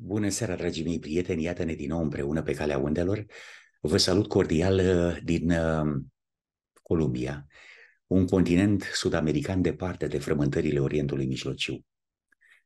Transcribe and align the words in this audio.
Bună 0.00 0.28
seara, 0.28 0.56
dragii 0.56 0.84
mei 0.84 0.98
prieteni! 0.98 1.42
Iată-ne 1.42 1.74
din 1.74 1.88
nou 1.88 2.02
împreună 2.02 2.42
pe 2.42 2.52
calea 2.52 2.78
undelor. 2.78 3.24
Vă 3.80 3.96
salut 3.96 4.28
cordial 4.28 4.78
uh, 4.78 5.18
din 5.24 5.50
uh, 5.50 6.02
Columbia, 6.82 7.46
un 8.06 8.26
continent 8.26 8.82
sud-american 8.92 9.62
departe 9.62 10.06
de 10.06 10.18
frământările 10.18 10.80
Orientului 10.80 11.26
Mijlociu. 11.26 11.84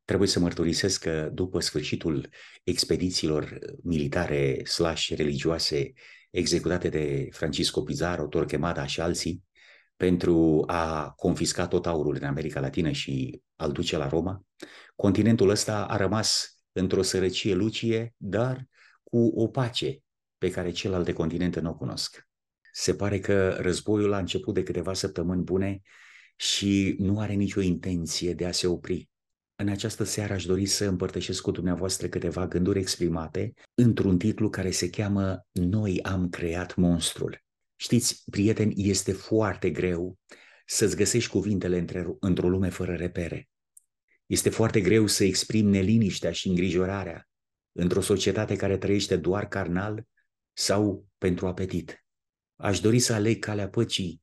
Trebuie 0.05 0.29
să 0.29 0.41
mărturisesc 0.41 1.01
că 1.03 1.31
după 1.33 1.61
sfârșitul 1.61 2.29
expedițiilor 2.65 3.59
militare 3.83 4.65
slash 4.65 5.09
religioase 5.09 5.93
executate 6.31 6.89
de 6.89 7.29
Francisco 7.31 7.83
Pizarro, 7.83 8.27
Torquemada 8.27 8.87
și 8.87 9.01
alții, 9.01 9.43
pentru 9.97 10.65
a 10.67 11.11
confisca 11.17 11.67
tot 11.69 11.87
aurul 11.87 12.17
în 12.21 12.27
America 12.27 12.61
Latină 12.61 12.91
și 12.91 13.41
al 13.57 13.73
duce 13.73 13.97
la 13.97 14.09
Roma, 14.09 14.45
continentul 14.97 15.49
ăsta 15.49 15.85
a 15.85 15.97
rămas 15.97 16.52
într-o 16.73 17.03
sărăcie 17.03 17.55
lucie, 17.55 18.15
dar 18.17 18.69
cu 19.03 19.33
o 19.35 19.49
pace 19.49 19.99
pe 20.39 20.51
care 20.51 20.71
celelalte 20.71 21.13
continente 21.13 21.61
nu 21.61 21.71
o 21.71 21.75
cunosc. 21.75 22.29
Se 22.73 22.95
pare 22.95 23.19
că 23.19 23.57
războiul 23.61 24.13
a 24.13 24.19
început 24.19 24.55
de 24.55 24.63
câteva 24.63 24.95
săptămâni 24.95 25.43
bune 25.43 25.81
și 26.37 26.97
nu 26.99 27.21
are 27.21 27.33
nicio 27.33 27.61
intenție 27.61 28.35
de 28.35 28.47
a 28.47 28.53
se 28.53 28.67
opri. 28.67 29.11
În 29.57 29.69
această 29.69 30.05
seară 30.05 30.33
aș 30.33 30.45
dori 30.45 30.67
să 30.67 30.85
împărtășesc 30.85 31.43
cu 31.43 31.51
dumneavoastră 31.51 32.09
câteva 32.09 32.47
gânduri 32.47 32.79
exprimate 32.79 33.53
într-un 33.75 34.19
titlu 34.19 34.51
care 34.51 34.71
se 34.71 34.91
cheamă 34.91 35.47
Noi 35.53 36.03
am 36.03 36.29
creat 36.29 36.75
monstrul. 36.75 37.43
Știți, 37.77 38.23
prieteni, 38.31 38.75
este 38.77 39.13
foarte 39.13 39.71
greu 39.71 40.19
să-ți 40.67 40.97
găsești 40.97 41.31
cuvintele 41.31 41.85
într-o 42.21 42.49
lume 42.49 42.69
fără 42.69 42.95
repere. 42.95 43.49
Este 44.33 44.51
foarte 44.51 44.81
greu 44.81 45.07
să 45.07 45.25
exprimi 45.25 45.71
neliniștea 45.71 46.33
și 46.33 46.49
îngrijorarea 46.49 47.29
într-o 47.73 48.01
societate 48.01 48.57
care 48.57 48.79
trăiește 48.79 49.17
doar 49.17 49.49
carnal 49.49 50.07
sau 50.53 51.07
pentru 51.19 51.47
apetit. 51.47 52.05
Aș 52.57 52.81
dori 52.81 52.99
să 52.99 53.13
aleg 53.13 53.39
calea 53.39 53.69
păcii, 53.69 54.23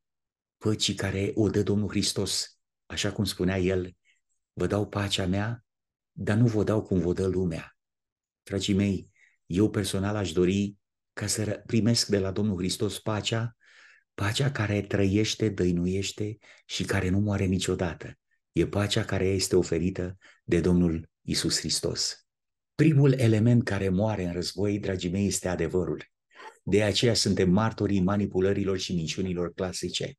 păcii 0.58 0.94
care 0.94 1.32
o 1.36 1.50
dă 1.50 1.64
Domnul 1.64 1.90
Hristos, 1.90 2.60
așa 2.86 3.12
cum 3.12 3.24
spunea 3.24 3.58
El, 3.58 3.96
vă 4.54 4.68
dau 4.68 4.88
pacea 4.88 5.26
mea, 5.26 5.66
dar 6.12 6.38
nu 6.38 6.48
vă 6.48 6.64
dau 6.64 6.84
cum 6.84 7.00
vă 7.00 7.14
dă 7.14 7.28
lumea. 7.28 7.78
Dragii 8.44 8.74
mei, 8.74 9.12
eu 9.46 9.70
personal 9.70 10.16
aș 10.16 10.32
dori 10.32 10.76
ca 11.14 11.28
să 11.28 11.62
primesc 11.66 12.08
de 12.08 12.20
la 12.20 12.32
Domnul 12.32 12.58
Hristos 12.58 13.00
pacea, 13.00 13.58
pacea 14.14 14.52
care 14.52 14.82
trăiește, 14.82 15.50
dăinuiește 15.50 16.38
și 16.66 16.84
care 16.84 17.10
nu 17.10 17.20
moare 17.20 17.46
niciodată. 17.46 18.19
E 18.52 18.68
pacea 18.68 19.06
care 19.06 19.26
este 19.26 19.56
oferită 19.56 20.18
de 20.44 20.60
Domnul 20.60 21.10
Isus 21.22 21.60
Hristos. 21.60 22.28
Primul 22.76 23.14
element 23.14 23.64
care 23.64 23.90
moare 23.90 24.24
în 24.24 24.34
război, 24.34 24.80
dragii 24.80 25.10
mei, 25.10 25.28
este 25.28 25.48
adevărul. 25.48 26.06
De 26.64 26.84
aceea 26.84 27.14
suntem 27.14 27.50
martorii 27.50 28.02
manipulărilor 28.02 28.78
și 28.78 28.94
minciunilor 28.94 29.54
clasice. 29.54 30.14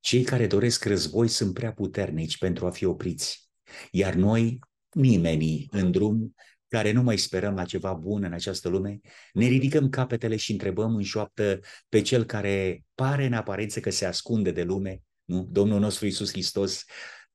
Cei 0.00 0.22
care 0.22 0.46
doresc 0.46 0.84
război 0.84 1.28
sunt 1.28 1.54
prea 1.54 1.72
puternici 1.72 2.38
pentru 2.38 2.66
a 2.66 2.70
fi 2.70 2.84
opriți. 2.84 3.50
Iar 3.90 4.14
noi, 4.14 4.58
nimeni 4.90 5.66
în 5.70 5.90
drum, 5.90 6.34
care 6.68 6.92
nu 6.92 7.02
mai 7.02 7.18
sperăm 7.18 7.54
la 7.54 7.64
ceva 7.64 7.92
bun 7.92 8.24
în 8.24 8.32
această 8.32 8.68
lume, 8.68 9.00
ne 9.32 9.46
ridicăm 9.46 9.88
capetele 9.88 10.36
și 10.36 10.52
întrebăm 10.52 10.94
în 10.94 11.02
șoaptă 11.02 11.60
pe 11.88 12.00
cel 12.00 12.24
care 12.24 12.84
pare 12.94 13.24
în 13.24 13.32
aparență 13.32 13.80
că 13.80 13.90
se 13.90 14.04
ascunde 14.04 14.50
de 14.50 14.62
lume, 14.62 15.02
nu? 15.24 15.48
Domnul 15.50 15.80
nostru 15.80 16.06
Isus 16.06 16.30
Hristos 16.30 16.84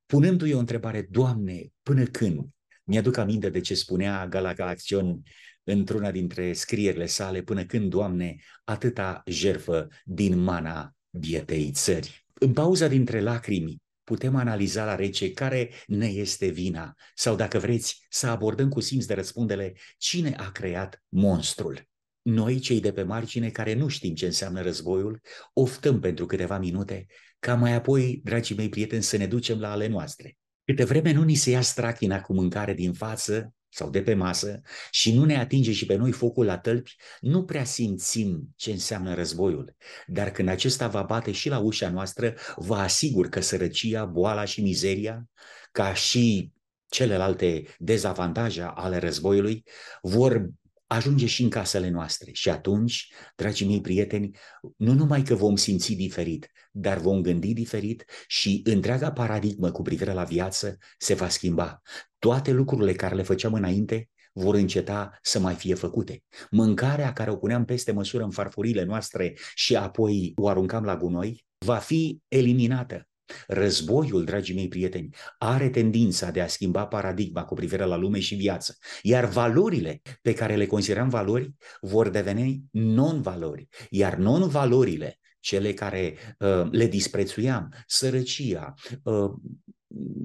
punându-i 0.07 0.53
o 0.53 0.59
întrebare, 0.59 1.07
Doamne, 1.09 1.71
până 1.83 2.03
când? 2.03 2.45
Mi-aduc 2.83 3.17
aminte 3.17 3.49
de 3.49 3.59
ce 3.59 3.73
spunea 3.73 4.27
Galaga 4.27 4.67
Acțion 4.67 5.21
într-una 5.63 6.11
dintre 6.11 6.53
scrierile 6.53 7.05
sale, 7.05 7.41
până 7.41 7.65
când, 7.65 7.89
Doamne, 7.89 8.35
atâta 8.63 9.21
jerfă 9.25 9.87
din 10.03 10.37
mana 10.37 10.95
bietei 11.09 11.71
țări. 11.71 12.25
În 12.33 12.53
pauza 12.53 12.87
dintre 12.87 13.21
lacrimi, 13.21 13.81
putem 14.03 14.35
analiza 14.35 14.85
la 14.85 14.95
rece 14.95 15.31
care 15.31 15.69
ne 15.87 16.07
este 16.07 16.47
vina 16.47 16.95
sau, 17.15 17.35
dacă 17.35 17.59
vreți, 17.59 18.05
să 18.09 18.27
abordăm 18.27 18.69
cu 18.69 18.79
simț 18.79 19.05
de 19.05 19.13
răspundere 19.13 19.77
cine 19.97 20.33
a 20.37 20.51
creat 20.51 21.03
monstrul. 21.09 21.87
Noi, 22.21 22.59
cei 22.59 22.79
de 22.79 22.91
pe 22.91 23.03
margine 23.03 23.49
care 23.49 23.73
nu 23.73 23.87
știm 23.87 24.15
ce 24.15 24.25
înseamnă 24.25 24.61
războiul, 24.61 25.21
oftăm 25.53 25.99
pentru 25.99 26.25
câteva 26.25 26.57
minute 26.57 27.05
ca 27.47 27.55
mai 27.55 27.73
apoi, 27.73 28.21
dragii 28.23 28.55
mei 28.55 28.69
prieteni, 28.69 29.03
să 29.03 29.17
ne 29.17 29.27
ducem 29.27 29.59
la 29.59 29.71
ale 29.71 29.87
noastre. 29.87 30.37
Câte 30.65 30.83
vreme 30.83 31.11
nu 31.11 31.23
ni 31.23 31.35
se 31.35 31.49
ia 31.49 31.61
strachina 31.61 32.21
cu 32.21 32.33
mâncare 32.33 32.73
din 32.73 32.93
față 32.93 33.53
sau 33.69 33.89
de 33.89 34.01
pe 34.01 34.13
masă 34.13 34.61
și 34.91 35.13
nu 35.13 35.25
ne 35.25 35.37
atinge 35.37 35.71
și 35.71 35.85
pe 35.85 35.95
noi 35.95 36.11
focul 36.11 36.45
la 36.45 36.57
tălpi, 36.57 36.95
nu 37.19 37.43
prea 37.43 37.63
simțim 37.63 38.53
ce 38.55 38.71
înseamnă 38.71 39.13
războiul. 39.13 39.75
Dar 40.07 40.31
când 40.31 40.49
acesta 40.49 40.87
va 40.87 41.01
bate 41.01 41.31
și 41.31 41.49
la 41.49 41.59
ușa 41.59 41.89
noastră, 41.89 42.33
vă 42.55 42.75
asigur 42.75 43.29
că 43.29 43.41
sărăcia, 43.41 44.05
boala 44.05 44.45
și 44.45 44.61
mizeria, 44.61 45.29
ca 45.71 45.93
și 45.93 46.51
celelalte 46.89 47.63
dezavantaje 47.77 48.61
ale 48.61 48.97
războiului, 48.97 49.63
vor 50.01 50.49
ajunge 50.87 51.25
și 51.25 51.43
în 51.43 51.49
casele 51.49 51.89
noastre. 51.89 52.31
Și 52.31 52.49
atunci, 52.49 53.13
dragii 53.35 53.67
mei 53.67 53.81
prieteni, 53.81 54.37
nu 54.75 54.93
numai 54.93 55.21
că 55.21 55.35
vom 55.35 55.55
simți 55.55 55.93
diferit, 55.93 56.51
dar 56.71 56.97
vom 56.97 57.21
gândi 57.21 57.53
diferit 57.53 58.05
și 58.27 58.61
întreaga 58.65 59.11
paradigmă 59.11 59.71
cu 59.71 59.81
privire 59.81 60.13
la 60.13 60.23
viață 60.23 60.77
se 60.97 61.13
va 61.13 61.29
schimba. 61.29 61.81
Toate 62.19 62.51
lucrurile 62.51 62.93
care 62.93 63.15
le 63.15 63.23
făceam 63.23 63.53
înainte 63.53 64.09
vor 64.33 64.55
înceta 64.55 65.17
să 65.21 65.39
mai 65.39 65.53
fie 65.53 65.73
făcute. 65.73 66.23
Mâncarea 66.49 67.13
care 67.13 67.31
o 67.31 67.35
puneam 67.35 67.65
peste 67.65 67.91
măsură 67.91 68.23
în 68.23 68.31
farfurile 68.31 68.83
noastre 68.83 69.37
și 69.55 69.75
apoi 69.75 70.33
o 70.35 70.47
aruncam 70.47 70.83
la 70.83 70.97
gunoi, 70.97 71.45
va 71.65 71.77
fi 71.77 72.19
eliminată. 72.27 73.06
Războiul, 73.47 74.23
dragii 74.23 74.55
mei 74.55 74.67
prieteni, 74.67 75.09
are 75.37 75.69
tendința 75.69 76.31
de 76.31 76.41
a 76.41 76.47
schimba 76.47 76.87
paradigma 76.87 77.45
cu 77.45 77.53
privire 77.53 77.83
la 77.83 77.95
lume 77.95 78.19
și 78.19 78.35
viață, 78.35 78.77
iar 79.01 79.25
valorile 79.25 80.01
pe 80.21 80.33
care 80.33 80.55
le 80.55 80.65
considerăm 80.65 81.09
valori 81.09 81.55
vor 81.81 82.09
deveni 82.09 82.63
non-valori, 82.71 83.67
iar 83.89 84.15
non-valorile, 84.15 85.19
cele 85.39 85.73
care 85.73 86.15
uh, 86.39 86.67
le 86.71 86.87
disprețuiam, 86.87 87.73
sărăcia, 87.85 88.73
uh, 89.03 89.31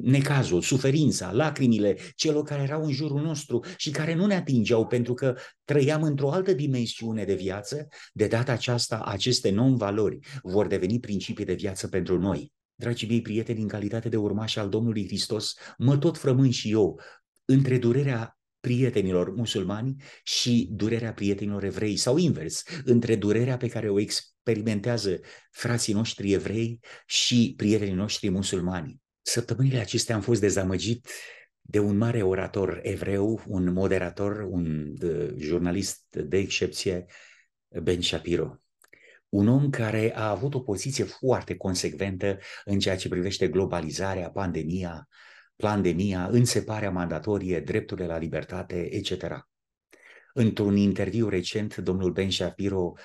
necazul, 0.02 0.62
suferința, 0.62 1.32
lacrimile 1.32 1.96
celor 2.14 2.44
care 2.44 2.62
erau 2.62 2.84
în 2.84 2.92
jurul 2.92 3.22
nostru 3.22 3.64
și 3.76 3.90
care 3.90 4.14
nu 4.14 4.26
ne 4.26 4.34
atingeau 4.34 4.86
pentru 4.86 5.14
că 5.14 5.36
trăiam 5.64 6.02
într-o 6.02 6.32
altă 6.32 6.52
dimensiune 6.52 7.24
de 7.24 7.34
viață, 7.34 7.88
de 8.12 8.26
data 8.26 8.52
aceasta 8.52 8.98
aceste 8.98 9.50
non-valori 9.50 10.19
vor 10.42 10.66
deveni 10.66 11.00
principii 11.00 11.44
de 11.44 11.54
viață 11.54 11.88
pentru 11.88 12.19
noi. 12.19 12.52
Dragii 12.74 13.08
mei 13.08 13.22
prieteni, 13.22 13.60
în 13.60 13.68
calitate 13.68 14.08
de 14.08 14.16
urmaș 14.16 14.56
al 14.56 14.68
Domnului 14.68 15.06
Hristos, 15.06 15.54
mă 15.78 15.98
tot 15.98 16.18
frământ 16.18 16.52
și 16.52 16.70
eu 16.70 17.00
între 17.44 17.78
durerea 17.78 18.36
prietenilor 18.60 19.34
musulmani 19.34 20.02
și 20.22 20.68
durerea 20.70 21.12
prietenilor 21.12 21.64
evrei 21.64 21.96
sau 21.96 22.16
invers, 22.16 22.62
între 22.84 23.16
durerea 23.16 23.56
pe 23.56 23.68
care 23.68 23.88
o 23.88 24.00
experimentează 24.00 25.20
frații 25.50 25.94
noștri 25.94 26.32
evrei 26.32 26.80
și 27.06 27.54
prietenii 27.56 27.94
noștri 27.94 28.28
musulmani. 28.28 29.00
Săptămânile 29.22 29.78
acestea 29.78 30.14
am 30.14 30.20
fost 30.20 30.40
dezamăgit 30.40 31.08
de 31.60 31.78
un 31.78 31.96
mare 31.96 32.22
orator 32.22 32.80
evreu, 32.82 33.42
un 33.46 33.72
moderator, 33.72 34.46
un 34.50 34.94
jurnalist 35.36 36.04
de 36.10 36.36
excepție, 36.36 37.04
Ben 37.82 38.00
Shapiro 38.00 38.61
un 39.32 39.48
om 39.48 39.70
care 39.70 40.12
a 40.15 40.28
avut 40.31 40.54
o 40.54 40.60
poziție 40.60 41.04
foarte 41.04 41.56
consecventă 41.56 42.38
în 42.65 42.78
ceea 42.78 42.97
ce 42.97 43.09
privește 43.09 43.48
globalizarea, 43.48 44.31
pandemia, 44.31 45.09
pandemia, 45.56 46.26
înțeparea 46.31 46.91
mandatorie, 46.91 47.60
drepturile 47.60 48.06
la 48.06 48.19
libertate, 48.19 48.94
etc. 48.94 49.47
Într-un 50.34 50.76
interviu 50.76 51.29
recent, 51.29 51.76
domnul 51.76 52.12
Ben 52.12 52.31
Shapiro 52.31 52.93
uh, 52.96 53.00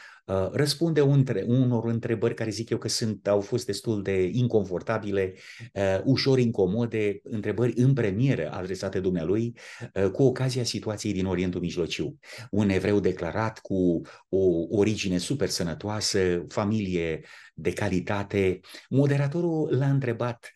răspunde 0.52 1.02
untre, 1.02 1.44
unor 1.48 1.86
întrebări 1.86 2.34
care 2.34 2.50
zic 2.50 2.70
eu 2.70 2.78
că 2.78 2.88
sunt, 2.88 3.28
au 3.28 3.42
fost 3.42 3.66
destul 3.66 4.02
de 4.02 4.30
inconfortabile, 4.34 5.34
uh, 5.74 6.02
ușor 6.04 6.40
incomode, 6.40 7.20
întrebări 7.24 7.74
în 7.76 7.94
premieră 7.94 8.52
adresate 8.52 9.00
dumnealui 9.00 9.58
uh, 9.94 10.10
cu 10.12 10.24
ocazia 10.24 10.64
situației 10.64 11.14
din 11.14 11.26
Orientul 11.26 11.62
Mijlociu. 11.62 12.20
Un 12.52 12.70
evreu 12.70 13.00
declarat 13.00 13.60
cu 13.60 14.02
o 14.30 14.66
origine 14.70 15.18
super 15.18 15.50
sănătoasă, 15.50 16.46
familie 16.48 17.26
de 17.56 17.74
calitate. 17.74 18.60
Moderatorul 18.90 19.78
l-a 19.78 19.90
întrebat, 19.90 20.52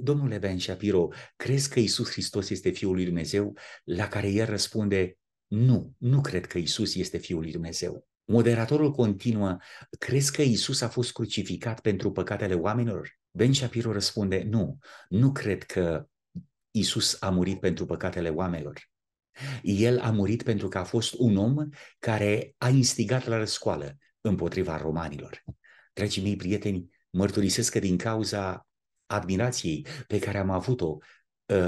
domnule 0.00 0.38
Ben 0.38 0.58
Shapiro, 0.58 1.08
crezi 1.36 1.70
că 1.70 1.80
Isus 1.80 2.10
Hristos 2.10 2.50
este 2.50 2.70
Fiul 2.70 2.94
lui 2.94 3.04
Dumnezeu? 3.04 3.56
La 3.84 4.08
care 4.08 4.30
el 4.30 4.46
răspunde, 4.46 5.18
nu, 5.46 5.92
nu 5.98 6.20
cred 6.20 6.46
că 6.46 6.58
Isus 6.58 6.94
este 6.94 7.18
Fiul 7.18 7.40
lui 7.40 7.52
Dumnezeu. 7.52 8.06
Moderatorul 8.24 8.90
continuă, 8.90 9.56
crezi 9.98 10.32
că 10.32 10.42
Isus 10.42 10.80
a 10.80 10.88
fost 10.88 11.12
crucificat 11.12 11.80
pentru 11.80 12.12
păcatele 12.12 12.54
oamenilor? 12.54 13.18
Ben 13.30 13.52
Shapiro 13.52 13.92
răspunde, 13.92 14.42
nu, 14.42 14.78
nu 15.08 15.32
cred 15.32 15.62
că 15.62 16.06
Isus 16.70 17.22
a 17.22 17.30
murit 17.30 17.60
pentru 17.60 17.86
păcatele 17.86 18.28
oamenilor. 18.28 18.90
El 19.62 19.98
a 19.98 20.10
murit 20.10 20.42
pentru 20.42 20.68
că 20.68 20.78
a 20.78 20.84
fost 20.84 21.14
un 21.18 21.36
om 21.36 21.68
care 21.98 22.54
a 22.58 22.68
instigat 22.68 23.26
la 23.26 23.36
răscoală 23.36 23.96
împotriva 24.20 24.76
romanilor. 24.76 25.44
Dragii 25.92 26.22
mei 26.22 26.36
prieteni, 26.36 26.90
mărturisesc 27.10 27.72
că 27.72 27.78
din 27.78 27.96
cauza 27.96 28.66
admirației 29.06 29.86
pe 30.06 30.18
care 30.18 30.38
am 30.38 30.50
avut-o 30.50 30.86
uh, 30.86 30.98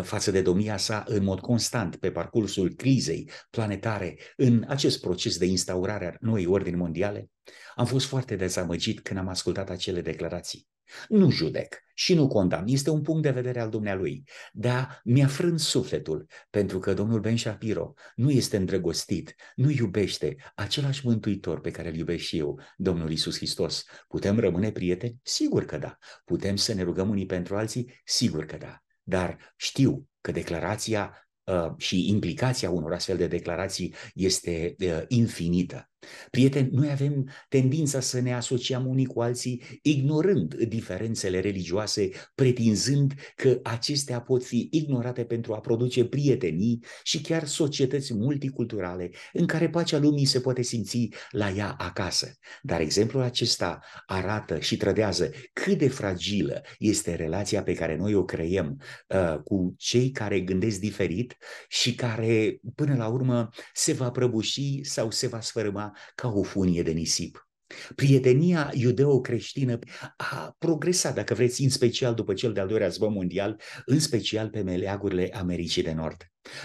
față 0.02 0.30
de 0.30 0.42
domnia 0.42 0.76
sa 0.76 1.04
în 1.06 1.24
mod 1.24 1.40
constant 1.40 1.96
pe 1.96 2.10
parcursul 2.10 2.74
crizei 2.74 3.30
planetare 3.50 4.18
în 4.36 4.64
acest 4.68 5.00
proces 5.00 5.38
de 5.38 5.46
instaurare 5.46 6.06
a 6.06 6.16
noii 6.20 6.46
ordini 6.46 6.76
mondiale, 6.76 7.30
am 7.74 7.86
fost 7.86 8.06
foarte 8.06 8.36
dezamăgit 8.36 9.00
când 9.00 9.18
am 9.18 9.28
ascultat 9.28 9.70
acele 9.70 10.00
declarații. 10.00 10.68
Nu 11.08 11.30
judec 11.30 11.82
și 11.94 12.14
nu 12.14 12.28
condamn, 12.28 12.66
este 12.68 12.90
un 12.90 13.02
punct 13.02 13.22
de 13.22 13.30
vedere 13.30 13.60
al 13.60 13.68
dumnealui, 13.68 14.22
dar 14.52 15.00
mi-a 15.04 15.26
frânt 15.26 15.60
sufletul 15.60 16.26
pentru 16.50 16.78
că 16.78 16.94
domnul 16.94 17.20
Ben 17.20 17.36
Shapiro 17.36 17.92
nu 18.14 18.30
este 18.30 18.56
îndrăgostit, 18.56 19.34
nu 19.54 19.70
iubește 19.70 20.36
același 20.54 21.06
mântuitor 21.06 21.60
pe 21.60 21.70
care 21.70 21.88
îl 21.88 21.94
iubesc 21.94 22.22
și 22.22 22.38
eu, 22.38 22.60
Domnul 22.76 23.10
Isus 23.10 23.36
Hristos. 23.36 23.84
Putem 24.08 24.38
rămâne 24.38 24.72
prieteni? 24.72 25.20
Sigur 25.22 25.64
că 25.64 25.78
da. 25.78 25.98
Putem 26.24 26.56
să 26.56 26.74
ne 26.74 26.82
rugăm 26.82 27.08
unii 27.08 27.26
pentru 27.26 27.56
alții? 27.56 28.00
Sigur 28.04 28.44
că 28.44 28.56
da. 28.56 28.82
Dar 29.04 29.54
știu 29.56 30.08
că 30.20 30.32
declarația 30.32 31.28
uh, 31.44 31.72
și 31.76 32.08
implicația 32.08 32.70
unor 32.70 32.92
astfel 32.92 33.16
de 33.16 33.26
declarații 33.26 33.94
este 34.14 34.74
uh, 34.78 35.02
infinită. 35.08 35.90
Prieteni, 36.30 36.68
noi 36.72 36.90
avem 36.90 37.30
tendința 37.48 38.00
să 38.00 38.20
ne 38.20 38.34
asociem 38.34 38.86
unii 38.86 39.06
cu 39.06 39.20
alții 39.20 39.62
ignorând 39.82 40.54
diferențele 40.54 41.40
religioase, 41.40 42.10
pretinzând 42.34 43.12
că 43.36 43.60
acestea 43.62 44.20
pot 44.20 44.44
fi 44.44 44.68
ignorate 44.70 45.24
pentru 45.24 45.54
a 45.54 45.60
produce 45.60 46.04
prietenii 46.04 46.84
și 47.02 47.20
chiar 47.20 47.44
societăți 47.44 48.14
multiculturale 48.14 49.10
în 49.32 49.46
care 49.46 49.68
pacea 49.68 49.98
lumii 49.98 50.24
se 50.24 50.40
poate 50.40 50.62
simți 50.62 51.08
la 51.30 51.50
ea 51.50 51.74
acasă. 51.78 52.32
Dar 52.62 52.80
exemplul 52.80 53.22
acesta 53.22 53.80
arată 54.06 54.58
și 54.58 54.76
trădează 54.76 55.30
cât 55.52 55.78
de 55.78 55.88
fragilă 55.88 56.62
este 56.78 57.14
relația 57.14 57.62
pe 57.62 57.74
care 57.74 57.96
noi 57.96 58.14
o 58.14 58.24
creăm 58.24 58.80
uh, 59.08 59.38
cu 59.44 59.74
cei 59.78 60.10
care 60.10 60.40
gândesc 60.40 60.80
diferit 60.80 61.36
și 61.68 61.94
care 61.94 62.60
până 62.74 62.94
la 62.96 63.08
urmă 63.08 63.48
se 63.72 63.92
va 63.92 64.10
prăbuși 64.10 64.84
sau 64.84 65.10
se 65.10 65.26
va 65.26 65.40
sfărâma 65.40 65.93
ca 66.14 66.28
o 66.28 66.42
funie 66.42 66.82
de 66.82 66.90
nisip. 66.90 67.48
Prietenia 67.94 68.70
iudeo-creștină 68.74 69.78
a 70.16 70.54
progresat, 70.58 71.14
dacă 71.14 71.34
vreți, 71.34 71.62
în 71.62 71.70
special 71.70 72.14
după 72.14 72.34
cel 72.34 72.52
de-al 72.52 72.66
doilea 72.66 72.86
război 72.86 73.08
mondial, 73.08 73.60
în 73.84 74.00
special 74.00 74.48
pe 74.48 74.60
meleagurile 74.60 75.30
Americii 75.32 75.82
de 75.82 75.92
Nord. 75.92 76.16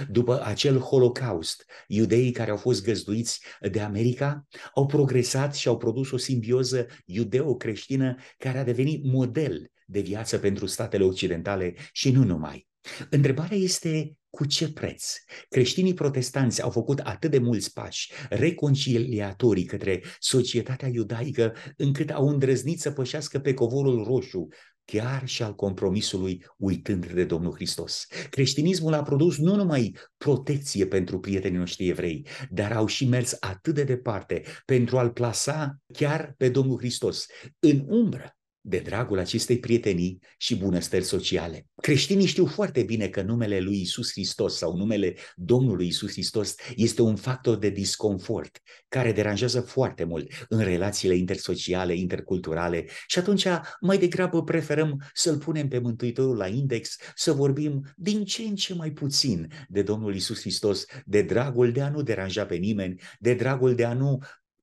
După 0.10 0.46
acel 0.46 0.80
holocaust, 0.80 1.66
iudeii 1.88 2.32
care 2.32 2.52
au 2.52 2.58
fost 2.58 2.84
găzduiți 2.84 3.44
de 3.72 3.80
America 3.80 4.48
au 4.74 4.86
progresat 4.86 5.56
și 5.56 5.68
au 5.68 5.78
produs 5.78 6.12
o 6.12 6.18
simbioză 6.18 6.86
iudeo-creștină 7.06 8.16
care 8.38 8.58
a 8.58 8.64
devenit 8.64 9.04
model 9.04 9.72
de 9.86 10.00
viață 10.00 10.38
pentru 10.38 10.66
statele 10.66 11.04
occidentale 11.04 11.76
și 11.92 12.12
nu 12.12 12.24
numai. 12.24 12.68
Întrebarea 13.10 13.58
este 13.58 14.18
cu 14.30 14.46
ce 14.46 14.72
preț? 14.72 15.14
Creștinii 15.50 15.94
protestanți 15.94 16.62
au 16.62 16.70
făcut 16.70 17.00
atât 17.00 17.32
de 17.32 17.40
mulți 17.40 17.74
pași 17.74 18.12
reconciliatorii 18.30 19.66
către 19.66 20.04
societatea 20.20 20.88
iudaică 20.88 21.54
încât 21.78 22.10
au 22.10 22.28
îndrăznit 22.28 22.80
să 22.80 22.92
pășească 22.92 23.40
pe 23.40 23.54
covorul 23.54 24.04
roșu 24.04 24.48
chiar 24.92 25.28
și 25.28 25.44
al 25.44 25.56
compromisului 25.56 26.46
uitând 26.58 27.06
de 27.06 27.24
Domnul 27.24 27.54
Hristos. 27.54 28.06
Creștinismul 28.30 28.94
a 28.94 29.04
produs 29.04 29.38
nu 29.38 29.56
numai 29.56 29.96
protecție 30.18 30.86
pentru 30.86 31.20
prietenii 31.20 31.58
noștri 31.58 31.88
evrei, 31.88 32.28
dar 32.50 32.72
au 32.72 32.86
și 32.86 33.08
mers 33.08 33.38
atât 33.40 33.74
de 33.74 33.84
departe 33.84 34.44
pentru 34.66 34.98
a-L 34.98 35.10
plasa 35.10 35.78
chiar 35.94 36.34
pe 36.38 36.50
Domnul 36.50 36.78
Hristos 36.78 37.26
în 37.60 37.86
umbră 37.88 38.39
de 38.70 38.78
dragul 38.78 39.20
acestei 39.20 39.60
prietenii 39.60 40.20
și 40.38 40.56
bunăstări 40.56 41.04
sociale. 41.04 41.68
Creștinii 41.82 42.26
știu 42.26 42.46
foarte 42.46 42.84
bine 42.84 43.08
că 43.08 43.22
numele 43.22 43.60
lui 43.60 43.82
Isus 43.82 44.12
Hristos 44.12 44.58
sau 44.58 44.76
numele 44.76 45.16
Domnului 45.36 45.88
Isus 45.88 46.12
Hristos 46.12 46.56
este 46.76 47.02
un 47.02 47.16
factor 47.16 47.58
de 47.58 47.70
disconfort 47.70 48.62
care 48.88 49.12
deranjează 49.12 49.62
foarte 49.62 50.04
mult 50.04 50.46
în 50.50 50.60
relațiile 50.60 51.16
intersociale, 51.16 51.96
interculturale 51.96 52.86
și 53.08 53.20
atunci 53.20 53.48
mai 53.80 53.98
degrabă 53.98 54.44
preferăm 54.44 55.02
să-L 55.14 55.38
punem 55.38 55.68
pe 55.68 55.80
Mântuitorul 55.80 56.38
la 56.38 56.48
index, 56.48 56.98
să 57.16 57.32
vorbim 57.32 57.94
din 57.96 58.26
ce 58.26 58.42
în 58.42 58.56
ce 58.56 58.74
mai 58.74 58.92
puțin 58.92 59.48
de 59.68 59.82
Domnul 59.82 60.16
Isus 60.16 60.40
Hristos, 60.40 60.86
de 61.06 61.22
dragul 61.22 61.72
de 61.72 61.82
a 61.82 61.90
nu 61.90 62.02
deranja 62.02 62.46
pe 62.46 62.56
nimeni, 62.56 63.02
de 63.20 63.34
dragul 63.34 63.76
de 63.76 63.86
a 63.86 63.94
nu 63.94 64.20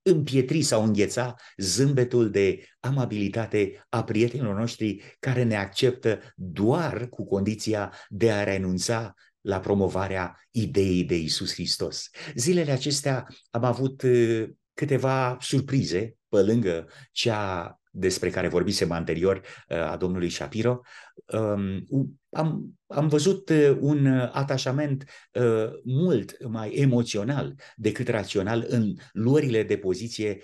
împietri 0.06 0.62
sau 0.62 0.84
îngheța 0.84 1.34
zâmbetul 1.56 2.30
de 2.30 2.64
amabilitate 2.80 3.86
a 3.88 4.04
prietenilor 4.04 4.58
noștri 4.58 5.16
care 5.18 5.42
ne 5.42 5.56
acceptă 5.56 6.20
doar 6.34 7.08
cu 7.08 7.26
condiția 7.26 7.92
de 8.08 8.32
a 8.32 8.44
renunța 8.44 9.14
la 9.40 9.60
promovarea 9.60 10.40
ideii 10.50 11.04
de 11.04 11.16
Isus 11.16 11.52
Hristos. 11.52 12.10
Zilele 12.34 12.70
acestea 12.70 13.26
am 13.50 13.64
avut 13.64 14.02
uh, 14.02 14.48
câteva 14.74 15.36
surprize 15.40 16.16
pe 16.28 16.42
lângă 16.42 16.88
cea 17.12 17.80
despre 17.96 18.30
care 18.30 18.48
vorbisem 18.48 18.90
anterior 18.90 19.42
uh, 19.68 19.90
a 19.90 19.96
domnului 19.96 20.28
Shapiro, 20.28 20.80
um, 21.26 21.84
am, 22.30 22.78
am 22.86 23.08
văzut 23.08 23.48
uh, 23.48 23.76
un 23.80 24.06
atașament 24.32 25.04
uh, 25.32 25.70
mult 25.84 26.46
mai 26.48 26.70
emoțional 26.70 27.54
decât 27.76 28.08
rațional 28.08 28.64
în 28.68 28.94
luările 29.12 29.62
de 29.62 29.76
poziție 29.76 30.40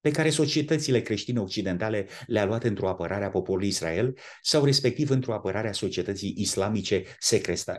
pe 0.00 0.10
care 0.10 0.30
societățile 0.30 1.00
creștine 1.00 1.40
occidentale 1.40 2.06
le-a 2.26 2.44
luat 2.44 2.64
într-o 2.64 2.88
apărare 2.88 3.24
a 3.24 3.30
poporului 3.30 3.68
Israel 3.68 4.18
sau 4.42 4.64
respectiv 4.64 5.10
într-o 5.10 5.32
apărare 5.32 5.68
a 5.68 5.72
societății 5.72 6.34
islamice 6.36 7.02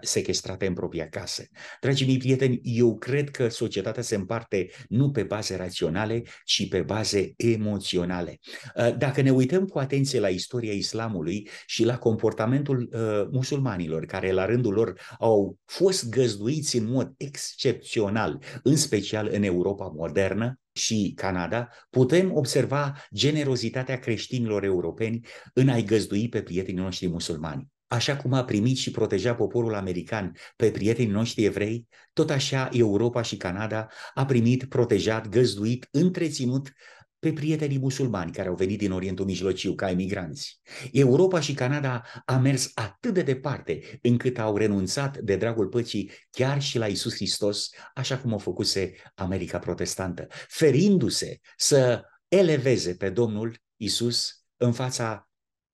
sequestrate 0.02 0.66
în 0.66 0.74
propria 0.74 1.08
casă. 1.08 1.44
Dragii 1.82 2.06
mei 2.06 2.18
prieteni, 2.18 2.60
eu 2.64 2.98
cred 2.98 3.30
că 3.30 3.48
societatea 3.48 4.04
se 4.04 4.16
împarte 4.16 4.70
nu 4.88 5.12
pe 5.12 5.24
baze 5.24 5.56
raționale, 5.56 6.24
ci 6.46 6.68
pe 6.68 6.82
baze 6.82 7.34
emoționale. 7.36 8.40
Uh, 8.76 8.98
dacă 8.98 9.22
ne 9.22 9.32
uităm 9.32 9.66
cu 9.66 9.80
atenție 9.80 10.20
la 10.20 10.30
istoria 10.30 10.74
islamului 10.74 11.50
și 11.66 11.84
la 11.84 11.98
comportamentul 11.98 12.90
uh, 12.92 13.28
musulmanilor, 13.32 14.06
care 14.06 14.32
la 14.32 14.46
rândul 14.46 14.74
lor 14.74 15.00
au 15.20 15.58
fost 15.66 16.10
găzduiți 16.10 16.78
în 16.78 16.92
mod 16.92 17.14
excepțional, 17.18 18.42
în 18.64 18.76
special 18.76 19.30
în 19.32 19.44
Europa 19.44 19.92
modernă, 19.96 20.61
și 20.72 21.14
Canada, 21.16 21.70
putem 21.90 22.36
observa 22.36 22.94
generozitatea 23.14 24.00
creștinilor 24.00 24.64
europeni 24.64 25.26
în 25.54 25.70
a-i 25.70 25.84
găzdui 25.84 26.30
pe 26.30 26.42
prietenii 26.42 26.82
noștri 26.82 27.08
musulmani. 27.08 27.68
Așa 27.88 28.18
cum 28.18 28.34
a 28.34 28.44
primit 28.44 28.78
și 28.78 28.92
proteja 28.92 29.36
poporul 29.36 29.74
american 29.74 30.36
pe 30.56 30.72
prietenii 30.72 31.12
noștri 31.12 31.44
evrei, 31.44 31.88
tot 32.14 32.30
așa 32.30 32.70
Europa 32.72 33.22
și 33.22 33.38
Canada 33.38 33.88
a 34.14 34.26
primit, 34.26 34.66
protejat, 34.66 35.28
găzduit, 35.28 35.88
întreținut 35.92 36.74
pe 37.22 37.34
prietenii 37.34 37.80
musulmani 37.80 38.32
care 38.32 38.48
au 38.48 38.56
venit 38.56 38.78
din 38.78 38.92
Orientul 38.92 39.26
Mijlociu 39.26 39.76
ca 39.76 39.90
emigranți. 39.90 40.62
Europa 40.92 41.40
și 41.40 41.54
Canada 41.54 42.04
a 42.26 42.38
mers 42.38 42.72
atât 42.74 43.14
de 43.14 43.22
departe 43.22 44.00
încât 44.02 44.40
au 44.40 44.58
renunțat 44.58 45.18
de 45.18 45.36
dragul 45.36 45.68
păcii 45.68 46.12
chiar 46.30 46.62
și 46.62 46.78
la 46.78 46.88
Isus 46.88 47.14
Hristos, 47.14 47.70
așa 47.94 48.18
cum 48.18 48.34
o 48.34 48.38
făcuse 48.38 48.96
America 49.16 49.60
protestantă, 49.60 50.28
ferindu-se 50.48 51.40
să 51.58 52.04
eleveze 52.28 52.96
pe 52.96 53.10
Domnul 53.10 53.58
Isus 53.76 54.44
în 54.58 54.72
fața 54.72 55.30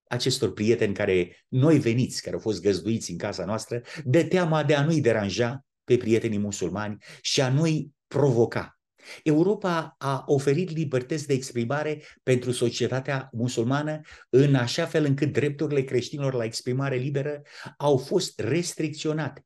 acestor 0.08 0.54
prieteni 0.54 0.94
care, 0.94 1.46
noi 1.48 1.80
veniți, 1.80 2.22
care 2.22 2.36
au 2.36 2.42
fost 2.42 2.62
găzduiți 2.62 3.12
în 3.12 3.18
casa 3.18 3.46
noastră, 3.46 3.82
de 4.04 4.24
teama 4.24 4.64
de 4.64 4.76
a 4.76 4.84
nu-i 4.84 5.02
deranja 5.02 5.66
pe 5.84 5.98
prietenii 5.98 6.40
musulmani 6.40 6.98
și 7.22 7.42
a 7.42 7.50
nu-i 7.50 7.92
provoca 8.08 8.77
Europa 9.24 9.96
a 9.98 10.24
oferit 10.26 10.72
libertăți 10.72 11.28
de 11.28 11.34
exprimare 11.34 12.04
pentru 12.24 12.52
societatea 12.52 13.30
musulmană 13.32 14.00
în 14.30 14.56
așa 14.56 14.86
fel 14.86 15.06
încât 15.06 15.32
drepturile 15.32 15.82
creștinilor 15.82 16.34
la 16.34 16.44
exprimare 16.44 16.96
liberă 16.96 17.42
au 17.78 17.98
fost 17.98 18.40
restricționate. 18.40 19.46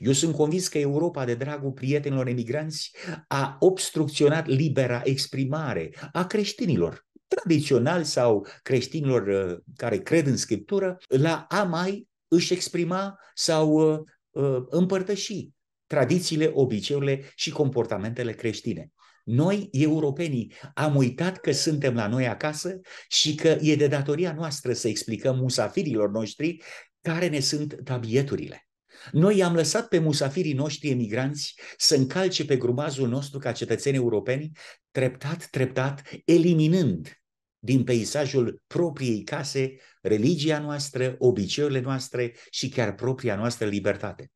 Eu 0.00 0.12
sunt 0.12 0.34
convins 0.34 0.68
că 0.68 0.78
Europa, 0.78 1.24
de 1.24 1.34
dragul 1.34 1.72
prietenilor 1.72 2.26
emigranți, 2.26 2.96
a 3.28 3.56
obstrucționat 3.58 4.46
libera 4.46 5.00
exprimare 5.04 5.90
a 6.12 6.26
creștinilor 6.26 7.06
tradiționali 7.36 8.04
sau 8.04 8.46
creștinilor 8.62 9.26
uh, 9.26 9.58
care 9.76 9.98
cred 9.98 10.26
în 10.26 10.36
Scriptură, 10.36 10.98
la 11.08 11.46
a 11.48 11.62
mai 11.62 12.08
își 12.28 12.52
exprima 12.52 13.18
sau 13.34 13.92
uh, 13.92 13.98
uh, 14.30 14.62
împărtăși 14.68 15.48
tradițiile, 15.86 16.50
obiceiurile 16.54 17.32
și 17.34 17.50
comportamentele 17.50 18.32
creștine. 18.32 18.92
Noi, 19.24 19.68
europenii, 19.72 20.52
am 20.74 20.96
uitat 20.96 21.38
că 21.38 21.52
suntem 21.52 21.94
la 21.94 22.06
noi 22.06 22.28
acasă 22.28 22.80
și 23.08 23.34
că 23.34 23.58
e 23.60 23.76
de 23.76 23.86
datoria 23.86 24.32
noastră 24.32 24.72
să 24.72 24.88
explicăm 24.88 25.36
musafirilor 25.36 26.10
noștri 26.10 26.62
care 27.00 27.28
ne 27.28 27.40
sunt 27.40 27.76
tabieturile. 27.84 28.68
Noi 29.12 29.36
i-am 29.36 29.54
lăsat 29.54 29.88
pe 29.88 29.98
musafirii 29.98 30.52
noștri 30.52 30.88
emigranți 30.88 31.54
să 31.76 31.94
încalce 31.94 32.44
pe 32.44 32.56
grumazul 32.56 33.08
nostru 33.08 33.38
ca 33.38 33.52
cetățeni 33.52 33.96
europeni, 33.96 34.50
treptat, 34.90 35.46
treptat, 35.50 36.02
eliminând 36.24 37.20
din 37.58 37.84
peisajul 37.84 38.62
propriei 38.66 39.22
case 39.22 39.74
religia 40.02 40.58
noastră, 40.58 41.14
obiceiurile 41.18 41.80
noastre 41.80 42.34
și 42.50 42.68
chiar 42.68 42.94
propria 42.94 43.36
noastră 43.36 43.66
libertate. 43.66 44.30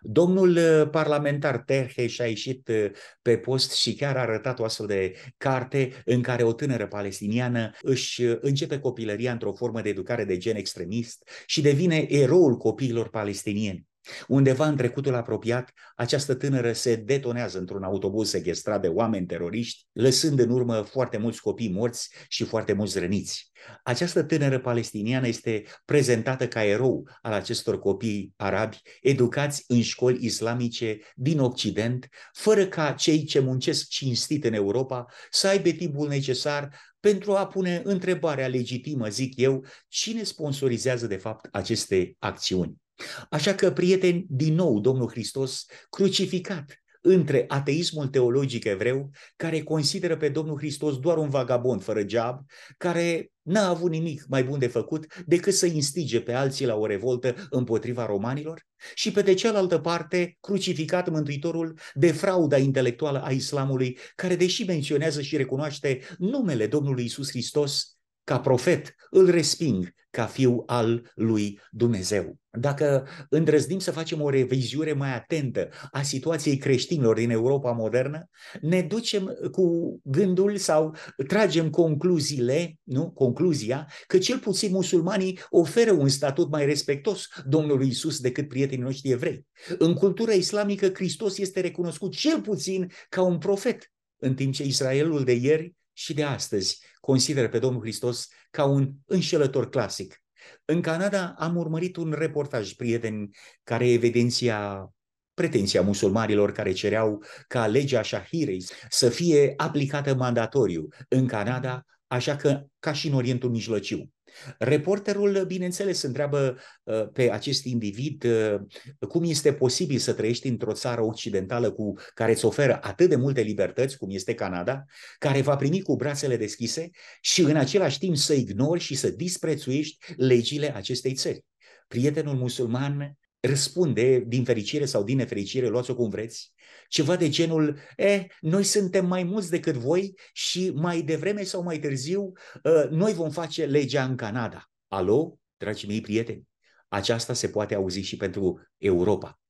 Domnul 0.00 0.56
uh, 0.56 0.88
parlamentar 0.90 1.58
Terhe 1.58 2.06
și-a 2.06 2.26
ieșit 2.26 2.68
uh, 2.68 2.90
pe 3.22 3.38
post 3.38 3.72
și 3.72 3.94
chiar 3.94 4.16
a 4.16 4.20
arătat 4.20 4.58
o 4.58 4.64
astfel 4.64 4.86
de 4.86 5.14
carte 5.36 6.02
în 6.04 6.22
care 6.22 6.42
o 6.42 6.52
tânără 6.52 6.86
palestiniană 6.86 7.70
își 7.80 8.22
uh, 8.22 8.38
începe 8.40 8.78
copilăria 8.78 9.32
într-o 9.32 9.52
formă 9.52 9.80
de 9.80 9.88
educare 9.88 10.24
de 10.24 10.36
gen 10.36 10.56
extremist 10.56 11.28
și 11.46 11.60
devine 11.60 12.06
eroul 12.08 12.56
copiilor 12.56 13.08
palestinieni. 13.08 13.86
Undeva 14.28 14.66
în 14.66 14.76
trecutul 14.76 15.14
apropiat, 15.14 15.72
această 15.96 16.34
tânără 16.34 16.72
se 16.72 16.94
detonează 16.94 17.58
într-un 17.58 17.82
autobuz 17.82 18.28
sequestrat 18.28 18.80
de 18.80 18.88
oameni 18.88 19.26
teroriști, 19.26 19.86
lăsând 19.92 20.38
în 20.38 20.50
urmă 20.50 20.80
foarte 20.80 21.16
mulți 21.16 21.40
copii 21.40 21.72
morți 21.72 22.10
și 22.28 22.44
foarte 22.44 22.72
mulți 22.72 22.98
răniți. 22.98 23.50
Această 23.84 24.22
tânără 24.22 24.58
palestiniană 24.58 25.26
este 25.26 25.64
prezentată 25.84 26.48
ca 26.48 26.64
erou 26.64 27.08
al 27.22 27.32
acestor 27.32 27.78
copii 27.78 28.32
arabi 28.36 28.80
educați 29.00 29.64
în 29.66 29.82
școli 29.82 30.24
islamice 30.24 30.98
din 31.14 31.38
Occident, 31.40 32.08
fără 32.32 32.66
ca 32.66 32.92
cei 32.92 33.24
ce 33.24 33.38
muncesc 33.38 33.88
cinstit 33.88 34.44
în 34.44 34.52
Europa 34.52 35.06
să 35.30 35.48
aibă 35.48 35.70
timpul 35.70 36.08
necesar 36.08 36.78
pentru 37.00 37.32
a 37.32 37.46
pune 37.46 37.82
întrebarea 37.84 38.48
legitimă, 38.48 39.08
zic 39.08 39.36
eu, 39.36 39.64
cine 39.88 40.22
sponsorizează 40.22 41.06
de 41.06 41.16
fapt 41.16 41.48
aceste 41.50 42.16
acțiuni. 42.18 42.84
Așa 43.30 43.54
că, 43.54 43.72
prieteni, 43.72 44.26
din 44.28 44.54
nou 44.54 44.80
Domnul 44.80 45.08
Hristos 45.08 45.64
crucificat 45.90 46.80
între 47.06 47.44
ateismul 47.48 48.06
teologic 48.06 48.64
evreu, 48.64 49.10
care 49.36 49.62
consideră 49.62 50.16
pe 50.16 50.28
Domnul 50.28 50.58
Hristos 50.58 50.98
doar 50.98 51.16
un 51.16 51.28
vagabond 51.28 51.82
fără 51.82 52.02
geab, 52.02 52.40
care 52.76 53.30
n-a 53.42 53.68
avut 53.68 53.90
nimic 53.90 54.24
mai 54.28 54.44
bun 54.44 54.58
de 54.58 54.66
făcut 54.66 55.22
decât 55.26 55.54
să 55.54 55.66
instige 55.66 56.20
pe 56.20 56.32
alții 56.32 56.66
la 56.66 56.74
o 56.74 56.86
revoltă 56.86 57.34
împotriva 57.50 58.06
romanilor, 58.06 58.66
și 58.94 59.12
pe 59.12 59.22
de 59.22 59.34
cealaltă 59.34 59.78
parte 59.78 60.36
crucificat 60.40 61.10
Mântuitorul 61.10 61.78
de 61.94 62.12
frauda 62.12 62.56
intelectuală 62.56 63.22
a 63.22 63.30
islamului, 63.30 63.98
care 64.14 64.36
deși 64.36 64.64
menționează 64.64 65.22
și 65.22 65.36
recunoaște 65.36 66.00
numele 66.18 66.66
Domnului 66.66 67.04
Isus 67.04 67.28
Hristos, 67.28 67.95
ca 68.26 68.40
profet, 68.40 68.94
îl 69.10 69.30
resping 69.30 69.94
ca 70.10 70.26
fiu 70.26 70.62
al 70.66 71.12
lui 71.14 71.60
Dumnezeu. 71.70 72.38
Dacă 72.50 73.06
îndrăznim 73.28 73.78
să 73.78 73.90
facem 73.90 74.22
o 74.22 74.30
reviziune 74.30 74.92
mai 74.92 75.14
atentă 75.14 75.68
a 75.90 76.02
situației 76.02 76.56
creștinilor 76.56 77.16
din 77.16 77.30
Europa 77.30 77.70
modernă, 77.70 78.28
ne 78.60 78.82
ducem 78.82 79.36
cu 79.50 79.98
gândul 80.04 80.56
sau 80.56 80.94
tragem 81.26 81.70
concluziile, 81.70 82.78
nu? 82.82 83.10
concluzia, 83.10 83.88
că 84.06 84.18
cel 84.18 84.38
puțin 84.38 84.70
musulmanii 84.70 85.38
oferă 85.50 85.92
un 85.92 86.08
statut 86.08 86.50
mai 86.50 86.66
respectos 86.66 87.28
Domnului 87.44 87.88
Isus 87.88 88.20
decât 88.20 88.48
prietenii 88.48 88.84
noștri 88.84 89.10
evrei. 89.10 89.46
În 89.78 89.94
cultura 89.94 90.32
islamică, 90.32 90.88
Hristos 90.88 91.38
este 91.38 91.60
recunoscut 91.60 92.14
cel 92.14 92.40
puțin 92.40 92.90
ca 93.08 93.22
un 93.22 93.38
profet, 93.38 93.92
în 94.16 94.34
timp 94.34 94.52
ce 94.52 94.64
Israelul 94.64 95.24
de 95.24 95.32
ieri 95.32 95.74
și 95.92 96.14
de 96.14 96.22
astăzi 96.22 96.78
consideră 97.06 97.48
pe 97.48 97.58
Domnul 97.58 97.80
Hristos 97.80 98.28
ca 98.50 98.64
un 98.64 98.92
înșelător 99.04 99.68
clasic. 99.68 100.22
În 100.64 100.80
Canada 100.80 101.34
am 101.38 101.56
urmărit 101.56 101.96
un 101.96 102.14
reportaj, 102.18 102.72
prieteni, 102.72 103.30
care 103.62 103.88
evidenția 103.88 104.90
pretenția 105.34 105.82
musulmanilor 105.82 106.52
care 106.52 106.72
cereau 106.72 107.22
ca 107.48 107.66
legea 107.66 108.02
Shahirei 108.02 108.64
să 108.88 109.08
fie 109.08 109.52
aplicată 109.56 110.14
mandatoriu 110.14 110.88
în 111.08 111.26
Canada, 111.26 111.84
așa 112.06 112.36
că 112.36 112.64
ca 112.78 112.92
și 112.92 113.06
în 113.08 113.14
Orientul 113.14 113.50
Mijlociu. 113.50 114.10
Reporterul, 114.58 115.44
bineînțeles, 115.46 116.02
întreabă 116.02 116.58
uh, 116.82 117.08
pe 117.12 117.30
acest 117.30 117.64
individ 117.64 118.24
uh, 118.24 118.60
cum 119.08 119.24
este 119.24 119.52
posibil 119.52 119.98
să 119.98 120.12
trăiești 120.12 120.48
într-o 120.48 120.72
țară 120.72 121.02
occidentală 121.02 121.70
cu 121.70 121.92
care 122.14 122.32
îți 122.32 122.44
oferă 122.44 122.78
atât 122.82 123.08
de 123.08 123.16
multe 123.16 123.40
libertăți, 123.40 123.96
cum 123.96 124.10
este 124.10 124.34
Canada, 124.34 124.84
care 125.18 125.40
va 125.40 125.56
primi 125.56 125.82
cu 125.82 125.96
brațele 125.96 126.36
deschise 126.36 126.90
și 127.20 127.40
în 127.40 127.56
același 127.56 127.98
timp 127.98 128.16
să 128.16 128.32
ignori 128.32 128.80
și 128.80 128.94
să 128.94 129.10
disprețuiești 129.10 130.14
legile 130.16 130.74
acestei 130.76 131.14
țări. 131.14 131.44
Prietenul 131.88 132.34
musulman 132.34 133.16
răspunde, 133.40 134.24
din 134.26 134.44
fericire 134.44 134.84
sau 134.84 135.04
din 135.04 135.16
nefericire, 135.16 135.66
luați-o 135.66 135.94
cum 135.94 136.08
vreți, 136.08 136.52
ceva 136.88 137.16
de 137.16 137.28
genul, 137.28 137.78
e, 137.96 138.26
noi 138.40 138.62
suntem 138.62 139.06
mai 139.06 139.22
mulți 139.22 139.50
decât 139.50 139.74
voi 139.74 140.14
și 140.32 140.70
mai 140.74 141.02
devreme 141.02 141.42
sau 141.42 141.62
mai 141.62 141.78
târziu 141.78 142.32
ă, 142.64 142.88
noi 142.90 143.12
vom 143.12 143.30
face 143.30 143.66
legea 143.66 144.04
în 144.04 144.16
Canada. 144.16 144.70
Alo, 144.88 145.38
dragii 145.56 145.88
mei 145.88 146.00
prieteni, 146.00 146.48
aceasta 146.88 147.32
se 147.32 147.48
poate 147.48 147.74
auzi 147.74 148.00
și 148.00 148.16
pentru 148.16 148.68
Europa. 148.76 149.40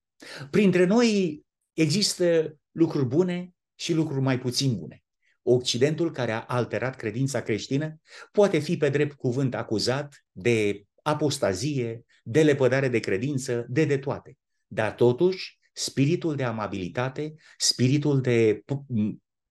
Printre 0.50 0.85
noi 0.85 1.40
există 1.73 2.57
lucruri 2.71 3.07
bune 3.07 3.50
și 3.75 3.95
lucruri 3.95 4.21
mai 4.21 4.38
puțin 4.38 4.78
bune. 4.78 5.00
Occidentul 5.43 6.11
care 6.11 6.33
a 6.33 6.40
alterat 6.40 6.97
credința 6.97 7.43
creștină 7.43 8.00
poate 8.33 8.59
fi 8.59 8.76
pe 8.76 8.88
drept 8.88 9.16
cuvânt 9.16 9.55
acuzat 9.55 10.25
de 10.33 10.85
apostazie, 11.02 12.05
de 12.23 12.43
lepădare 12.43 12.88
de 12.88 12.99
credință, 12.99 13.66
de 13.69 13.85
de 13.85 13.99
toate. 13.99 14.38
Dar 14.66 14.93
totuși, 14.93 15.59
spiritul 15.78 16.37
de 16.37 16.45
amabilitate, 16.45 17.35
spiritul 17.56 18.21
de 18.21 18.64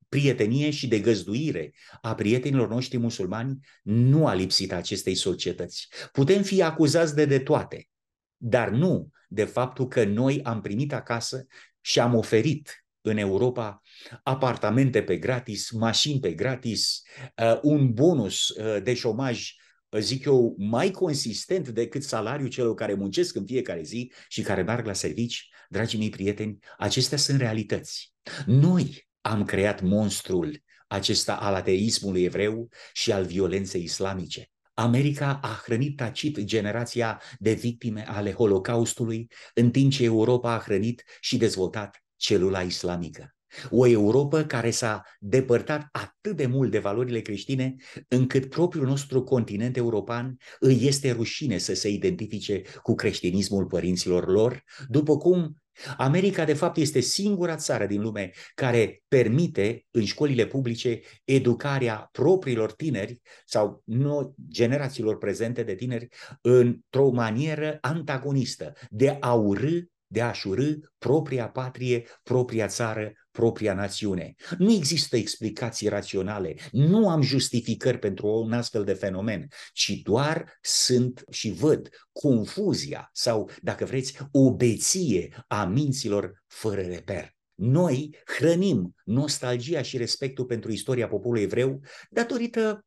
prietenie 0.10 0.70
și 0.70 0.88
de 0.88 1.00
găzduire 1.00 1.74
a 2.02 2.16
prietenilor 2.16 2.70
noștri 2.70 2.98
musulmani 2.98 3.60
nu 3.84 4.28
a 4.28 4.34
lipsit 4.34 4.72
acestei 4.74 5.16
societăți. 5.16 5.88
Putem 6.12 6.42
fi 6.42 6.62
acuzați 6.62 7.16
de 7.16 7.26
de 7.26 7.40
toate, 7.40 7.90
dar 8.38 8.70
nu 8.70 9.10
de 9.28 9.44
faptul 9.44 9.88
că 9.88 10.04
noi 10.04 10.44
am 10.44 10.62
primit 10.62 10.94
acasă 10.94 11.46
și 11.82 12.00
am 12.00 12.16
oferit 12.16 12.86
în 13.02 13.18
Europa 13.18 13.82
apartamente 14.24 15.04
pe 15.04 15.18
gratis, 15.18 15.72
mașini 15.72 16.20
pe 16.20 16.34
gratis, 16.34 17.02
uh, 17.38 17.60
un 17.62 17.94
bonus 17.94 18.50
uh, 18.50 18.84
de 18.84 18.94
șomaj 18.94 19.54
zic 20.00 20.26
eu, 20.26 20.56
mai 20.58 20.92
consistent 20.92 21.70
decât 21.70 22.04
salariul 22.04 22.50
celor 22.50 22.74
care 22.74 22.94
muncesc 22.94 23.36
în 23.36 23.46
fiecare 23.46 23.84
zi 23.84 24.12
și 24.28 24.42
care 24.42 24.62
merg 24.62 24.86
la 24.86 24.94
servici, 24.94 25.50
dragii 25.70 26.00
mei 26.00 26.10
prieteni, 26.10 26.58
acestea 26.78 27.18
sunt 27.18 27.40
realități. 27.40 28.14
Noi 28.46 29.08
am 29.22 29.44
creat 29.44 29.82
monstrul 29.82 30.64
acesta 30.88 31.36
al 31.36 31.54
ateismului 31.54 32.24
evreu 32.24 32.70
și 32.94 33.12
al 33.12 33.26
violenței 33.26 33.84
islamice. 33.84 34.50
America 34.74 35.40
a 35.42 35.62
hrănit 35.64 35.96
tacit 35.96 36.40
generația 36.40 37.22
de 37.40 37.54
victime 37.54 38.08
ale 38.08 38.34
Holocaustului, 38.34 39.28
în 39.54 39.72
timp 39.72 39.92
ce 39.92 40.04
Europa 40.04 40.54
a 40.54 40.60
hrănit 40.60 41.04
și 41.20 41.38
dezvoltat 41.38 42.04
celula 42.16 42.62
islamică. 42.62 43.35
O 43.70 43.88
Europa 43.88 44.44
care 44.44 44.70
s-a 44.70 45.04
depărtat 45.20 45.88
atât 45.92 46.36
de 46.36 46.46
mult 46.46 46.72
de 46.72 46.80
valorile 46.80 47.20
creștine, 47.20 47.76
încât 48.08 48.50
propriul 48.50 48.86
nostru 48.86 49.24
continent 49.24 49.78
european 49.78 50.38
îi 50.60 50.80
este 50.82 51.12
rușine 51.12 51.58
să 51.58 51.74
se 51.74 51.90
identifice 51.90 52.62
cu 52.82 52.96
creștinismul 52.96 53.66
părinților 53.66 54.28
lor, 54.28 54.64
după 54.88 55.18
cum 55.18 55.56
America, 55.98 56.46
de 56.46 56.54
fapt, 56.54 56.78
este 56.78 57.00
singura 57.00 57.56
țară 57.56 57.86
din 57.86 58.02
lume 58.02 58.32
care 58.56 59.04
permite 59.08 59.86
în 59.92 60.06
școlile 60.06 60.46
publice 60.46 61.00
educarea 61.24 62.10
propriilor 62.12 62.72
tineri 62.72 63.22
sau 63.46 63.82
nu, 63.86 64.36
generațiilor 64.50 65.18
prezente 65.18 65.64
de 65.64 65.76
tineri 65.76 66.08
într-o 66.42 67.10
manieră 67.10 67.78
antagonistă 67.82 68.74
de 68.90 69.18
a 69.20 69.34
urâ 69.34 69.80
de 70.08 70.22
a-și 70.22 70.48
urâ 70.48 70.74
propria 70.98 71.50
patrie, 71.50 72.08
propria 72.24 72.68
țară, 72.68 73.12
propria 73.32 73.74
națiune. 73.74 74.34
Nu 74.58 74.72
există 74.72 75.16
explicații 75.16 75.88
raționale, 75.88 76.56
nu 76.72 77.10
am 77.10 77.22
justificări 77.22 78.00
pentru 78.00 78.28
un 78.28 78.54
astfel 78.54 78.84
de 78.84 78.94
fenomen, 78.94 79.48
ci 79.74 79.90
doar 80.04 80.58
sunt 80.62 81.24
și 81.32 81.52
văd 81.52 81.90
confuzia 82.12 83.10
sau, 83.14 83.50
dacă 83.62 83.86
vreți, 83.86 84.18
o 84.32 84.56
beție 84.56 85.44
a 85.48 85.66
minților 85.66 86.44
fără 86.48 86.82
reper. 86.82 87.34
Noi 87.56 88.18
hrănim 88.26 88.96
nostalgia 89.04 89.82
și 89.82 89.98
respectul 89.98 90.46
pentru 90.46 90.72
istoria 90.72 91.08
poporului 91.08 91.44
evreu 91.44 91.82
datorită 92.10 92.86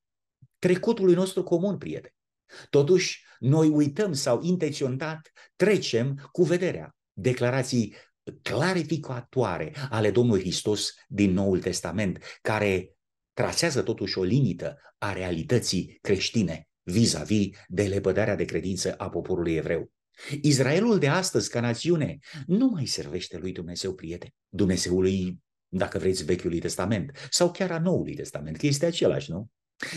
trecutului 0.59 1.15
nostru 1.15 1.43
comun, 1.43 1.79
prieteni. 1.79 2.15
Totuși, 2.71 3.25
noi 3.39 3.69
uităm 3.69 4.13
sau 4.13 4.43
intenționat 4.43 5.33
trecem 5.57 6.29
cu 6.33 6.43
vederea 6.43 6.98
declarații 7.19 7.95
clarificatoare 8.43 9.73
ale 9.91 10.11
Domnului 10.11 10.41
Hristos 10.41 10.95
din 11.09 11.33
Noul 11.33 11.61
Testament, 11.61 12.23
care 12.41 12.93
trasează 13.33 13.83
totuși 13.83 14.19
o 14.19 14.23
limită 14.23 14.77
a 14.99 15.13
realității 15.13 15.99
creștine 16.01 16.69
vis-a-vis 16.83 17.57
de 17.69 17.83
lepădarea 17.83 18.35
de 18.35 18.45
credință 18.45 18.95
a 18.95 19.09
poporului 19.09 19.55
evreu. 19.55 19.93
Israelul 20.43 20.99
de 20.99 21.09
astăzi, 21.09 21.51
ca 21.51 21.61
națiune, 21.61 22.19
nu 22.47 22.67
mai 22.67 22.87
servește 22.87 23.39
lui 23.39 23.53
Dumnezeu, 23.53 23.95
prieten. 23.95 24.31
Dumnezeului, 24.49 25.39
dacă 25.69 25.99
vreți, 25.99 26.25
Vechiului 26.25 26.59
Testament 26.59 27.29
sau 27.31 27.51
chiar 27.51 27.71
a 27.71 27.79
Noului 27.79 28.15
Testament, 28.15 28.57
că 28.57 28.67
este 28.67 28.87
același, 28.87 29.31
nu? 29.31 29.51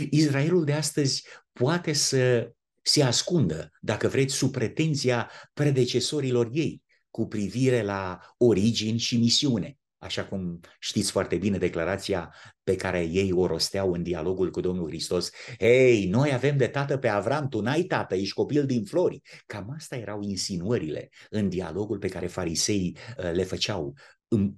Israelul 0.10 0.66
de 0.66 0.74
astăzi 0.74 1.28
poate 1.52 1.94
să 1.94 2.52
se 2.82 3.04
ascundă, 3.04 3.72
dacă 3.80 4.08
vreți, 4.08 4.34
sub 4.34 4.52
pretenția 4.52 5.32
predecesorilor 5.54 6.50
ei 6.54 6.82
cu 7.12 7.28
privire 7.28 7.82
la 7.82 8.20
origini 8.38 8.98
și 8.98 9.18
misiune 9.18 9.76
așa 10.02 10.26
cum 10.26 10.60
știți 10.80 11.12
foarte 11.12 11.38
bine 11.38 11.58
declarația 11.58 12.36
pe 12.64 12.76
care 12.76 13.04
ei 13.04 13.32
o 13.32 13.46
rosteau 13.46 13.94
în 13.94 14.04
dialogul 14.04 14.52
cu 14.52 14.60
Domnul 14.60 14.88
Hristos. 14.88 15.30
Hei, 15.60 16.08
noi 16.08 16.34
avem 16.34 16.58
de 16.58 16.68
tată 16.68 16.98
pe 16.98 17.08
Avram, 17.08 17.48
tu 17.48 17.62
n-ai 17.62 17.84
tată, 17.84 18.16
ești 18.16 18.34
copil 18.34 18.66
din 18.66 18.86
flori. 18.86 19.22
Cam 19.46 19.74
asta 19.76 19.96
erau 19.96 20.22
insinuările 20.22 21.10
în 21.30 21.50
dialogul 21.50 21.98
pe 21.98 22.08
care 22.08 22.28
fariseii 22.28 22.98
uh, 23.18 23.32
le 23.32 23.44
făceau 23.44 23.96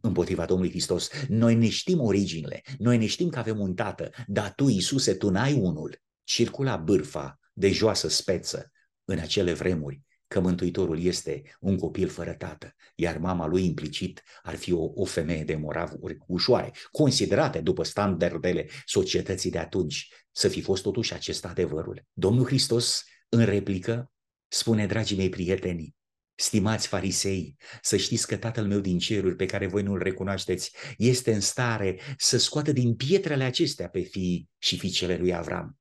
împotriva 0.01 0.45
Domnului 0.45 0.71
Hristos. 0.71 1.09
Noi 1.27 1.55
ne 1.55 1.69
știm 1.69 1.99
originile, 1.99 2.61
noi 2.77 2.97
ne 2.97 3.05
știm 3.05 3.29
că 3.29 3.39
avem 3.39 3.59
un 3.59 3.73
tată, 3.73 4.09
dar 4.27 4.53
tu, 4.53 4.67
Iisuse, 4.67 5.13
tu 5.13 5.29
n-ai 5.29 5.53
unul. 5.53 6.01
Circula 6.23 6.77
bârfa 6.77 7.39
de 7.53 7.71
joasă 7.71 8.07
speță 8.07 8.71
în 9.05 9.19
acele 9.19 9.53
vremuri 9.53 10.01
că 10.33 10.39
Mântuitorul 10.39 11.03
este 11.03 11.43
un 11.59 11.77
copil 11.77 12.07
fără 12.07 12.33
tată, 12.33 12.75
iar 12.95 13.17
mama 13.17 13.47
lui 13.47 13.65
implicit 13.65 14.23
ar 14.41 14.55
fi 14.55 14.71
o, 14.71 14.91
o 14.95 15.05
femeie 15.05 15.43
de 15.43 15.55
moravuri 15.55 16.17
ușoare, 16.27 16.71
considerate 16.91 17.61
după 17.61 17.83
standardele 17.83 18.67
societății 18.85 19.51
de 19.51 19.57
atunci, 19.57 20.13
să 20.31 20.47
fi 20.47 20.61
fost 20.61 20.83
totuși 20.83 21.13
acest 21.13 21.45
adevărul. 21.45 22.05
Domnul 22.13 22.45
Hristos, 22.45 23.03
în 23.29 23.45
replică, 23.45 24.11
spune, 24.47 24.85
dragii 24.85 25.17
mei 25.17 25.29
prieteni, 25.29 25.95
Stimați 26.35 26.87
farisei, 26.87 27.55
să 27.81 27.97
știți 27.97 28.27
că 28.27 28.37
Tatăl 28.37 28.65
meu 28.65 28.79
din 28.79 28.97
ceruri, 28.97 29.35
pe 29.35 29.45
care 29.45 29.67
voi 29.67 29.83
nu-l 29.83 30.01
recunoașteți, 30.01 30.75
este 30.97 31.33
în 31.33 31.39
stare 31.39 31.99
să 32.17 32.37
scoată 32.37 32.71
din 32.71 32.95
pietrele 32.95 33.43
acestea 33.43 33.89
pe 33.89 34.01
fii 34.01 34.49
și 34.57 34.77
fiicele 34.77 35.17
lui 35.17 35.33
Avram. 35.33 35.77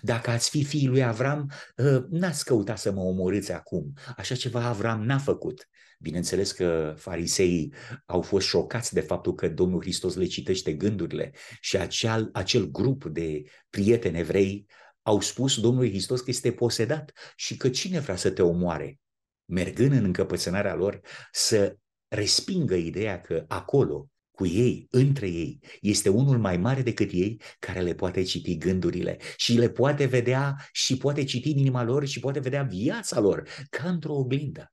Dacă 0.00 0.30
ați 0.30 0.50
fi 0.50 0.64
fiul 0.64 0.90
lui 0.90 1.04
Avram, 1.04 1.50
ă, 1.78 2.06
n-ați 2.10 2.44
căuta 2.44 2.74
să 2.74 2.92
mă 2.92 3.00
omorâți 3.00 3.52
acum. 3.52 3.92
Așa 4.16 4.34
ceva 4.34 4.64
Avram 4.64 5.04
n-a 5.04 5.18
făcut. 5.18 5.68
Bineînțeles 5.98 6.52
că 6.52 6.94
fariseii 6.96 7.72
au 8.06 8.22
fost 8.22 8.46
șocați 8.46 8.94
de 8.94 9.00
faptul 9.00 9.34
că 9.34 9.48
Domnul 9.48 9.80
Hristos 9.80 10.14
le 10.14 10.24
citește 10.24 10.72
gândurile 10.72 11.32
și 11.60 11.76
acel, 11.76 12.30
acel 12.32 12.70
grup 12.70 13.04
de 13.04 13.42
prieteni 13.70 14.18
evrei 14.18 14.66
au 15.02 15.20
spus 15.20 15.60
Domnului 15.60 15.90
Hristos 15.90 16.20
că 16.20 16.30
este 16.30 16.52
posedat 16.52 17.12
și 17.36 17.56
că 17.56 17.68
cine 17.68 17.98
vrea 17.98 18.16
să 18.16 18.30
te 18.30 18.42
omoare? 18.42 18.98
Mergând 19.44 19.92
în 19.92 20.04
încăpățânarea 20.04 20.74
lor 20.74 21.00
să 21.32 21.76
respingă 22.08 22.74
ideea 22.74 23.20
că 23.20 23.44
acolo 23.48 24.08
cu 24.36 24.46
ei, 24.46 24.86
între 24.90 25.28
ei, 25.28 25.60
este 25.80 26.08
unul 26.08 26.38
mai 26.38 26.56
mare 26.56 26.82
decât 26.82 27.10
ei 27.12 27.40
care 27.58 27.80
le 27.80 27.94
poate 27.94 28.22
citi 28.22 28.56
gândurile 28.56 29.16
și 29.36 29.52
le 29.52 29.70
poate 29.70 30.04
vedea 30.04 30.56
și 30.72 30.96
poate 30.96 31.24
citi 31.24 31.50
inima 31.50 31.82
lor 31.82 32.06
și 32.06 32.20
poate 32.20 32.38
vedea 32.38 32.62
viața 32.62 33.20
lor 33.20 33.48
ca 33.70 33.88
într-o 33.88 34.14
oglindă. 34.14 34.72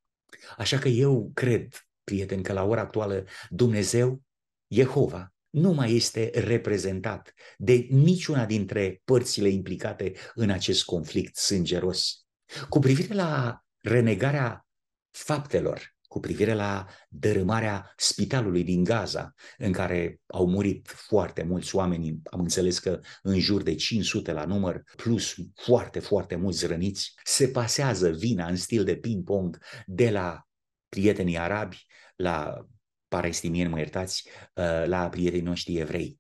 Așa 0.58 0.78
că 0.78 0.88
eu 0.88 1.32
cred, 1.34 1.68
prieten, 2.04 2.42
că 2.42 2.54
la 2.54 2.64
ora 2.64 2.82
actuală 2.82 3.24
Dumnezeu, 3.50 4.22
Jehova, 4.68 5.34
nu 5.50 5.72
mai 5.72 5.96
este 5.96 6.32
reprezentat 6.34 7.34
de 7.58 7.88
niciuna 7.90 8.46
dintre 8.46 9.02
părțile 9.04 9.48
implicate 9.50 10.14
în 10.34 10.50
acest 10.50 10.84
conflict 10.84 11.36
sângeros. 11.36 12.26
Cu 12.70 12.80
privire 12.80 13.14
la 13.14 13.60
renegarea 13.82 14.68
faptelor 15.12 15.93
cu 16.14 16.20
privire 16.20 16.54
la 16.54 16.86
dărâmarea 17.10 17.94
spitalului 17.98 18.64
din 18.64 18.84
Gaza, 18.84 19.34
în 19.58 19.72
care 19.72 20.20
au 20.28 20.48
murit 20.48 20.88
foarte 20.88 21.44
mulți 21.44 21.76
oameni, 21.76 22.20
am 22.24 22.40
înțeles 22.40 22.80
că 22.80 23.00
în 23.22 23.40
jur 23.40 23.64
de 23.64 23.76
500 23.76 24.32
la 24.32 24.46
număr, 24.46 24.84
plus 24.96 25.36
foarte, 25.56 26.00
foarte 26.00 26.36
mulți 26.36 26.66
răniți, 26.66 27.14
se 27.24 27.48
pasează 27.48 28.10
vina 28.10 28.48
în 28.48 28.56
stil 28.56 28.84
de 28.84 28.96
ping-pong 28.96 29.58
de 29.86 30.10
la 30.10 30.48
prietenii 30.90 31.38
arabi 31.38 31.86
la 32.16 32.66
palestinieni, 33.08 33.70
mă 33.70 33.78
iertați, 33.78 34.30
uh, 34.54 34.84
la 34.86 35.10
prietenii 35.10 35.46
noștri 35.46 35.78
evrei. 35.78 36.20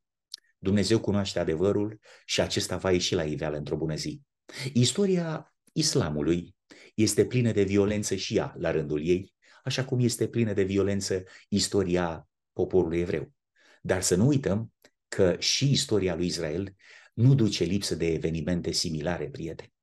Dumnezeu 0.57 0.99
cunoaște 0.99 1.39
adevărul 1.39 1.99
și 2.25 2.41
acesta 2.41 2.77
va 2.77 2.91
ieși 2.91 3.15
la 3.15 3.23
iveală 3.23 3.57
într-o 3.57 3.77
bună 3.77 3.95
zi. 3.95 4.21
Istoria 4.73 5.53
islamului 5.71 6.55
este 6.95 7.25
plină 7.25 7.51
de 7.51 7.63
violență 7.63 8.15
și 8.15 8.35
ea, 8.35 8.55
la 8.57 8.71
rândul 8.71 9.07
ei, 9.07 9.33
așa 9.63 9.85
cum 9.85 9.99
este 9.99 10.27
plină 10.27 10.53
de 10.53 10.63
violență 10.63 11.23
istoria 11.49 12.27
poporului 12.53 12.99
evreu. 12.99 13.31
Dar 13.81 14.01
să 14.01 14.15
nu 14.15 14.27
uităm 14.27 14.73
că 15.07 15.35
și 15.39 15.71
istoria 15.71 16.15
lui 16.15 16.25
Israel 16.25 16.75
nu 17.13 17.35
duce 17.35 17.63
lipsă 17.63 17.95
de 17.95 18.07
evenimente 18.07 18.71
similare, 18.71 19.29
prieteni. 19.29 19.73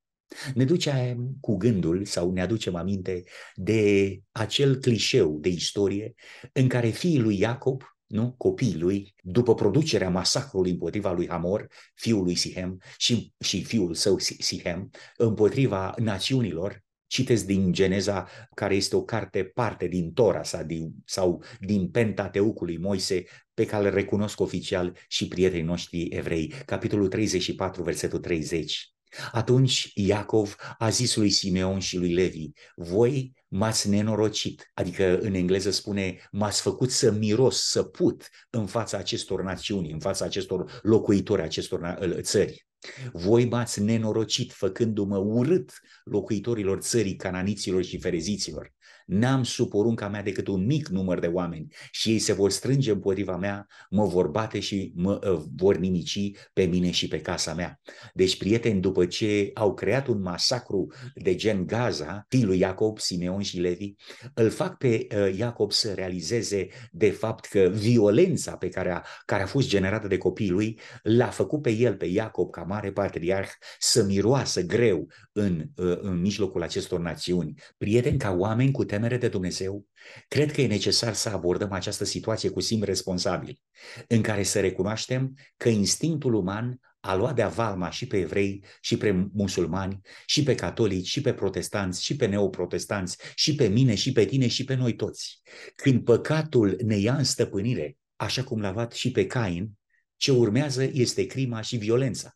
Ne 0.53 0.65
duce 0.65 1.17
cu 1.39 1.57
gândul 1.57 2.05
sau 2.05 2.31
ne 2.31 2.41
aducem 2.41 2.75
aminte 2.75 3.23
de 3.55 4.19
acel 4.31 4.75
clișeu 4.75 5.39
de 5.39 5.49
istorie 5.49 6.13
în 6.53 6.67
care 6.67 6.89
fiii 6.89 7.19
lui 7.19 7.39
Iacob, 7.39 7.83
nu, 8.07 8.33
copiii 8.37 8.77
lui, 8.77 9.15
după 9.23 9.53
producerea 9.53 10.09
masacrului 10.09 10.71
împotriva 10.71 11.11
lui 11.11 11.27
Hamor, 11.27 11.67
fiul 11.93 12.23
lui 12.23 12.35
Sihem 12.35 12.81
și, 12.97 13.33
și 13.39 13.63
fiul 13.63 13.93
său 13.93 14.17
Sihem, 14.17 14.89
împotriva 15.17 15.93
națiunilor, 15.97 16.83
Citeți 17.11 17.45
din 17.45 17.71
Geneza, 17.71 18.27
care 18.55 18.75
este 18.75 18.95
o 18.95 19.03
carte 19.03 19.43
parte 19.43 19.87
din 19.87 20.13
Tora 20.13 20.43
sa, 20.43 20.63
din, 20.63 20.91
sau 21.05 21.43
din 21.59 21.89
Pentateucului 21.89 22.77
Moise, 22.77 23.23
pe 23.53 23.65
care 23.65 23.87
îl 23.87 23.93
recunosc 23.93 24.39
oficial 24.39 24.97
și 25.07 25.27
prietenii 25.27 25.65
noștri 25.65 26.07
evrei. 26.09 26.53
Capitolul 26.65 27.07
34, 27.07 27.83
versetul 27.83 28.19
30. 28.19 28.93
Atunci 29.31 29.91
Iacov 29.93 30.55
a 30.77 30.89
zis 30.89 31.15
lui 31.15 31.29
Simeon 31.29 31.79
și 31.79 31.97
lui 31.97 32.13
Levi, 32.13 32.49
voi 32.75 33.33
m-ați 33.47 33.89
nenorocit, 33.89 34.71
adică 34.73 35.19
în 35.19 35.33
engleză 35.33 35.71
spune 35.71 36.29
m-ați 36.31 36.61
făcut 36.61 36.91
să 36.91 37.11
miros, 37.11 37.69
să 37.69 37.83
put 37.83 38.29
în 38.49 38.65
fața 38.65 38.97
acestor 38.97 39.43
națiuni, 39.43 39.91
în 39.91 39.99
fața 39.99 40.25
acestor 40.25 40.79
locuitori 40.81 41.41
acestor 41.41 41.97
țări. 42.21 42.65
Voi 43.11 43.45
m-ați 43.45 43.81
nenorocit 43.81 44.51
făcându-mă 44.51 45.17
urât 45.17 45.81
locuitorilor 46.03 46.79
țării 46.79 47.15
cananiților 47.15 47.83
și 47.83 47.99
fereziților. 47.99 48.73
N-am 49.11 49.43
sub 49.43 49.69
porunca 49.69 50.07
mea 50.07 50.23
decât 50.23 50.47
un 50.47 50.65
mic 50.65 50.87
număr 50.87 51.19
de 51.19 51.27
oameni 51.27 51.67
și 51.91 52.09
ei 52.09 52.19
se 52.19 52.33
vor 52.33 52.51
strânge 52.51 52.91
împotriva 52.91 53.37
mea, 53.37 53.67
mă 53.89 54.05
vor 54.05 54.27
bate 54.27 54.59
și 54.59 54.91
mă 54.95 55.19
uh, 55.31 55.43
vor 55.55 55.77
nimici 55.77 56.31
pe 56.53 56.63
mine 56.63 56.91
și 56.91 57.07
pe 57.07 57.21
casa 57.21 57.53
mea. 57.53 57.79
Deci, 58.13 58.37
prieteni, 58.37 58.81
după 58.81 59.05
ce 59.05 59.51
au 59.53 59.73
creat 59.73 60.07
un 60.07 60.21
masacru 60.21 60.87
de 61.15 61.35
gen 61.35 61.65
Gaza, 61.65 62.25
fiul 62.27 62.55
Iacob, 62.55 62.99
Simeon 62.99 63.41
și 63.41 63.59
Levi, 63.59 63.93
îl 64.33 64.49
fac 64.49 64.77
pe 64.77 65.07
uh, 65.15 65.37
Iacob 65.37 65.71
să 65.71 65.93
realizeze 65.93 66.67
de 66.91 67.09
fapt 67.09 67.45
că 67.45 67.59
violența 67.73 68.55
pe 68.55 68.69
care 68.69 68.91
a, 68.91 69.01
care 69.25 69.43
a 69.43 69.47
fost 69.47 69.67
generată 69.67 70.07
de 70.07 70.17
copiii 70.17 70.49
lui 70.49 70.79
l-a 71.03 71.29
făcut 71.29 71.61
pe 71.61 71.71
el, 71.71 71.95
pe 71.95 72.05
Iacob, 72.05 72.49
ca 72.49 72.61
mare 72.61 72.91
patriarh, 72.91 73.49
să 73.79 74.03
miroasă 74.03 74.61
greu 74.61 75.07
în, 75.31 75.65
uh, 75.75 75.97
în 76.01 76.19
mijlocul 76.21 76.61
acestor 76.61 76.99
națiuni. 76.99 77.53
Prieteni, 77.77 78.17
ca 78.17 78.31
oameni 78.31 78.71
cu 78.71 78.83
temere 79.01 79.17
de 79.17 79.27
Dumnezeu, 79.27 79.87
cred 80.27 80.51
că 80.51 80.61
e 80.61 80.67
necesar 80.67 81.13
să 81.13 81.29
abordăm 81.29 81.71
această 81.71 82.03
situație 82.03 82.49
cu 82.49 82.59
simți 82.59 82.85
responsabil, 82.85 83.61
în 84.07 84.21
care 84.21 84.43
să 84.43 84.59
recunoaștem 84.59 85.35
că 85.57 85.69
instinctul 85.69 86.33
uman 86.33 86.79
a 86.99 87.15
luat 87.15 87.35
de 87.35 87.41
avalma 87.41 87.89
și 87.89 88.07
pe 88.07 88.17
evrei, 88.17 88.63
și 88.81 88.97
pe 88.97 89.29
musulmani, 89.33 89.99
și 90.25 90.43
pe 90.43 90.55
catolici, 90.55 91.07
și 91.07 91.21
pe 91.21 91.33
protestanți, 91.33 92.03
și 92.03 92.15
pe 92.15 92.25
neoprotestanți, 92.25 93.17
și 93.35 93.55
pe 93.55 93.67
mine, 93.67 93.95
și 93.95 94.11
pe 94.11 94.25
tine, 94.25 94.47
și 94.47 94.63
pe 94.63 94.73
noi 94.73 94.95
toți. 94.95 95.41
Când 95.75 96.03
păcatul 96.03 96.77
ne 96.83 96.97
ia 96.97 97.15
în 97.15 97.23
stăpânire, 97.23 97.97
așa 98.15 98.43
cum 98.43 98.61
l-a 98.61 98.71
luat 98.71 98.91
și 98.91 99.11
pe 99.11 99.25
Cain, 99.27 99.71
ce 100.15 100.31
urmează 100.31 100.83
este 100.83 101.25
crima 101.25 101.61
și 101.61 101.77
violența. 101.77 102.35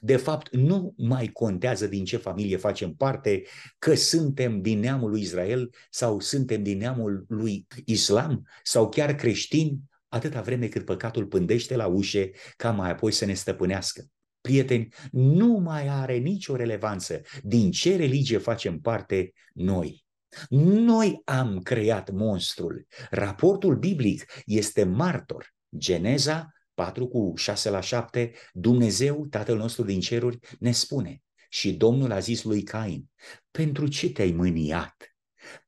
De 0.00 0.16
fapt, 0.16 0.54
nu 0.54 0.94
mai 0.96 1.28
contează 1.28 1.86
din 1.86 2.04
ce 2.04 2.16
familie 2.16 2.56
facem 2.56 2.94
parte, 2.94 3.42
că 3.78 3.94
suntem 3.94 4.60
din 4.60 4.78
neamul 4.78 5.10
lui 5.10 5.20
Israel 5.20 5.70
sau 5.90 6.20
suntem 6.20 6.62
din 6.62 6.78
neamul 6.78 7.24
lui 7.28 7.66
Islam 7.84 8.42
sau 8.62 8.88
chiar 8.88 9.14
creștini, 9.14 9.78
atâta 10.08 10.40
vreme 10.40 10.68
cât 10.68 10.84
păcatul 10.84 11.26
pândește 11.26 11.76
la 11.76 11.86
ușe 11.86 12.30
ca 12.56 12.70
mai 12.70 12.90
apoi 12.90 13.12
să 13.12 13.24
ne 13.24 13.34
stăpânească. 13.34 14.04
Prieteni, 14.40 14.88
nu 15.10 15.46
mai 15.46 15.88
are 15.88 16.16
nicio 16.16 16.56
relevanță 16.56 17.20
din 17.42 17.70
ce 17.70 17.96
religie 17.96 18.38
facem 18.38 18.80
parte 18.80 19.32
noi. 19.52 20.04
Noi 20.48 21.22
am 21.24 21.58
creat 21.58 22.10
monstrul. 22.10 22.86
Raportul 23.10 23.76
biblic 23.76 24.24
este 24.44 24.84
martor. 24.84 25.54
Geneza 25.76 26.52
4 26.74 27.08
cu 27.08 27.32
6 27.36 27.70
la 27.70 27.80
7, 27.80 28.32
Dumnezeu, 28.52 29.26
Tatăl 29.26 29.56
nostru 29.56 29.84
din 29.84 30.00
ceruri, 30.00 30.38
ne 30.58 30.72
spune 30.72 31.22
și 31.48 31.72
Domnul 31.72 32.12
a 32.12 32.18
zis 32.18 32.42
lui 32.42 32.62
Cain, 32.62 33.10
pentru 33.50 33.88
ce 33.88 34.10
te-ai 34.10 34.30
mâniat? 34.30 35.16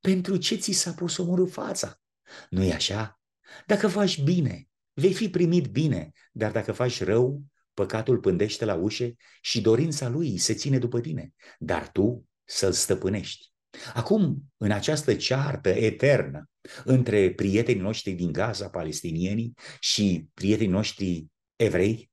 Pentru 0.01 0.37
ce 0.37 0.55
ți 0.55 0.71
s-a 0.71 0.91
pus 0.91 1.17
omorât 1.17 1.51
fața? 1.51 2.01
Nu-i 2.49 2.73
așa? 2.73 3.19
Dacă 3.65 3.87
faci 3.87 4.21
bine, 4.21 4.67
vei 4.93 5.13
fi 5.13 5.29
primit 5.29 5.67
bine, 5.67 6.11
dar 6.31 6.51
dacă 6.51 6.71
faci 6.71 7.03
rău, 7.03 7.43
păcatul 7.73 8.17
pândește 8.17 8.65
la 8.65 8.73
ușe 8.73 9.15
și 9.41 9.61
dorința 9.61 10.07
lui 10.07 10.37
se 10.37 10.53
ține 10.53 10.77
după 10.77 10.99
tine, 10.99 11.33
dar 11.59 11.89
tu 11.89 12.27
să-l 12.43 12.71
stăpânești. 12.71 13.51
Acum, 13.93 14.43
în 14.57 14.71
această 14.71 15.15
ceartă 15.15 15.69
eternă 15.69 16.49
între 16.83 17.33
prietenii 17.33 17.81
noștri 17.81 18.11
din 18.11 18.31
Gaza, 18.31 18.69
palestinienii, 18.69 19.53
și 19.79 20.27
prietenii 20.33 20.71
noștri 20.71 21.25
evrei, 21.55 22.11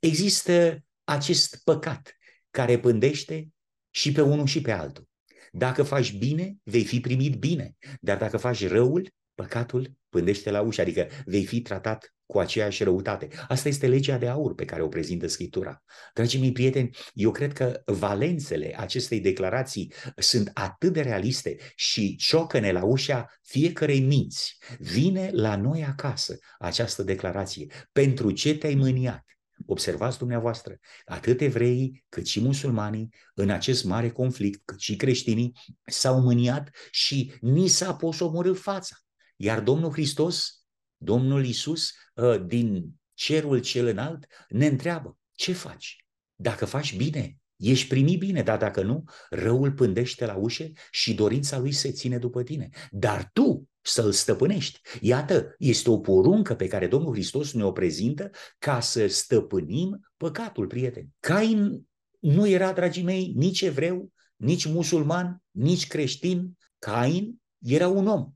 există 0.00 0.84
acest 1.04 1.60
păcat 1.64 2.16
care 2.50 2.78
pândește 2.78 3.48
și 3.90 4.12
pe 4.12 4.20
unul 4.20 4.46
și 4.46 4.60
pe 4.60 4.70
altul. 4.70 5.08
Dacă 5.52 5.82
faci 5.82 6.12
bine, 6.12 6.56
vei 6.62 6.84
fi 6.84 7.00
primit 7.00 7.34
bine, 7.34 7.76
dar 8.00 8.18
dacă 8.18 8.36
faci 8.36 8.68
răul, 8.68 9.10
păcatul 9.34 9.92
pândește 10.08 10.50
la 10.50 10.60
ușă, 10.60 10.80
adică 10.80 11.08
vei 11.24 11.46
fi 11.46 11.60
tratat 11.60 12.14
cu 12.32 12.38
aceeași 12.38 12.82
răutate. 12.82 13.28
Asta 13.48 13.68
este 13.68 13.86
legea 13.86 14.18
de 14.18 14.28
aur 14.28 14.54
pe 14.54 14.64
care 14.64 14.82
o 14.82 14.88
prezintă 14.88 15.26
Scriptura. 15.26 15.82
Dragii 16.14 16.40
mei 16.40 16.52
prieteni, 16.52 16.96
eu 17.12 17.30
cred 17.30 17.52
că 17.52 17.82
valențele 17.84 18.74
acestei 18.76 19.20
declarații 19.20 19.92
sunt 20.16 20.50
atât 20.54 20.92
de 20.92 21.00
realiste 21.00 21.56
și 21.74 22.16
ciocăne 22.16 22.72
la 22.72 22.84
ușa 22.84 23.28
fiecarei 23.42 24.00
minți. 24.00 24.58
Vine 24.78 25.30
la 25.32 25.56
noi 25.56 25.84
acasă 25.84 26.38
această 26.58 27.02
declarație. 27.02 27.66
Pentru 27.92 28.30
ce 28.30 28.54
te-ai 28.54 28.74
mâniat? 28.74 29.24
Observați 29.66 30.18
dumneavoastră, 30.18 30.78
atât 31.04 31.40
evreii 31.40 32.04
cât 32.08 32.26
și 32.26 32.40
musulmanii 32.40 33.14
în 33.34 33.50
acest 33.50 33.84
mare 33.84 34.10
conflict, 34.10 34.62
cât 34.64 34.80
și 34.80 34.96
creștinii, 34.96 35.52
s-au 35.84 36.20
mâniat 36.20 36.70
și 36.90 37.32
ni 37.40 37.68
s-a 37.68 37.94
posomorât 37.94 38.58
fața. 38.58 38.96
Iar 39.36 39.60
Domnul 39.60 39.92
Hristos, 39.92 40.61
Domnul 41.02 41.44
Isus, 41.44 41.90
ă, 42.16 42.36
din 42.36 42.94
cerul 43.14 43.60
cel 43.60 43.86
înalt, 43.86 44.26
ne 44.48 44.66
întreabă, 44.66 45.18
ce 45.32 45.52
faci? 45.52 46.06
Dacă 46.34 46.64
faci 46.64 46.96
bine, 46.96 47.36
ești 47.56 47.88
primit 47.88 48.18
bine, 48.18 48.42
dar 48.42 48.58
dacă 48.58 48.82
nu, 48.82 49.04
răul 49.30 49.72
pândește 49.72 50.26
la 50.26 50.34
ușe 50.34 50.72
și 50.90 51.14
dorința 51.14 51.58
lui 51.58 51.72
se 51.72 51.90
ține 51.90 52.18
după 52.18 52.42
tine. 52.42 52.68
Dar 52.90 53.30
tu 53.32 53.68
să-l 53.80 54.12
stăpânești. 54.12 54.80
Iată, 55.00 55.54
este 55.58 55.90
o 55.90 55.98
poruncă 55.98 56.54
pe 56.54 56.66
care 56.66 56.86
Domnul 56.86 57.12
Hristos 57.12 57.52
ne-o 57.52 57.72
prezintă 57.72 58.30
ca 58.58 58.80
să 58.80 59.06
stăpânim 59.06 60.10
păcatul, 60.16 60.66
prieteni. 60.66 61.08
Cain 61.20 61.86
nu 62.18 62.48
era, 62.48 62.72
dragii 62.72 63.02
mei, 63.02 63.32
nici 63.36 63.60
evreu, 63.60 64.12
nici 64.36 64.66
musulman, 64.66 65.42
nici 65.50 65.86
creștin. 65.86 66.56
Cain 66.78 67.42
era 67.58 67.88
un 67.88 68.06
om 68.06 68.32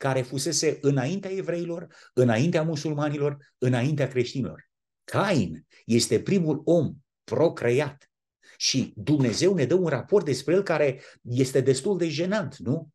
care 0.00 0.22
fusese 0.22 0.78
înaintea 0.80 1.30
evreilor, 1.30 1.86
înaintea 2.14 2.62
musulmanilor, 2.62 3.36
înaintea 3.58 4.08
creștinilor. 4.08 4.70
Cain 5.04 5.66
este 5.84 6.20
primul 6.20 6.62
om 6.64 6.94
procreat 7.24 8.10
și 8.56 8.92
Dumnezeu 8.96 9.54
ne 9.54 9.64
dă 9.64 9.74
un 9.74 9.86
raport 9.86 10.24
despre 10.24 10.54
el 10.54 10.62
care 10.62 11.02
este 11.22 11.60
destul 11.60 11.98
de 11.98 12.08
jenant, 12.08 12.56
nu? 12.56 12.88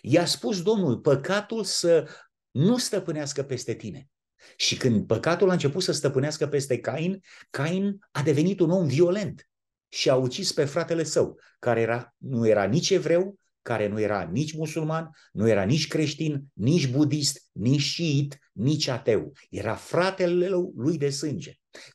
I-a 0.00 0.24
spus 0.24 0.62
Domnul, 0.62 0.98
păcatul 0.98 1.64
să 1.64 2.08
nu 2.50 2.76
stăpânească 2.76 3.42
peste 3.42 3.74
tine. 3.74 4.08
Și 4.56 4.76
când 4.76 5.06
păcatul 5.06 5.48
a 5.48 5.52
început 5.52 5.82
să 5.82 5.92
stăpânească 5.92 6.46
peste 6.46 6.78
Cain, 6.78 7.20
Cain 7.50 7.98
a 8.10 8.22
devenit 8.22 8.60
un 8.60 8.70
om 8.70 8.86
violent 8.86 9.48
și 9.88 10.10
a 10.10 10.14
ucis 10.14 10.52
pe 10.52 10.64
fratele 10.64 11.02
său, 11.02 11.40
care 11.58 11.80
era, 11.80 12.14
nu 12.16 12.46
era 12.46 12.64
nici 12.64 12.90
evreu, 12.90 13.38
care 13.68 13.88
nu 13.88 14.00
era 14.00 14.22
nici 14.32 14.52
musulman, 14.52 15.10
nu 15.32 15.48
era 15.48 15.62
nici 15.62 15.88
creștin, 15.88 16.44
nici 16.52 16.88
budist, 16.88 17.48
nici 17.52 17.80
șiit, 17.80 18.38
nici 18.52 18.86
ateu. 18.88 19.32
Era 19.50 19.74
fratele 19.74 20.48
lui 20.76 20.98
de 20.98 21.10
sânge. 21.10 21.52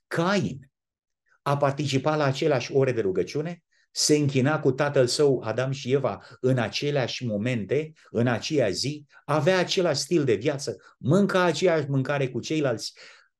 Cain 0.08 0.72
a 1.42 1.58
participat 1.58 2.18
la 2.18 2.24
aceleași 2.24 2.74
ore 2.74 2.92
de 2.92 3.02
rugăciune, 3.02 3.64
se 3.92 4.16
închina 4.16 4.60
cu 4.60 4.72
tatăl 4.72 5.08
său 5.08 5.42
Adam 5.46 5.72
și 5.72 5.92
Eva 5.92 6.22
în 6.40 6.58
aceleași 6.58 7.26
momente, 7.26 7.92
în 8.10 8.28
aceea 8.28 8.70
zi, 8.70 9.06
avea 9.26 9.58
același 9.58 10.02
stil 10.02 10.24
de 10.24 10.36
viață, 10.36 10.76
mânca 10.98 11.44
aceeași 11.44 11.90
mâncare 11.90 12.30
cu 12.30 12.40
ceilalți. 12.40 12.94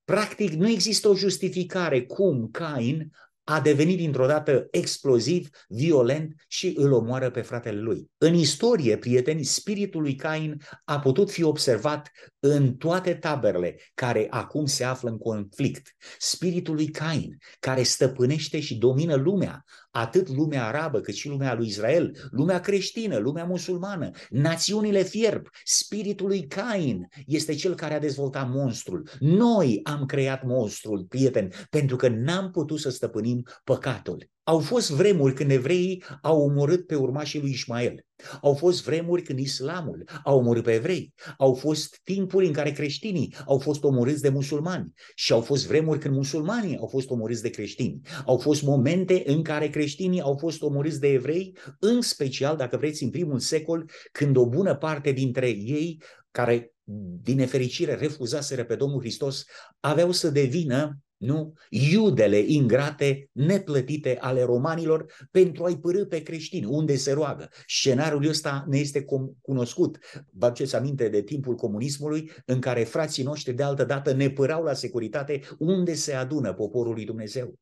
Practic, 0.04 0.54
nu 0.54 0.70
există 0.70 1.08
o 1.08 1.16
justificare 1.16 2.06
cum 2.06 2.50
Cain 2.52 3.12
a 3.44 3.62
devenit 3.62 3.98
dintr-o 3.98 4.26
dată 4.26 4.68
exploziv, 4.72 5.50
violent 5.68 6.36
și 6.48 6.74
îl 6.76 6.92
omoară 6.92 7.30
pe 7.30 7.42
fratele 7.42 7.80
lui. 7.80 8.12
În 8.18 8.34
istorie, 8.34 8.98
prieteni, 8.98 9.44
spiritul 9.44 10.02
lui 10.02 10.16
Cain 10.16 10.62
a 10.86 11.00
putut 11.00 11.32
fi 11.32 11.44
observat 11.44 12.12
în 12.40 12.76
toate 12.76 13.14
taberele 13.14 13.80
care 13.94 14.28
acum 14.30 14.66
se 14.66 14.84
află 14.84 15.10
în 15.10 15.18
conflict. 15.18 15.96
Spiritul 16.18 16.76
lui 16.76 16.88
Cain, 16.88 17.38
care 17.60 17.84
stăpânește 17.84 18.60
și 18.60 18.76
domină 18.76 19.16
lumea, 19.16 19.64
atât 19.94 20.30
lumea 20.30 20.66
arabă 20.66 21.00
cât 21.00 21.14
și 21.14 21.28
lumea 21.28 21.54
lui 21.54 21.68
Israel, 21.68 22.30
lumea 22.32 22.60
creștină, 22.60 23.18
lumea 23.18 23.44
musulmană, 23.44 24.10
națiunile 24.30 25.04
fierb, 25.04 25.48
spiritul 25.64 26.28
lui 26.28 26.48
Cain 26.48 27.08
este 27.26 27.54
cel 27.54 27.76
care 27.76 27.94
a 27.94 28.00
dezvoltat 28.00 28.50
monstrul. 28.50 29.08
Noi 29.20 29.80
am 29.84 30.06
creat 30.06 30.44
monstrul, 30.46 31.06
prieteni, 31.10 31.54
pentru 31.70 31.96
că 31.96 32.08
n-am 32.08 32.52
putut 32.52 32.80
să 32.80 32.90
stăpânim 32.90 33.46
păcatul. 33.64 34.32
Au 34.44 34.60
fost 34.60 34.92
vremuri 34.92 35.34
când 35.34 35.52
evreii 35.52 36.04
au 36.22 36.42
omorât 36.42 36.88
pe 36.88 36.96
urmașii 36.96 37.40
lui 37.40 37.50
Ismael. 37.50 38.06
Au 38.42 38.54
fost 38.54 38.84
vremuri 38.84 39.22
când 39.22 39.40
islamul 39.40 40.04
a 40.24 40.34
omorât 40.34 40.64
pe 40.64 40.74
evrei. 40.74 41.14
Au 41.38 41.54
fost 41.54 42.00
timpuri 42.04 42.46
în 42.46 42.54
care 42.54 42.72
creștinii 42.72 43.36
au 43.46 43.60
fost 43.60 43.84
omorâți 43.84 44.22
de 44.22 44.30
musulmani. 44.30 44.94
Și 45.16 45.32
au 45.32 45.42
fost 45.42 45.68
vremuri 45.68 46.00
când 46.00 46.16
musulmanii 46.16 46.78
au 46.78 46.88
fost 46.88 47.10
omorâți 47.10 47.42
de 47.42 47.50
creștini. 47.50 48.00
Au 48.26 48.38
fost 48.38 48.62
momente 48.62 49.24
în 49.26 49.44
care 49.44 49.68
creștinii 49.68 50.22
au 50.22 50.38
fost 50.38 50.62
omorâți 50.62 51.00
de 51.00 51.08
evrei, 51.08 51.58
în 51.80 52.02
special, 52.02 52.58
dacă 52.58 52.78
vreți, 52.78 53.04
în 53.04 53.10
primul 53.10 53.40
secol, 53.40 53.90
când 54.12 54.38
o 54.38 54.48
bună 54.50 54.76
parte 54.76 55.12
dintre 55.12 55.48
ei 55.50 56.02
care 56.32 56.74
din 57.22 57.36
nefericire 57.36 57.96
refuzaseră 57.96 58.64
pe 58.64 58.76
Domnul 58.76 59.00
Hristos, 59.00 59.44
aveau 59.80 60.12
să 60.12 60.30
devină 60.30 60.98
nu? 61.24 61.54
Iudele 61.70 62.38
ingrate, 62.38 63.30
neplătite 63.32 64.18
ale 64.20 64.44
romanilor 64.44 65.06
pentru 65.32 65.64
a-i 65.64 65.78
părâ 65.78 66.06
pe 66.06 66.24
creștini, 66.24 66.66
unde 66.66 66.96
se 66.96 67.12
roagă. 67.12 67.50
Scenariul 67.68 68.28
ăsta 68.28 68.66
ne 68.68 68.78
este 68.78 69.06
cunoscut. 69.42 69.98
Vă 70.32 70.46
aduceți 70.46 70.76
aminte 70.76 71.10
de 71.10 71.22
timpul 71.22 71.56
comunismului 71.56 72.32
în 72.46 72.60
care 72.60 72.84
frații 72.84 73.24
noștri 73.24 73.54
de 73.54 73.64
altă 73.64 73.84
dată 73.84 74.14
ne 74.14 74.30
părau 74.30 74.64
la 74.64 74.74
securitate 74.74 75.42
unde 75.58 75.94
se 75.94 76.14
adună 76.14 76.54
poporul 76.54 76.94
lui 76.94 77.06
Dumnezeu. 77.06 77.60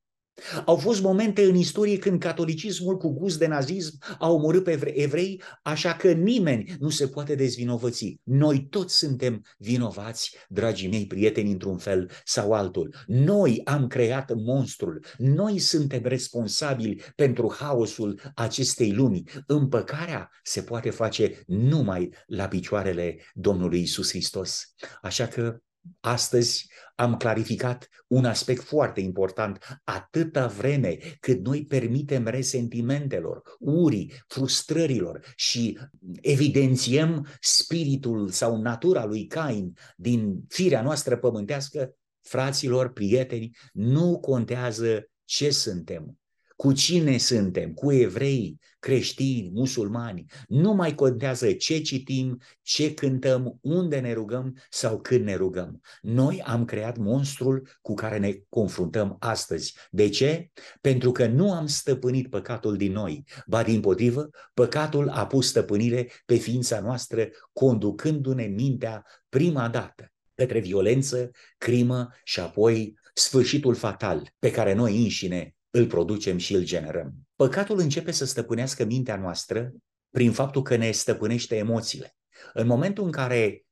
Au 0.65 0.75
fost 0.75 1.01
momente 1.01 1.43
în 1.43 1.55
istorie 1.55 1.97
când 1.97 2.19
catolicismul 2.19 2.97
cu 2.97 3.09
gust 3.09 3.39
de 3.39 3.47
nazism 3.47 3.97
a 4.19 4.29
omorât 4.29 4.63
pe 4.63 4.99
evrei, 4.99 5.41
așa 5.63 5.93
că 5.93 6.11
nimeni 6.11 6.75
nu 6.79 6.89
se 6.89 7.07
poate 7.07 7.35
dezvinovăți. 7.35 8.19
Noi 8.23 8.67
toți 8.69 8.97
suntem 8.97 9.45
vinovați, 9.57 10.35
dragii 10.49 10.89
mei 10.89 11.07
prieteni, 11.07 11.51
într-un 11.51 11.77
fel 11.77 12.11
sau 12.25 12.53
altul. 12.53 12.95
Noi 13.07 13.61
am 13.63 13.87
creat 13.87 14.33
monstrul. 14.35 15.05
Noi 15.17 15.59
suntem 15.59 16.01
responsabili 16.03 17.01
pentru 17.15 17.55
haosul 17.59 18.21
acestei 18.35 18.91
lumi. 18.91 19.23
Împăcarea 19.47 20.29
se 20.43 20.61
poate 20.61 20.89
face 20.89 21.43
numai 21.47 22.13
la 22.25 22.47
picioarele 22.47 23.17
Domnului 23.33 23.81
Isus 23.81 24.09
Hristos. 24.09 24.73
Așa 25.01 25.27
că 25.27 25.61
Astăzi 25.99 26.69
am 26.95 27.17
clarificat 27.17 27.89
un 28.07 28.25
aspect 28.25 28.63
foarte 28.63 28.99
important. 28.99 29.81
Atâta 29.83 30.47
vreme 30.47 30.97
cât 31.19 31.45
noi 31.45 31.65
permitem 31.65 32.25
resentimentelor, 32.27 33.41
urii, 33.59 34.13
frustrărilor 34.27 35.33
și 35.35 35.79
evidențiem 36.21 37.27
spiritul 37.39 38.29
sau 38.29 38.61
natura 38.61 39.05
lui 39.05 39.25
Cain 39.25 39.73
din 39.95 40.43
firea 40.47 40.81
noastră 40.81 41.17
pământească, 41.17 41.95
fraților, 42.21 42.91
prieteni, 42.93 43.57
nu 43.73 44.19
contează 44.19 45.09
ce 45.25 45.49
suntem, 45.49 46.20
cu 46.61 46.71
cine 46.71 47.17
suntem, 47.17 47.73
cu 47.73 47.91
evrei, 47.91 48.59
creștini, 48.79 49.49
musulmani. 49.53 50.25
Nu 50.47 50.73
mai 50.73 50.95
contează 50.95 51.51
ce 51.51 51.81
citim, 51.81 52.41
ce 52.61 52.93
cântăm, 52.93 53.57
unde 53.61 53.99
ne 53.99 54.13
rugăm 54.13 54.57
sau 54.69 54.99
când 54.99 55.25
ne 55.25 55.35
rugăm. 55.35 55.81
Noi 56.01 56.41
am 56.41 56.65
creat 56.65 56.97
monstrul 56.97 57.67
cu 57.81 57.93
care 57.93 58.17
ne 58.17 58.33
confruntăm 58.49 59.15
astăzi. 59.19 59.77
De 59.89 60.09
ce? 60.09 60.51
Pentru 60.81 61.11
că 61.11 61.27
nu 61.27 61.53
am 61.53 61.67
stăpânit 61.67 62.29
păcatul 62.29 62.77
din 62.77 62.91
noi, 62.91 63.23
ba 63.45 63.63
din 63.63 63.79
potrivă, 63.79 64.29
păcatul 64.53 65.09
a 65.09 65.27
pus 65.27 65.47
stăpânire 65.47 66.11
pe 66.25 66.35
ființa 66.35 66.79
noastră, 66.79 67.29
conducându-ne 67.53 68.45
mintea 68.45 69.05
prima 69.29 69.69
dată 69.69 70.11
către 70.35 70.59
violență, 70.59 71.31
crimă 71.57 72.09
și 72.23 72.39
apoi 72.39 72.99
sfârșitul 73.13 73.75
fatal 73.75 74.33
pe 74.39 74.51
care 74.51 74.73
noi 74.73 75.03
înșine 75.03 75.55
îl 75.71 75.87
producem 75.87 76.37
și 76.37 76.53
îl 76.53 76.63
generăm. 76.63 77.13
Păcatul 77.35 77.79
începe 77.79 78.11
să 78.11 78.25
stăpânească 78.25 78.85
mintea 78.85 79.15
noastră 79.15 79.71
prin 80.09 80.31
faptul 80.31 80.61
că 80.61 80.75
ne 80.75 80.91
stăpânește 80.91 81.55
emoțiile. 81.55 82.15
În 82.53 82.67
momentul 82.67 83.03
în 83.03 83.11
care 83.11 83.65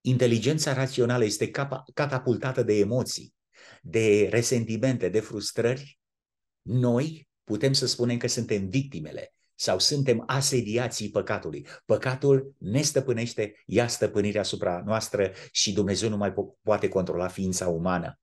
inteligența 0.00 0.72
rațională 0.72 1.24
este 1.24 1.50
catapultată 1.94 2.62
de 2.62 2.78
emoții, 2.78 3.34
de 3.82 4.28
resentimente, 4.30 5.08
de 5.08 5.20
frustrări, 5.20 5.98
noi 6.62 7.28
putem 7.44 7.72
să 7.72 7.86
spunem 7.86 8.16
că 8.16 8.26
suntem 8.26 8.68
victimele 8.68 9.34
sau 9.54 9.78
suntem 9.78 10.22
asediații 10.26 11.10
păcatului. 11.10 11.66
Păcatul 11.84 12.54
ne 12.58 12.82
stăpânește, 12.82 13.62
ia 13.66 13.86
stăpânirea 13.86 14.40
asupra 14.40 14.82
noastră 14.86 15.32
și 15.50 15.72
Dumnezeu 15.72 16.08
nu 16.08 16.16
mai 16.16 16.30
po- 16.30 16.62
poate 16.62 16.88
controla 16.88 17.28
ființa 17.28 17.68
umană. 17.68 18.20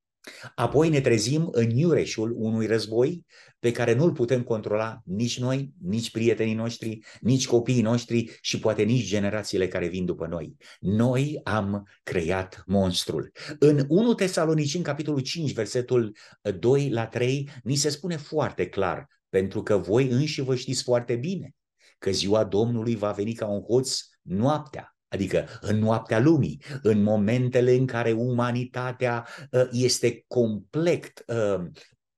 Apoi 0.55 0.89
ne 0.89 1.01
trezim 1.01 1.47
în 1.51 1.69
iureșul 1.69 2.33
unui 2.37 2.65
război 2.65 3.25
pe 3.59 3.71
care 3.71 3.93
nu-l 3.93 4.11
putem 4.11 4.43
controla 4.43 5.01
nici 5.05 5.39
noi, 5.39 5.73
nici 5.81 6.11
prietenii 6.11 6.53
noștri, 6.53 6.99
nici 7.21 7.47
copiii 7.47 7.81
noștri 7.81 8.37
și 8.41 8.59
poate 8.59 8.83
nici 8.83 9.07
generațiile 9.07 9.67
care 9.67 9.87
vin 9.87 10.05
după 10.05 10.27
noi. 10.27 10.55
Noi 10.79 11.39
am 11.43 11.87
creat 12.03 12.63
monstrul. 12.65 13.31
În 13.59 13.85
1 13.87 14.13
Tesalonicin, 14.13 14.81
capitolul 14.81 15.19
5, 15.19 15.53
versetul 15.53 16.15
2 16.59 16.89
la 16.89 17.07
3, 17.07 17.49
ni 17.63 17.75
se 17.75 17.89
spune 17.89 18.17
foarte 18.17 18.67
clar, 18.67 19.07
pentru 19.29 19.63
că 19.63 19.77
voi 19.77 20.09
înși 20.09 20.41
vă 20.41 20.55
știți 20.55 20.83
foarte 20.83 21.15
bine 21.15 21.55
că 21.97 22.11
ziua 22.11 22.43
Domnului 22.43 22.95
va 22.95 23.11
veni 23.11 23.33
ca 23.33 23.47
un 23.47 23.61
hoț 23.61 23.99
noaptea 24.21 24.92
Adică 25.13 25.47
în 25.61 25.77
noaptea 25.77 26.19
lumii, 26.19 26.61
în 26.81 27.03
momentele 27.03 27.73
în 27.73 27.85
care 27.85 28.11
umanitatea 28.11 29.27
ă, 29.53 29.67
este 29.71 30.23
complet 30.27 31.23
ă, 31.29 31.69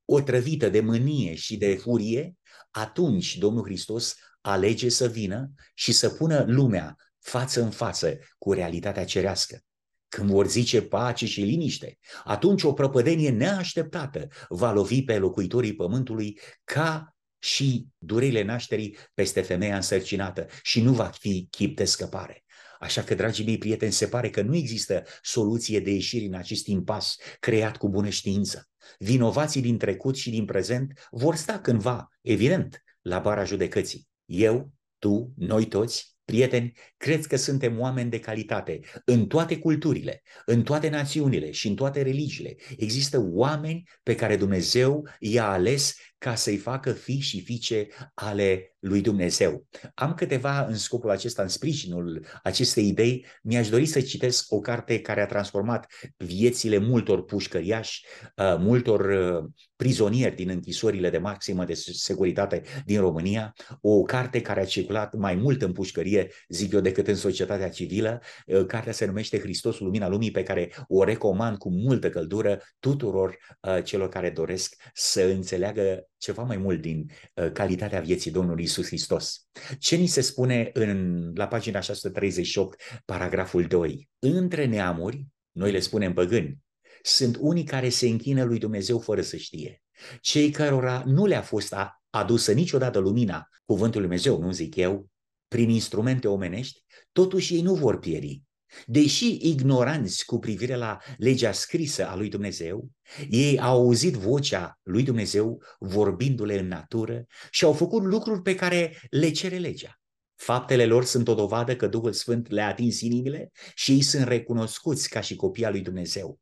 otrăvită 0.06 0.70
de 0.70 0.80
mânie 0.80 1.36
și 1.36 1.58
de 1.58 1.76
furie, 1.76 2.36
atunci 2.72 3.38
Domnul 3.38 3.64
Hristos 3.64 4.16
alege 4.42 4.90
să 4.90 5.08
vină 5.08 5.52
și 5.74 5.92
să 5.92 6.10
pună 6.10 6.46
lumea 6.48 6.96
față 7.20 7.62
în 7.62 7.70
față 7.70 8.18
cu 8.38 8.54
realitatea 8.54 9.06
cerească. 9.06 9.60
Când 10.08 10.30
vor 10.30 10.48
zice 10.48 10.82
pace 10.82 11.26
și 11.26 11.42
liniște, 11.42 11.98
atunci 12.24 12.64
o 12.64 12.74
prăpădenie 12.74 13.30
neașteptată 13.30 14.28
va 14.50 14.72
lovi 14.72 15.04
pe 15.04 15.18
locuitorii 15.18 15.76
pământului 15.76 16.40
ca 16.64 17.16
și 17.40 17.88
durerile 17.98 18.44
nașterii 18.44 18.98
peste 19.14 19.42
femeia 19.42 19.76
însărcinată 19.76 20.48
și 20.62 20.82
nu 20.82 20.94
va 20.94 21.06
fi 21.06 21.48
chip 21.50 21.76
de 21.76 21.86
scăpare. 21.86 22.45
Așa 22.80 23.04
că, 23.04 23.16
dragii 23.16 23.46
mei 23.46 23.58
prieteni, 23.58 23.92
se 23.92 24.08
pare 24.08 24.30
că 24.30 24.42
nu 24.42 24.56
există 24.56 25.04
soluție 25.22 25.80
de 25.80 25.92
ieșire 25.92 26.26
în 26.26 26.34
acest 26.34 26.68
impas 26.68 27.18
creat 27.40 27.78
cu 27.78 27.90
bună 27.90 28.10
știință. 28.10 28.70
Vinovații 29.00 29.62
din 29.62 29.78
trecut 29.78 30.16
și 30.16 30.30
din 30.30 30.46
prezent 30.46 31.08
vor 31.12 31.36
sta 31.36 31.60
cândva, 31.60 32.08
evident, 32.22 32.84
la 33.02 33.20
bara 33.20 33.44
judecății. 33.44 34.08
Eu, 34.26 34.72
tu, 35.00 35.34
noi 35.36 35.66
toți, 35.66 36.16
prieteni, 36.26 36.74
cred 36.98 37.26
că 37.26 37.36
suntem 37.36 37.80
oameni 37.80 38.10
de 38.10 38.20
calitate. 38.20 38.80
În 39.06 39.28
toate 39.28 39.58
culturile, 39.60 40.22
în 40.46 40.64
toate 40.64 40.90
națiunile 40.90 41.52
și 41.52 41.68
în 41.68 41.76
toate 41.76 42.02
religiile 42.02 42.56
există 42.78 43.22
oameni 43.32 43.84
pe 44.04 44.16
care 44.16 44.36
Dumnezeu 44.36 45.08
i-a 45.20 45.52
ales 45.52 45.96
ca 46.18 46.36
să-i 46.36 46.58
facă 46.58 46.92
fi 46.92 47.20
și 47.20 47.42
fiice 47.42 47.88
ale 48.14 48.76
lui 48.86 49.02
Dumnezeu. 49.02 49.66
Am 49.94 50.14
câteva 50.14 50.66
în 50.66 50.76
scopul 50.76 51.10
acesta, 51.10 51.42
în 51.42 51.48
sprijinul 51.48 52.26
acestei 52.44 52.88
idei, 52.88 53.26
mi-aș 53.44 53.70
dori 53.70 53.86
să 53.86 54.02
citesc 54.02 54.52
o 54.52 54.60
carte 54.60 55.00
care 55.00 55.22
a 55.22 55.26
transformat 55.26 55.88
viețile 56.18 56.78
multor 56.78 57.24
pușcăriași, 57.24 58.06
uh, 58.36 58.56
multor 58.60 59.06
uh, 59.06 59.50
prizonieri 59.76 60.36
din 60.36 60.50
închisorile 60.50 61.10
de 61.10 61.18
maximă 61.18 61.66
de 61.66 61.74
securitate 61.74 62.62
din 62.86 63.00
România, 63.00 63.54
o 63.82 64.02
carte 64.02 64.42
care 64.42 64.62
a 64.62 64.66
circulat 64.66 65.16
mai 65.16 65.36
mult 65.36 65.62
în 65.62 65.72
pușcărie, 65.72 66.32
zic 66.50 66.74
eu, 66.74 66.80
decât 66.80 67.08
în 67.08 67.16
societatea 67.16 67.70
civilă. 67.70 68.22
Uh, 68.46 68.66
cartea 68.66 68.92
se 68.92 69.06
numește 69.06 69.40
Hristos, 69.40 69.80
Lumina 69.80 70.08
Lumii, 70.08 70.32
pe 70.32 70.44
care 70.44 70.72
o 70.88 71.04
recomand 71.04 71.58
cu 71.58 71.72
multă 71.72 72.10
căldură 72.10 72.62
tuturor 72.80 73.38
celor 73.84 74.10
care 74.10 74.30
doresc 74.30 74.76
să 74.94 75.22
înțeleagă 75.22 76.08
ceva 76.26 76.44
mai 76.44 76.58
mult 76.58 76.82
din 76.82 77.12
uh, 77.34 77.52
calitatea 77.52 78.00
vieții 78.00 78.32
Domnului 78.32 78.64
Isus 78.64 78.86
Hristos. 78.86 79.48
Ce 79.80 79.96
ni 79.96 80.08
se 80.08 80.22
spune 80.22 80.70
în, 80.74 81.32
la 81.36 81.48
pagina 81.48 81.80
638, 81.80 82.82
paragraful 83.06 83.64
2? 83.64 84.10
Între 84.20 84.66
neamuri, 84.66 85.26
noi 85.52 85.72
le 85.72 85.80
spunem 85.80 86.14
păgâni, 86.14 86.58
sunt 87.02 87.38
unii 87.40 87.64
care 87.64 87.90
se 87.90 88.08
închină 88.08 88.44
lui 88.44 88.60
Dumnezeu 88.60 89.00
fără 89.00 89.22
să 89.22 89.38
știe. 89.38 89.84
Cei 90.20 90.50
cărora 90.50 91.04
nu 91.06 91.26
le-a 91.26 91.42
fost 91.42 91.76
adusă 92.10 92.52
niciodată 92.52 93.00
lumina 93.00 93.50
cuvântului 93.66 94.08
Dumnezeu, 94.08 94.42
nu 94.42 94.52
zic 94.52 94.76
eu, 94.76 95.10
prin 95.48 95.70
instrumente 95.70 96.28
omenești, 96.28 96.84
totuși 97.12 97.56
ei 97.56 97.62
nu 97.62 97.74
vor 97.74 98.00
pieri, 98.00 98.42
Deși 98.86 99.38
ignoranți 99.42 100.26
cu 100.26 100.40
privire 100.40 100.76
la 100.76 100.98
legea 101.18 101.52
scrisă 101.52 102.08
a 102.08 102.16
lui 102.16 102.30
Dumnezeu, 102.30 102.90
ei 103.30 103.60
au 103.60 103.78
auzit 103.78 104.14
vocea 104.14 104.80
lui 104.84 105.04
Dumnezeu 105.04 105.64
vorbindu-le 105.80 106.60
în 106.60 106.68
natură 106.68 107.26
și 107.52 107.64
au 107.64 107.74
făcut 107.74 108.04
lucruri 108.04 108.42
pe 108.42 108.56
care 108.56 108.98
le 109.10 109.32
cere 109.32 109.58
legea. 109.58 110.00
Faptele 110.36 110.86
lor 110.86 111.06
sunt 111.06 111.28
o 111.28 111.34
dovadă 111.34 111.76
că 111.76 111.88
Duhul 111.88 112.14
Sfânt 112.14 112.50
le-a 112.50 112.68
atins 112.68 113.02
inimile 113.02 113.52
și 113.76 113.92
ei 113.92 114.02
sunt 114.02 114.28
recunoscuți 114.28 115.10
ca 115.10 115.22
și 115.22 115.36
copii 115.36 115.66
al 115.66 115.72
lui 115.72 115.82
Dumnezeu. 115.82 116.40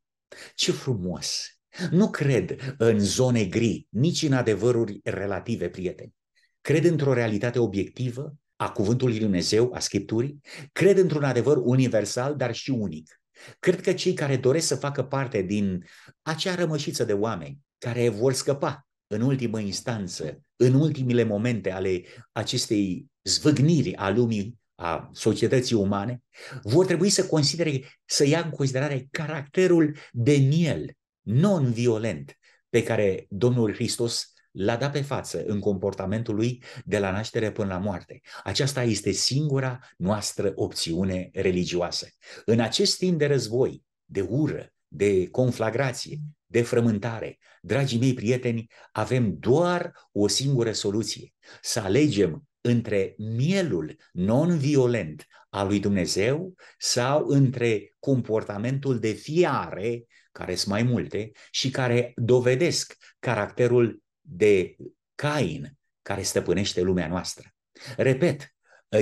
Ce 0.54 0.72
frumos! 0.72 1.48
Nu 1.90 2.10
cred 2.10 2.74
în 2.78 2.98
zone 2.98 3.44
gri, 3.44 3.86
nici 3.90 4.22
în 4.22 4.32
adevăruri 4.32 5.00
relative, 5.04 5.68
prieteni. 5.68 6.14
Cred 6.60 6.84
într-o 6.84 7.12
realitate 7.12 7.58
obiectivă 7.58 8.34
a 8.64 8.70
cuvântului 8.70 9.12
lui 9.12 9.22
Dumnezeu, 9.22 9.70
a 9.74 9.78
Scripturii, 9.78 10.40
cred 10.72 10.98
într-un 10.98 11.24
adevăr 11.24 11.56
universal, 11.56 12.36
dar 12.36 12.54
și 12.54 12.70
unic. 12.70 13.20
Cred 13.58 13.80
că 13.80 13.92
cei 13.92 14.12
care 14.12 14.36
doresc 14.36 14.66
să 14.66 14.76
facă 14.76 15.02
parte 15.02 15.42
din 15.42 15.84
acea 16.22 16.54
rămășiță 16.54 17.04
de 17.04 17.12
oameni 17.12 17.58
care 17.78 18.08
vor 18.08 18.32
scăpa 18.32 18.86
în 19.06 19.20
ultimă 19.20 19.60
instanță, 19.60 20.42
în 20.56 20.74
ultimile 20.74 21.24
momente 21.24 21.70
ale 21.70 22.02
acestei 22.32 23.06
zvâgniri 23.22 23.96
a 23.96 24.10
lumii, 24.10 24.58
a 24.74 25.10
societății 25.12 25.76
umane, 25.76 26.22
vor 26.62 26.86
trebui 26.86 27.08
să 27.08 27.26
considere, 27.26 27.80
să 28.04 28.26
ia 28.26 28.40
în 28.40 28.50
considerare 28.50 29.06
caracterul 29.10 29.96
de 30.12 30.32
miel 30.36 30.92
non-violent 31.20 32.38
pe 32.68 32.82
care 32.82 33.26
Domnul 33.28 33.74
Hristos 33.74 34.33
l-a 34.54 34.76
dat 34.76 34.92
pe 34.92 35.00
față 35.00 35.42
în 35.46 35.60
comportamentul 35.60 36.34
lui 36.34 36.62
de 36.84 36.98
la 36.98 37.10
naștere 37.10 37.52
până 37.52 37.68
la 37.68 37.78
moarte. 37.78 38.20
Aceasta 38.44 38.82
este 38.82 39.10
singura 39.10 39.78
noastră 39.96 40.52
opțiune 40.54 41.30
religioasă. 41.32 42.08
În 42.44 42.60
acest 42.60 42.98
timp 42.98 43.18
de 43.18 43.26
război, 43.26 43.82
de 44.04 44.20
ură, 44.20 44.72
de 44.88 45.28
conflagrație, 45.28 46.18
de 46.46 46.62
frământare, 46.62 47.38
dragii 47.62 47.98
mei 47.98 48.14
prieteni, 48.14 48.66
avem 48.92 49.36
doar 49.38 49.92
o 50.12 50.28
singură 50.28 50.72
soluție. 50.72 51.34
Să 51.60 51.80
alegem 51.80 52.48
între 52.60 53.14
mielul 53.18 53.96
non-violent 54.12 55.26
al 55.50 55.66
lui 55.66 55.80
Dumnezeu 55.80 56.54
sau 56.78 57.26
între 57.26 57.94
comportamentul 57.98 58.98
de 58.98 59.12
fiare, 59.12 60.06
care 60.32 60.54
sunt 60.54 60.72
mai 60.72 60.82
multe, 60.82 61.30
și 61.50 61.70
care 61.70 62.12
dovedesc 62.16 62.96
caracterul 63.18 64.02
de 64.26 64.76
Cain 65.14 65.78
care 66.02 66.22
stăpânește 66.22 66.80
lumea 66.80 67.08
noastră. 67.08 67.54
Repet, 67.96 68.54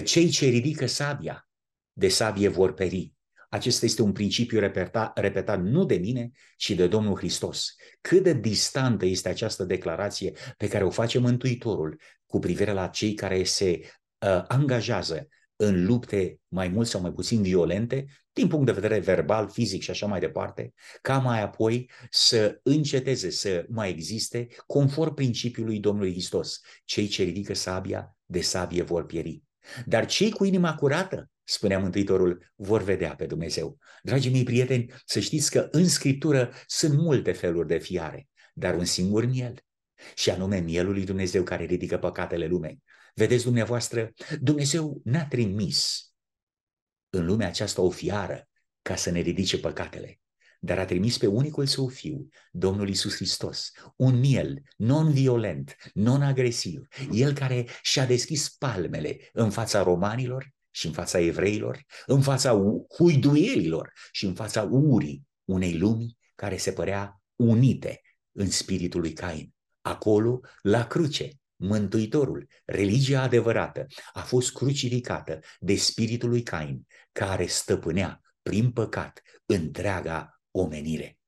cei 0.04 0.28
ce 0.28 0.46
ridică 0.46 0.86
sabia, 0.86 1.48
de 1.92 2.08
sabie 2.08 2.48
vor 2.48 2.74
peri. 2.74 3.12
Acesta 3.48 3.84
este 3.84 4.02
un 4.02 4.12
principiu 4.12 4.58
repetat, 4.58 5.18
repetat 5.18 5.62
nu 5.62 5.84
de 5.84 5.96
mine, 5.96 6.30
ci 6.56 6.70
de 6.70 6.86
Domnul 6.86 7.16
Hristos. 7.16 7.74
Cât 8.00 8.22
de 8.22 8.32
distantă 8.32 9.06
este 9.06 9.28
această 9.28 9.64
declarație 9.64 10.32
pe 10.56 10.68
care 10.68 10.84
o 10.84 10.90
face 10.90 11.18
Mântuitorul 11.18 12.00
cu 12.26 12.38
privire 12.38 12.72
la 12.72 12.86
cei 12.86 13.14
care 13.14 13.44
se 13.44 13.80
uh, 13.80 14.44
angajează 14.48 15.28
în 15.64 15.84
lupte 15.84 16.40
mai 16.48 16.68
mult 16.68 16.86
sau 16.86 17.00
mai 17.00 17.12
puțin 17.12 17.42
violente, 17.42 18.06
din 18.32 18.48
punct 18.48 18.66
de 18.66 18.72
vedere 18.72 18.98
verbal, 18.98 19.48
fizic 19.48 19.82
și 19.82 19.90
așa 19.90 20.06
mai 20.06 20.20
departe, 20.20 20.72
ca 21.02 21.18
mai 21.18 21.42
apoi 21.42 21.90
să 22.10 22.60
înceteze 22.62 23.30
să 23.30 23.66
mai 23.68 23.90
existe 23.90 24.48
conform 24.66 25.14
principiului 25.14 25.78
Domnului 25.78 26.10
Hristos. 26.10 26.60
Cei 26.84 27.06
ce 27.06 27.22
ridică 27.22 27.54
sabia, 27.54 28.16
de 28.24 28.40
sabie 28.40 28.82
vor 28.82 29.06
pieri. 29.06 29.42
Dar 29.86 30.06
cei 30.06 30.30
cu 30.30 30.44
inima 30.44 30.74
curată, 30.74 31.30
spunea 31.44 31.78
Mântuitorul, 31.78 32.52
vor 32.54 32.82
vedea 32.82 33.14
pe 33.14 33.26
Dumnezeu. 33.26 33.78
Dragii 34.02 34.30
mei 34.30 34.44
prieteni, 34.44 34.92
să 35.04 35.20
știți 35.20 35.50
că 35.50 35.68
în 35.70 35.88
Scriptură 35.88 36.52
sunt 36.66 36.98
multe 36.98 37.32
feluri 37.32 37.68
de 37.68 37.78
fiare, 37.78 38.28
dar 38.54 38.74
un 38.74 38.84
singur 38.84 39.26
miel, 39.26 39.54
și 40.14 40.30
anume 40.30 40.58
mielul 40.58 40.92
lui 40.92 41.04
Dumnezeu 41.04 41.42
care 41.42 41.64
ridică 41.64 41.98
păcatele 41.98 42.46
lumei. 42.46 42.82
Vedeți 43.14 43.44
dumneavoastră, 43.44 44.12
Dumnezeu 44.40 45.00
n-a 45.04 45.26
trimis 45.26 46.10
în 47.10 47.26
lumea 47.26 47.46
aceasta 47.46 47.82
o 47.82 47.90
fiară 47.90 48.48
ca 48.82 48.96
să 48.96 49.10
ne 49.10 49.20
ridice 49.20 49.58
păcatele. 49.58 50.16
dar 50.64 50.78
a 50.78 50.84
trimis 50.84 51.18
pe 51.18 51.26
unicul 51.26 51.66
său 51.66 51.88
fiu, 51.88 52.28
Domnul 52.52 52.88
Isus 52.88 53.14
Hristos, 53.14 53.70
un 53.96 54.18
miel 54.18 54.62
non-violent, 54.76 55.76
non-agresiv, 55.94 56.86
el 57.12 57.32
care 57.32 57.66
și-a 57.82 58.06
deschis 58.06 58.48
palmele 58.48 59.30
în 59.32 59.50
fața 59.50 59.82
romanilor 59.82 60.52
și 60.70 60.86
în 60.86 60.92
fața 60.92 61.18
evreilor, 61.18 61.84
în 62.06 62.20
fața 62.20 62.60
huiduielilor 62.96 63.92
și 64.12 64.24
în 64.24 64.34
fața 64.34 64.62
urii 64.62 65.26
unei 65.44 65.78
lumi 65.78 66.16
care 66.34 66.56
se 66.56 66.72
părea 66.72 67.22
unite 67.36 68.00
în 68.32 68.50
spiritul 68.50 69.00
lui 69.00 69.12
Cain. 69.12 69.54
Acolo, 69.80 70.40
la 70.62 70.86
cruce, 70.86 71.30
Mântuitorul, 71.62 72.48
religia 72.64 73.22
adevărată, 73.22 73.86
a 74.12 74.20
fost 74.20 74.52
crucificată 74.52 75.38
de 75.60 75.76
spiritul 75.76 76.28
lui 76.28 76.42
Cain, 76.42 76.86
care 77.12 77.46
stăpânea 77.46 78.20
prin 78.42 78.70
păcat 78.70 79.22
întreaga 79.46 80.40
omenire. 80.50 81.18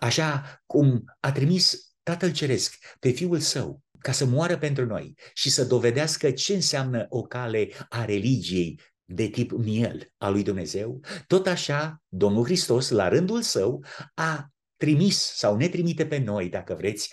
Așa 0.00 0.60
cum 0.66 1.04
a 1.20 1.32
trimis 1.32 1.94
Tatăl 2.02 2.32
Ceresc 2.32 2.76
pe 2.98 3.10
Fiul 3.10 3.38
Său 3.38 3.82
ca 3.98 4.12
să 4.12 4.24
moară 4.24 4.58
pentru 4.58 4.86
noi 4.86 5.14
și 5.34 5.50
să 5.50 5.64
dovedească 5.64 6.30
ce 6.30 6.54
înseamnă 6.54 7.06
o 7.08 7.22
cale 7.22 7.68
a 7.88 8.04
religiei 8.04 8.80
de 9.04 9.26
tip 9.26 9.50
miel 9.50 10.12
a 10.16 10.28
lui 10.28 10.42
Dumnezeu, 10.42 11.00
tot 11.26 11.46
așa 11.46 12.02
Domnul 12.08 12.44
Hristos, 12.44 12.88
la 12.88 13.08
rândul 13.08 13.42
său, 13.42 13.84
a 14.14 14.48
trimis 14.76 15.18
sau 15.18 15.56
ne 15.56 15.68
trimite 15.68 16.06
pe 16.06 16.18
noi, 16.18 16.48
dacă 16.48 16.74
vreți, 16.74 17.12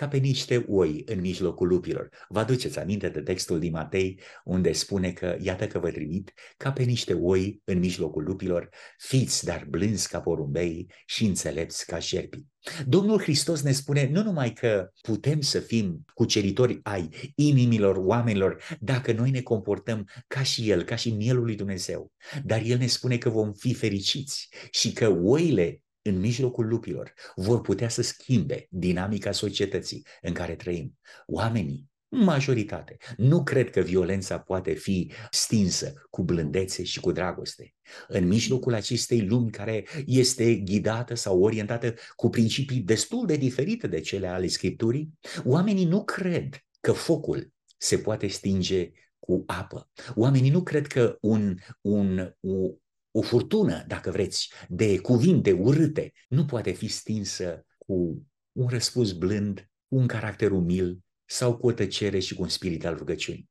ca 0.00 0.08
pe 0.08 0.16
niște 0.16 0.64
oi 0.68 1.02
în 1.06 1.20
mijlocul 1.20 1.68
lupilor. 1.68 2.08
Vă 2.28 2.38
aduceți 2.38 2.78
aminte 2.78 3.08
de 3.08 3.20
textul 3.20 3.58
din 3.58 3.70
Matei 3.70 4.20
unde 4.44 4.72
spune 4.72 5.12
că 5.12 5.36
iată 5.40 5.66
că 5.66 5.78
vă 5.78 5.90
trimit 5.90 6.32
ca 6.56 6.72
pe 6.72 6.82
niște 6.82 7.12
oi 7.14 7.60
în 7.64 7.78
mijlocul 7.78 8.24
lupilor, 8.24 8.68
fiți 8.98 9.44
dar 9.44 9.66
blânzi 9.68 10.08
ca 10.08 10.20
porumbei 10.20 10.86
și 11.06 11.24
înțelepți 11.24 11.86
ca 11.86 11.98
șerpii. 11.98 12.46
Domnul 12.86 13.20
Hristos 13.20 13.62
ne 13.62 13.72
spune 13.72 14.08
nu 14.12 14.22
numai 14.22 14.52
că 14.52 14.90
putem 15.00 15.40
să 15.40 15.58
fim 15.58 16.04
cuceritori 16.14 16.80
ai 16.82 17.32
inimilor 17.34 17.96
oamenilor 17.96 18.62
dacă 18.80 19.12
noi 19.12 19.30
ne 19.30 19.40
comportăm 19.40 20.08
ca 20.26 20.42
și 20.42 20.70
El, 20.70 20.82
ca 20.82 20.96
și 20.96 21.10
mielul 21.10 21.44
lui 21.44 21.54
Dumnezeu, 21.54 22.12
dar 22.44 22.62
El 22.64 22.78
ne 22.78 22.86
spune 22.86 23.18
că 23.18 23.30
vom 23.30 23.52
fi 23.52 23.74
fericiți 23.74 24.48
și 24.70 24.92
că 24.92 25.08
oile 25.22 25.82
în 26.02 26.18
mijlocul 26.18 26.66
lupilor 26.66 27.12
vor 27.34 27.60
putea 27.60 27.88
să 27.88 28.02
schimbe 28.02 28.66
dinamica 28.70 29.32
societății 29.32 30.06
în 30.22 30.32
care 30.32 30.54
trăim. 30.54 30.98
Oamenii, 31.26 31.90
majoritate, 32.08 32.96
nu 33.16 33.42
cred 33.42 33.70
că 33.70 33.80
violența 33.80 34.38
poate 34.38 34.72
fi 34.72 35.12
stinsă 35.30 35.92
cu 36.10 36.22
blândețe 36.22 36.82
și 36.82 37.00
cu 37.00 37.12
dragoste. 37.12 37.74
În 38.08 38.26
mijlocul 38.26 38.74
acestei 38.74 39.26
lumi 39.26 39.50
care 39.50 39.86
este 40.06 40.54
ghidată 40.54 41.14
sau 41.14 41.42
orientată 41.42 41.94
cu 42.16 42.28
principii 42.28 42.80
destul 42.80 43.26
de 43.26 43.36
diferite 43.36 43.86
de 43.86 44.00
cele 44.00 44.26
ale 44.26 44.46
Scripturii, 44.46 45.18
oamenii 45.44 45.84
nu 45.84 46.04
cred 46.04 46.58
că 46.80 46.92
focul 46.92 47.52
se 47.76 47.98
poate 47.98 48.26
stinge 48.26 48.90
cu 49.18 49.44
apă. 49.46 49.90
Oamenii 50.14 50.50
nu 50.50 50.62
cred 50.62 50.86
că 50.86 51.16
un, 51.20 51.56
un, 51.80 52.34
un, 52.40 52.74
o 53.10 53.22
furtună, 53.22 53.84
dacă 53.86 54.10
vreți, 54.10 54.52
de 54.68 54.98
cuvinte 54.98 55.52
urâte, 55.52 56.12
nu 56.28 56.44
poate 56.44 56.70
fi 56.70 56.88
stinsă 56.88 57.66
cu 57.78 58.26
un 58.52 58.68
răspuns 58.68 59.12
blând, 59.12 59.70
cu 59.88 59.96
un 59.96 60.06
caracter 60.06 60.50
umil 60.50 60.98
sau 61.24 61.56
cu 61.56 61.66
o 61.66 61.72
tăcere 61.72 62.18
și 62.18 62.34
cu 62.34 62.42
un 62.42 62.48
spirit 62.48 62.84
al 62.84 62.96
rugăciunii. 62.96 63.48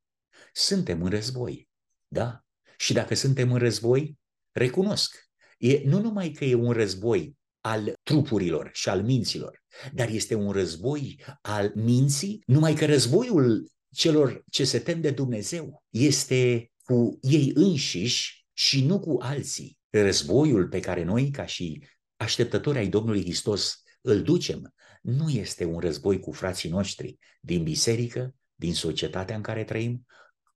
Suntem 0.52 1.02
în 1.02 1.10
război, 1.10 1.68
da? 2.08 2.44
Și 2.76 2.92
dacă 2.92 3.14
suntem 3.14 3.52
în 3.52 3.58
război, 3.58 4.18
recunosc, 4.50 5.16
e, 5.58 5.80
nu 5.84 6.00
numai 6.00 6.30
că 6.30 6.44
e 6.44 6.54
un 6.54 6.72
război 6.72 7.38
al 7.60 7.92
trupurilor 8.02 8.70
și 8.72 8.88
al 8.88 9.02
minților, 9.02 9.62
dar 9.92 10.08
este 10.08 10.34
un 10.34 10.50
război 10.50 11.24
al 11.40 11.72
minții, 11.74 12.42
numai 12.46 12.74
că 12.74 12.86
războiul 12.86 13.70
celor 13.94 14.44
ce 14.50 14.64
se 14.64 14.78
tem 14.78 15.00
de 15.00 15.10
Dumnezeu 15.10 15.84
este 15.88 16.70
cu 16.82 17.18
ei 17.22 17.50
înșiși 17.54 18.39
și 18.60 18.84
nu 18.84 19.00
cu 19.00 19.18
alții. 19.20 19.78
Războiul 19.90 20.68
pe 20.68 20.80
care 20.80 21.02
noi, 21.02 21.30
ca 21.30 21.46
și 21.46 21.84
așteptători 22.16 22.78
ai 22.78 22.88
Domnului 22.88 23.22
Hristos, 23.22 23.82
îl 24.00 24.22
ducem, 24.22 24.74
nu 25.02 25.28
este 25.28 25.64
un 25.64 25.78
război 25.78 26.20
cu 26.20 26.32
frații 26.32 26.70
noștri 26.70 27.18
din 27.40 27.62
biserică, 27.62 28.34
din 28.54 28.74
societatea 28.74 29.36
în 29.36 29.42
care 29.42 29.64
trăim, 29.64 30.06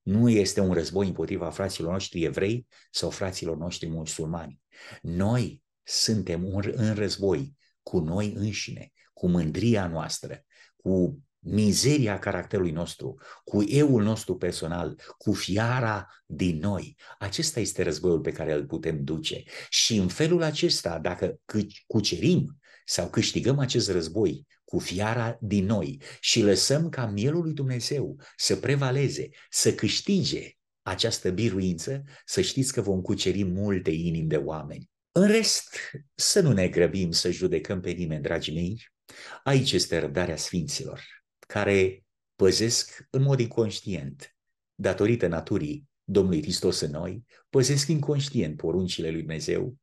nu 0.02 0.28
este 0.28 0.60
un 0.60 0.72
război 0.72 1.06
împotriva 1.06 1.50
fraților 1.50 1.92
noștri 1.92 2.22
evrei 2.22 2.66
sau 2.90 3.10
fraților 3.10 3.56
noștri 3.56 3.88
musulmani. 3.88 4.60
Noi 5.02 5.62
suntem 5.82 6.54
în 6.74 6.94
război 6.94 7.56
cu 7.82 7.98
noi 7.98 8.32
înșine, 8.32 8.92
cu 9.12 9.28
mândria 9.28 9.86
noastră, 9.86 10.44
cu 10.76 11.22
mizeria 11.44 12.18
caracterului 12.18 12.70
nostru, 12.70 13.20
cu 13.44 13.64
euul 13.68 14.02
nostru 14.02 14.37
personal, 14.37 15.00
cu 15.18 15.33
fiara 15.33 16.09
din 16.26 16.59
noi. 16.59 16.96
Acesta 17.18 17.61
este 17.61 17.83
războiul 17.83 18.20
pe 18.20 18.33
care 18.33 18.52
îl 18.52 18.66
putem 18.66 19.04
duce. 19.04 19.42
Și 19.68 19.96
în 19.96 20.09
felul 20.09 20.42
acesta, 20.42 20.98
dacă 20.98 21.40
cucerim 21.87 22.59
sau 22.85 23.11
câștigăm 23.11 23.59
acest 23.59 23.90
război 23.90 24.46
cu 24.64 24.78
fiara 24.78 25.38
din 25.40 25.64
noi 25.64 26.00
și 26.20 26.42
lăsăm 26.42 26.88
ca 26.88 27.07
mielul 27.07 27.42
lui 27.42 27.52
Dumnezeu 27.52 28.16
să 28.37 28.57
prevaleze, 28.57 29.28
să 29.50 29.74
câștige 29.74 30.50
această 30.83 31.30
biruință, 31.30 32.02
să 32.24 32.40
știți 32.40 32.72
că 32.72 32.80
vom 32.80 33.00
cuceri 33.00 33.44
multe 33.44 33.90
inimi 33.90 34.28
de 34.28 34.37
oameni. 34.37 34.90
În 35.12 35.26
rest, 35.26 35.76
să 36.14 36.40
nu 36.40 36.52
ne 36.52 36.68
grăbim 36.68 37.11
să 37.11 37.30
judecăm 37.30 37.80
pe 37.80 37.90
nimeni, 37.90 38.22
dragii 38.22 38.54
mei. 38.54 38.88
Aici 39.42 39.72
este 39.72 39.98
răbdarea 39.98 40.37
sfinților 40.37 41.23
care 41.46 42.04
păzesc 42.35 43.07
în 43.11 43.22
mod 43.22 43.40
inconștient, 43.40 44.37
datorită 44.74 45.26
naturii 45.26 45.88
Domnului 46.04 46.42
Hristos 46.42 46.80
în 46.80 46.90
noi, 46.90 47.24
păzesc 47.50 47.88
inconștient 47.88 48.57
poruncile 48.57 49.11
lui 49.11 49.20
Dumnezeu, 49.20 49.76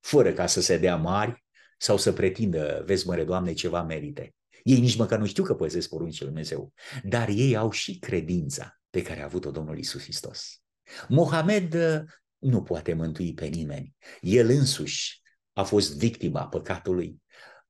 fără 0.00 0.32
ca 0.32 0.46
să 0.46 0.60
se 0.60 0.78
dea 0.78 0.96
mari 0.96 1.44
sau 1.78 1.96
să 1.96 2.12
pretindă, 2.12 2.82
vezi 2.86 3.06
măre, 3.06 3.24
Doamne, 3.24 3.52
ceva 3.52 3.82
merite. 3.82 4.34
Ei 4.62 4.80
nici 4.80 4.96
măcar 4.96 5.18
nu 5.18 5.26
știu 5.26 5.42
că 5.42 5.54
păzesc 5.54 5.88
poruncile 5.88 6.24
lui 6.24 6.34
Dumnezeu, 6.34 6.72
dar 7.02 7.28
ei 7.28 7.56
au 7.56 7.70
și 7.70 7.98
credința 7.98 8.80
pe 8.90 9.02
care 9.02 9.20
a 9.20 9.24
avut-o 9.24 9.50
Domnul 9.50 9.78
Isus 9.78 10.02
Hristos. 10.02 10.62
Mohamed 11.08 11.74
uh, 11.74 12.00
nu 12.38 12.62
poate 12.62 12.92
mântui 12.92 13.34
pe 13.34 13.46
nimeni. 13.46 13.94
El 14.20 14.48
însuși 14.48 15.20
a 15.52 15.62
fost 15.62 15.98
victima 15.98 16.46
păcatului, 16.46 17.22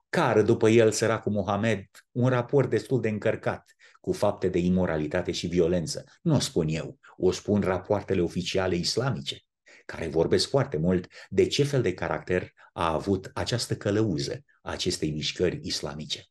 care 0.09 0.43
după 0.43 0.69
el 0.69 0.93
săracul 0.93 1.33
Mohamed 1.33 1.85
un 2.13 2.29
raport 2.29 2.71
destul 2.71 3.01
de 3.01 3.09
încărcat 3.09 3.77
cu 4.01 4.13
fapte 4.13 4.49
de 4.49 4.59
imoralitate 4.59 5.33
și 5.33 5.47
violență. 5.47 6.05
Nu 6.23 6.35
o 6.35 6.39
spun 6.39 6.69
eu, 6.69 6.99
o 7.17 7.31
spun 7.31 7.61
rapoartele 7.61 8.21
oficiale 8.21 8.75
islamice, 8.75 9.41
care 9.87 10.09
vorbesc 10.09 10.49
foarte 10.49 10.77
mult 10.77 11.07
de 11.29 11.47
ce 11.47 11.65
fel 11.65 11.83
de 11.83 11.95
caracter 11.95 12.53
a 12.73 12.93
avut 12.93 13.31
această 13.35 13.77
călăuză 13.77 14.45
a 14.63 14.71
acestei 14.71 15.11
mișcări 15.11 15.61
islamice. 15.63 16.25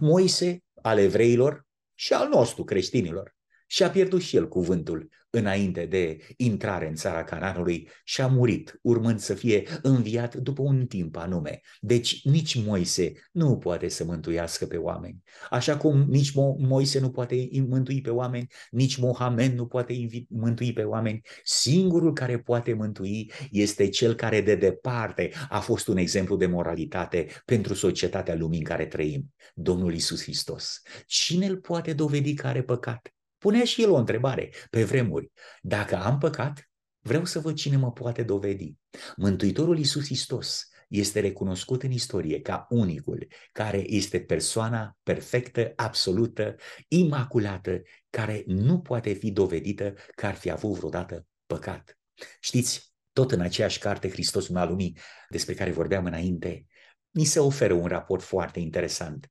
Moise, 0.00 0.62
al 0.82 0.98
evreilor 0.98 1.66
și 1.94 2.12
al 2.12 2.28
nostru 2.28 2.64
creștinilor, 2.64 3.34
și 3.72 3.82
a 3.82 3.90
pierdut 3.90 4.20
și 4.20 4.36
el 4.36 4.48
cuvântul 4.48 5.08
înainte 5.30 5.86
de 5.86 6.16
intrare 6.36 6.88
în 6.88 6.94
țara 6.94 7.24
Cananului 7.24 7.88
și 8.04 8.20
a 8.20 8.26
murit, 8.26 8.78
urmând 8.82 9.18
să 9.18 9.34
fie 9.34 9.66
înviat 9.82 10.34
după 10.34 10.62
un 10.62 10.86
timp 10.86 11.16
anume. 11.16 11.60
Deci 11.80 12.24
nici 12.24 12.64
Moise 12.64 13.12
nu 13.32 13.56
poate 13.56 13.88
să 13.88 14.04
mântuiască 14.04 14.66
pe 14.66 14.76
oameni. 14.76 15.22
Așa 15.50 15.76
cum 15.76 16.04
nici 16.08 16.30
Mo- 16.30 16.58
Moise 16.58 17.00
nu 17.00 17.10
poate 17.10 17.48
mântui 17.68 18.00
pe 18.00 18.10
oameni, 18.10 18.46
nici 18.70 18.96
Mohamed 18.96 19.54
nu 19.54 19.66
poate 19.66 20.08
mântui 20.28 20.72
pe 20.72 20.82
oameni. 20.82 21.20
Singurul 21.42 22.12
care 22.12 22.38
poate 22.38 22.72
mântui 22.72 23.32
este 23.50 23.88
cel 23.88 24.14
care 24.14 24.40
de 24.40 24.54
departe 24.54 25.30
a 25.48 25.60
fost 25.60 25.88
un 25.88 25.96
exemplu 25.96 26.36
de 26.36 26.46
moralitate 26.46 27.26
pentru 27.44 27.74
societatea 27.74 28.34
lumii 28.34 28.58
în 28.58 28.64
care 28.64 28.86
trăim. 28.86 29.34
Domnul 29.54 29.94
Isus 29.94 30.22
Hristos. 30.22 30.82
Cine 31.06 31.46
îl 31.46 31.56
poate 31.56 31.92
dovedi 31.92 32.34
că 32.34 32.46
are 32.46 32.62
păcat? 32.62 33.12
Punea 33.42 33.64
și 33.64 33.82
el 33.82 33.90
o 33.90 33.96
întrebare 33.96 34.50
pe 34.70 34.84
vremuri. 34.84 35.32
Dacă 35.60 35.96
am 35.96 36.18
păcat, 36.18 36.70
vreau 37.00 37.24
să 37.24 37.38
văd 37.38 37.54
cine 37.54 37.76
mă 37.76 37.92
poate 37.92 38.22
dovedi. 38.22 38.74
Mântuitorul 39.16 39.78
Iisus 39.78 40.04
Hristos 40.04 40.68
este 40.88 41.20
recunoscut 41.20 41.82
în 41.82 41.90
istorie 41.90 42.40
ca 42.40 42.66
unicul, 42.70 43.26
care 43.52 43.90
este 43.92 44.20
persoana 44.20 44.96
perfectă, 45.02 45.72
absolută, 45.76 46.54
imaculată, 46.88 47.82
care 48.10 48.42
nu 48.46 48.80
poate 48.80 49.12
fi 49.12 49.30
dovedită 49.30 49.94
că 50.14 50.26
ar 50.26 50.34
fi 50.34 50.50
avut 50.50 50.76
vreodată 50.76 51.26
păcat. 51.46 51.98
Știți, 52.40 52.94
tot 53.12 53.32
în 53.32 53.40
aceeași 53.40 53.78
carte, 53.78 54.10
Hristos 54.10 54.50
al 54.54 54.68
lumii, 54.68 54.98
despre 55.28 55.54
care 55.54 55.70
vorbeam 55.70 56.04
înainte, 56.04 56.66
ni 57.10 57.24
se 57.24 57.40
oferă 57.40 57.72
un 57.72 57.86
raport 57.86 58.22
foarte 58.22 58.60
interesant 58.60 59.30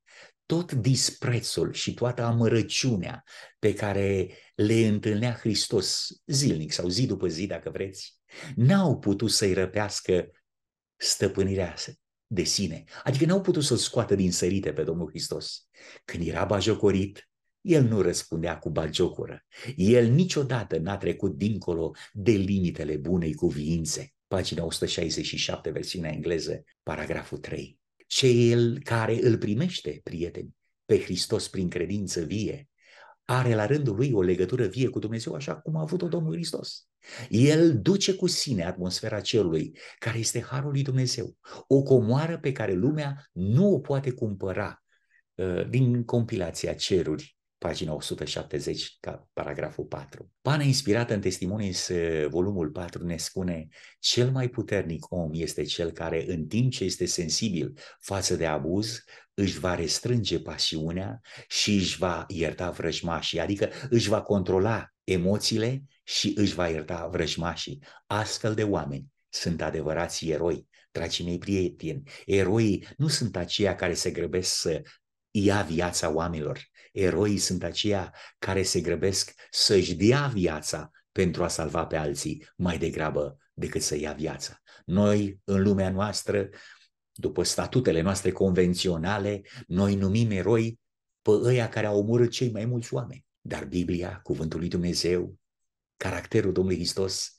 tot 0.51 0.71
disprețul 0.71 1.73
și 1.73 1.93
toată 1.93 2.21
amărăciunea 2.21 3.23
pe 3.59 3.73
care 3.73 4.29
le 4.55 4.87
întâlnea 4.87 5.33
Hristos 5.33 6.07
zilnic 6.25 6.71
sau 6.71 6.87
zi 6.87 7.05
după 7.05 7.27
zi, 7.27 7.47
dacă 7.47 7.69
vreți, 7.69 8.19
n-au 8.55 8.99
putut 8.99 9.31
să-i 9.31 9.53
răpească 9.53 10.31
stăpânirea 10.95 11.75
de 12.27 12.43
sine. 12.43 12.83
Adică 13.03 13.25
n-au 13.25 13.41
putut 13.41 13.63
să-l 13.63 13.77
scoată 13.77 14.15
din 14.15 14.31
sărite 14.31 14.73
pe 14.73 14.83
Domnul 14.83 15.09
Hristos. 15.09 15.67
Când 16.05 16.27
era 16.27 16.45
bajocorit, 16.45 17.29
el 17.61 17.83
nu 17.83 18.01
răspundea 18.01 18.59
cu 18.59 18.69
bagiocură. 18.69 19.45
El 19.75 20.07
niciodată 20.07 20.77
n-a 20.77 20.97
trecut 20.97 21.37
dincolo 21.37 21.91
de 22.11 22.31
limitele 22.31 22.95
bunei 22.95 23.33
cuviințe. 23.33 24.13
Pagina 24.27 24.63
167, 24.63 25.69
versiunea 25.69 26.11
engleză, 26.11 26.63
paragraful 26.83 27.37
3. 27.37 27.80
Cel 28.11 28.79
care 28.83 29.19
îl 29.21 29.37
primește, 29.37 29.99
prieteni, 30.03 30.55
pe 30.85 30.99
Hristos 30.99 31.47
prin 31.47 31.69
credință 31.69 32.21
vie, 32.21 32.69
are 33.25 33.55
la 33.55 33.65
rândul 33.65 33.95
lui 33.95 34.11
o 34.11 34.21
legătură 34.21 34.65
vie 34.65 34.87
cu 34.87 34.99
Dumnezeu, 34.99 35.33
așa 35.33 35.55
cum 35.55 35.75
a 35.75 35.81
avut-o 35.81 36.07
Domnul 36.07 36.33
Hristos. 36.33 36.87
El 37.29 37.79
duce 37.81 38.15
cu 38.15 38.27
sine 38.27 38.65
atmosfera 38.65 39.19
cerului, 39.19 39.77
care 39.99 40.17
este 40.17 40.41
harul 40.41 40.71
lui 40.71 40.81
Dumnezeu, 40.81 41.37
o 41.67 41.81
comoară 41.81 42.39
pe 42.39 42.51
care 42.51 42.73
lumea 42.73 43.29
nu 43.31 43.73
o 43.73 43.79
poate 43.79 44.11
cumpăra 44.11 44.83
uh, 45.35 45.69
din 45.69 46.03
compilația 46.03 46.73
ceruri 46.73 47.37
pagina 47.61 47.93
170, 47.93 48.97
ca 48.99 49.27
paragraful 49.33 49.85
4. 49.85 50.31
Pana 50.41 50.63
inspirată 50.63 51.13
în 51.13 51.21
Testimonies, 51.21 51.91
volumul 52.29 52.69
4, 52.69 53.05
ne 53.05 53.17
spune 53.17 53.67
cel 53.99 54.31
mai 54.31 54.49
puternic 54.49 55.11
om 55.11 55.29
este 55.33 55.63
cel 55.63 55.91
care, 55.91 56.31
în 56.31 56.47
timp 56.47 56.71
ce 56.71 56.83
este 56.83 57.05
sensibil 57.05 57.77
față 57.99 58.35
de 58.35 58.45
abuz, 58.45 59.03
își 59.33 59.59
va 59.59 59.75
restrânge 59.75 60.39
pasiunea 60.39 61.21
și 61.47 61.73
își 61.73 61.97
va 61.97 62.25
ierta 62.27 62.69
vrăjmașii, 62.69 63.39
adică 63.39 63.69
își 63.89 64.09
va 64.09 64.21
controla 64.21 64.87
emoțiile 65.03 65.83
și 66.03 66.33
își 66.35 66.53
va 66.53 66.67
ierta 66.67 67.07
vrăjmașii. 67.11 67.83
Astfel 68.07 68.53
de 68.53 68.63
oameni 68.63 69.05
sunt 69.29 69.61
adevărați 69.61 70.27
eroi, 70.27 70.67
dragii 70.91 71.25
mei 71.25 71.37
prieteni. 71.37 72.03
Eroii 72.25 72.87
nu 72.97 73.07
sunt 73.07 73.35
aceia 73.35 73.75
care 73.75 73.93
se 73.93 74.11
grăbesc 74.11 74.53
să 74.53 74.81
ia 75.31 75.61
viața 75.61 76.09
oamenilor. 76.09 76.59
Eroii 76.91 77.37
sunt 77.37 77.63
aceia 77.63 78.15
care 78.39 78.63
se 78.63 78.81
grăbesc 78.81 79.33
să-și 79.49 79.95
dea 79.95 80.27
viața 80.33 80.89
pentru 81.11 81.43
a 81.43 81.47
salva 81.47 81.85
pe 81.85 81.95
alții 81.95 82.47
mai 82.55 82.77
degrabă 82.77 83.37
decât 83.53 83.81
să 83.81 83.97
ia 83.97 84.13
viața. 84.13 84.61
Noi, 84.85 85.39
în 85.43 85.61
lumea 85.61 85.89
noastră, 85.89 86.49
după 87.13 87.43
statutele 87.43 88.01
noastre 88.01 88.31
convenționale, 88.31 89.41
noi 89.67 89.95
numim 89.95 90.31
eroi 90.31 90.79
pe 91.21 91.31
ăia 91.31 91.69
care 91.69 91.85
au 91.85 91.99
omorât 91.99 92.31
cei 92.31 92.51
mai 92.51 92.65
mulți 92.65 92.93
oameni. 92.93 93.25
Dar 93.41 93.65
Biblia, 93.65 94.19
cuvântul 94.23 94.59
lui 94.59 94.69
Dumnezeu, 94.69 95.35
caracterul 95.97 96.51
Domnului 96.51 96.77
Hristos 96.77 97.35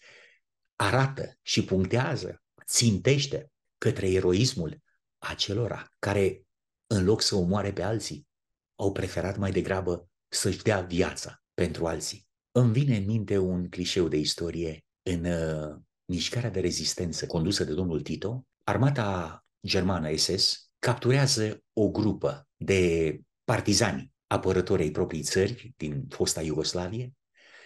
arată 0.77 1.39
și 1.43 1.65
punctează, 1.65 2.43
țintește 2.67 3.51
către 3.79 4.11
eroismul 4.11 4.83
acelora 5.19 5.87
care, 5.99 6.43
în 6.93 7.05
loc 7.05 7.23
să 7.23 7.37
omoare 7.37 7.73
pe 7.73 7.83
alții, 7.83 8.27
au 8.79 8.93
preferat 8.93 9.37
mai 9.37 9.51
degrabă 9.51 10.09
să-și 10.29 10.63
dea 10.63 10.81
viața 10.81 11.43
pentru 11.55 11.87
alții. 11.87 12.27
Îmi 12.51 12.73
vine 12.73 12.97
în 12.97 13.05
minte 13.05 13.39
un 13.39 13.69
clișeu 13.69 14.09
de 14.09 14.17
istorie 14.17 14.85
în 15.03 15.25
uh, 15.25 15.77
mișcarea 16.05 16.51
de 16.51 16.61
rezistență 16.61 17.27
condusă 17.27 17.65
de 17.65 17.75
domnul 17.75 18.01
Tito, 18.01 18.47
armata 18.65 19.39
germană 19.67 20.17
SS 20.17 20.71
capturează 20.79 21.63
o 21.73 21.91
grupă 21.91 22.49
de 22.57 23.21
partizani 23.45 24.13
apărători 24.27 24.83
ai 24.83 24.91
proprii 24.91 25.23
țări 25.23 25.73
din 25.77 26.07
fosta 26.09 26.43
Iugoslavie 26.43 27.13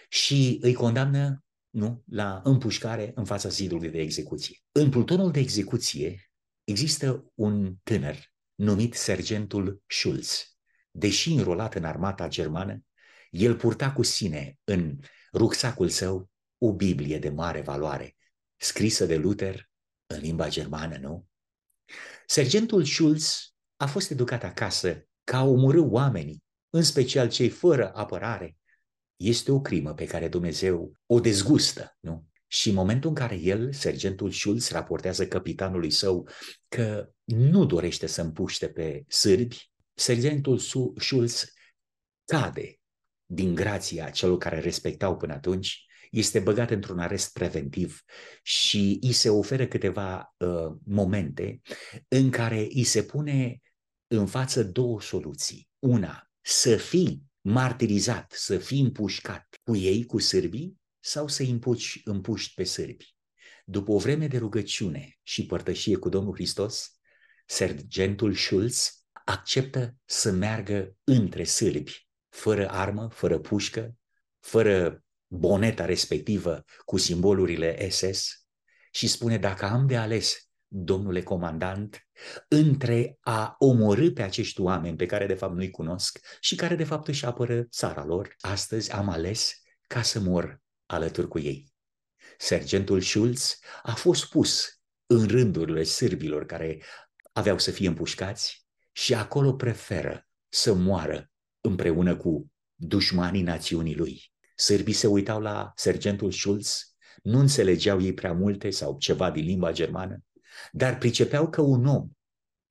și 0.09 0.57
îi 0.61 0.73
condamnă 0.73 1.43
nu, 1.69 2.03
la 2.09 2.41
împușcare 2.43 3.11
în 3.15 3.25
fața 3.25 3.49
zidului 3.49 3.89
de 3.89 3.99
execuție. 3.99 4.57
În 4.71 4.89
plutonul 4.89 5.31
de 5.31 5.39
execuție 5.39 6.31
există 6.63 7.31
un 7.35 7.75
tânăr 7.83 8.35
numit 8.57 8.93
sergentul 8.93 9.81
Schulz. 9.87 10.57
Deși 10.91 11.31
înrolat 11.31 11.75
în 11.75 11.83
armata 11.83 12.27
germană, 12.27 12.83
el 13.29 13.55
purta 13.55 13.91
cu 13.91 14.03
sine 14.03 14.59
în 14.63 14.99
rucsacul 15.33 15.89
său 15.89 16.29
o 16.57 16.73
Biblie 16.73 17.19
de 17.19 17.29
mare 17.29 17.61
valoare, 17.61 18.15
scrisă 18.55 19.05
de 19.05 19.15
Luther 19.15 19.69
în 20.05 20.19
limba 20.19 20.49
germană, 20.49 20.97
nu? 20.97 21.27
Sergentul 22.25 22.85
Schulz 22.85 23.53
a 23.75 23.85
fost 23.85 24.09
educat 24.09 24.43
acasă 24.43 25.07
ca 25.23 25.37
a 25.37 25.43
omorâ 25.43 25.81
oamenii, 25.81 26.43
în 26.69 26.83
special 26.83 27.29
cei 27.29 27.49
fără 27.49 27.93
apărare. 27.93 28.57
Este 29.15 29.51
o 29.51 29.61
crimă 29.61 29.93
pe 29.93 30.05
care 30.05 30.27
Dumnezeu 30.27 30.91
o 31.05 31.19
dezgustă, 31.19 31.97
nu? 31.99 32.27
Și 32.47 32.69
în 32.69 32.75
momentul 32.75 33.09
în 33.09 33.15
care 33.15 33.35
el, 33.35 33.73
sergentul 33.73 34.31
Schulz, 34.31 34.69
raportează 34.69 35.27
capitanului 35.27 35.91
său 35.91 36.27
că 36.67 37.09
nu 37.23 37.65
dorește 37.65 38.07
să 38.07 38.21
împuște 38.21 38.69
pe 38.69 39.03
sârbi, 39.07 39.71
sergentul 39.93 40.57
Schulz 40.97 41.53
cade 42.25 42.79
din 43.25 43.55
grația 43.55 44.09
celor 44.09 44.37
care 44.37 44.59
respectau 44.59 45.17
până 45.17 45.33
atunci 45.33 45.85
este 46.11 46.39
băgat 46.39 46.71
într-un 46.71 46.99
arest 46.99 47.33
preventiv 47.33 48.01
și 48.43 48.97
îi 49.01 49.11
se 49.11 49.29
oferă 49.29 49.67
câteva 49.67 50.33
uh, 50.37 50.75
momente 50.85 51.61
în 52.07 52.29
care 52.29 52.59
îi 52.59 52.83
se 52.83 53.03
pune 53.03 53.61
în 54.07 54.25
față 54.25 54.63
două 54.63 55.01
soluții. 55.01 55.69
Una, 55.79 56.29
să 56.41 56.75
fii 56.75 57.23
martirizat, 57.41 58.31
să 58.31 58.57
fii 58.57 58.81
împușcat 58.81 59.47
cu 59.63 59.75
ei, 59.75 60.05
cu 60.05 60.19
sârbii, 60.19 60.77
sau 61.07 61.27
să 61.27 61.43
împuși, 61.43 62.01
împuști 62.03 62.53
pe 62.53 62.63
sârbi. 62.63 63.15
După 63.65 63.91
o 63.91 63.97
vreme 63.97 64.27
de 64.27 64.37
rugăciune 64.37 65.17
și 65.23 65.45
părtășie 65.45 65.95
cu 65.95 66.09
Domnul 66.09 66.33
Hristos, 66.33 66.91
sergentul 67.45 68.35
Schulz 68.35 69.05
acceptă 69.25 69.95
să 70.05 70.31
meargă 70.31 70.95
între 71.03 71.43
sârbi, 71.43 72.07
fără 72.29 72.69
armă, 72.69 73.09
fără 73.11 73.39
pușcă, 73.39 73.95
fără 74.39 75.03
boneta 75.27 75.85
respectivă 75.85 76.63
cu 76.85 76.97
simbolurile 76.97 77.89
SS 77.89 78.47
și 78.91 79.07
spune 79.07 79.37
dacă 79.37 79.65
am 79.65 79.87
de 79.87 79.97
ales, 79.97 80.49
domnule 80.67 81.23
comandant, 81.23 82.07
între 82.47 83.17
a 83.19 83.55
omorâ 83.59 84.11
pe 84.11 84.21
acești 84.21 84.61
oameni 84.61 84.97
pe 84.97 85.05
care 85.05 85.25
de 85.25 85.33
fapt 85.33 85.55
nu-i 85.55 85.69
cunosc 85.69 86.19
și 86.39 86.55
care 86.55 86.75
de 86.75 86.83
fapt 86.83 87.07
își 87.07 87.25
apără 87.25 87.63
țara 87.63 88.05
lor, 88.05 88.35
astăzi 88.39 88.91
am 88.91 89.09
ales 89.09 89.61
ca 89.87 90.01
să 90.01 90.19
mor 90.19 90.65
alături 90.87 91.27
cu 91.27 91.39
ei. 91.39 91.71
Sergentul 92.37 93.01
Schulz 93.01 93.59
a 93.83 93.93
fost 93.93 94.25
pus 94.29 94.81
în 95.05 95.27
rândurile 95.27 95.83
sârbilor 95.83 96.45
care 96.45 96.83
aveau 97.33 97.57
să 97.57 97.71
fie 97.71 97.87
împușcați 97.87 98.65
și 98.91 99.13
acolo 99.13 99.53
preferă 99.53 100.27
să 100.49 100.73
moară 100.73 101.31
împreună 101.61 102.17
cu 102.17 102.51
dușmanii 102.75 103.41
națiunii 103.41 103.95
lui. 103.95 104.31
Sârbii 104.55 104.93
se 104.93 105.07
uitau 105.07 105.41
la 105.41 105.71
sergentul 105.75 106.31
Schulz, 106.31 106.95
nu 107.23 107.39
înțelegeau 107.39 108.01
ei 108.01 108.13
prea 108.13 108.33
multe 108.33 108.69
sau 108.69 108.97
ceva 108.97 109.31
din 109.31 109.45
limba 109.45 109.71
germană, 109.71 110.23
dar 110.71 110.97
pricepeau 110.97 111.49
că 111.49 111.61
un 111.61 111.85
om 111.85 112.09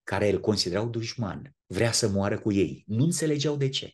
care 0.03 0.31
îl 0.31 0.41
considerau 0.41 0.89
dușman 0.89 1.57
vrea 1.67 1.93
să 1.93 2.09
moară 2.09 2.39
cu 2.39 2.53
ei. 2.53 2.85
Nu 2.87 3.05
înțelegeau 3.05 3.57
de 3.57 3.69
ce. 3.69 3.93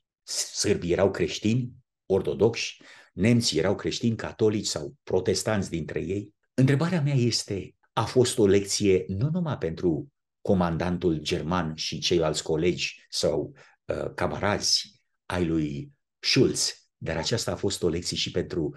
Sârbii 0.53 0.93
erau 0.93 1.11
creștini, 1.11 1.73
ortodoxi, 2.07 2.83
nemții 3.13 3.59
erau 3.59 3.75
creștini, 3.75 4.17
catolici 4.17 4.67
sau 4.67 4.95
protestanți 5.03 5.71
dintre 5.71 6.01
ei. 6.01 6.35
Întrebarea 6.55 7.01
mea 7.01 7.15
este, 7.15 7.75
a 7.93 8.05
fost 8.05 8.39
o 8.39 8.47
lecție 8.47 9.05
nu 9.09 9.29
numai 9.33 9.59
pentru 9.59 10.13
comandantul 10.41 11.19
german 11.19 11.75
și 11.75 11.99
ceilalți 11.99 12.43
colegi 12.43 13.07
sau 13.09 13.55
uh, 13.85 14.15
camarazi 14.15 15.01
ai 15.27 15.47
lui 15.47 15.93
Schulz, 16.19 16.89
dar 16.97 17.17
aceasta 17.17 17.53
a 17.53 17.57
fost 17.57 17.83
o 17.83 17.89
lecție 17.89 18.17
și 18.17 18.31
pentru 18.31 18.77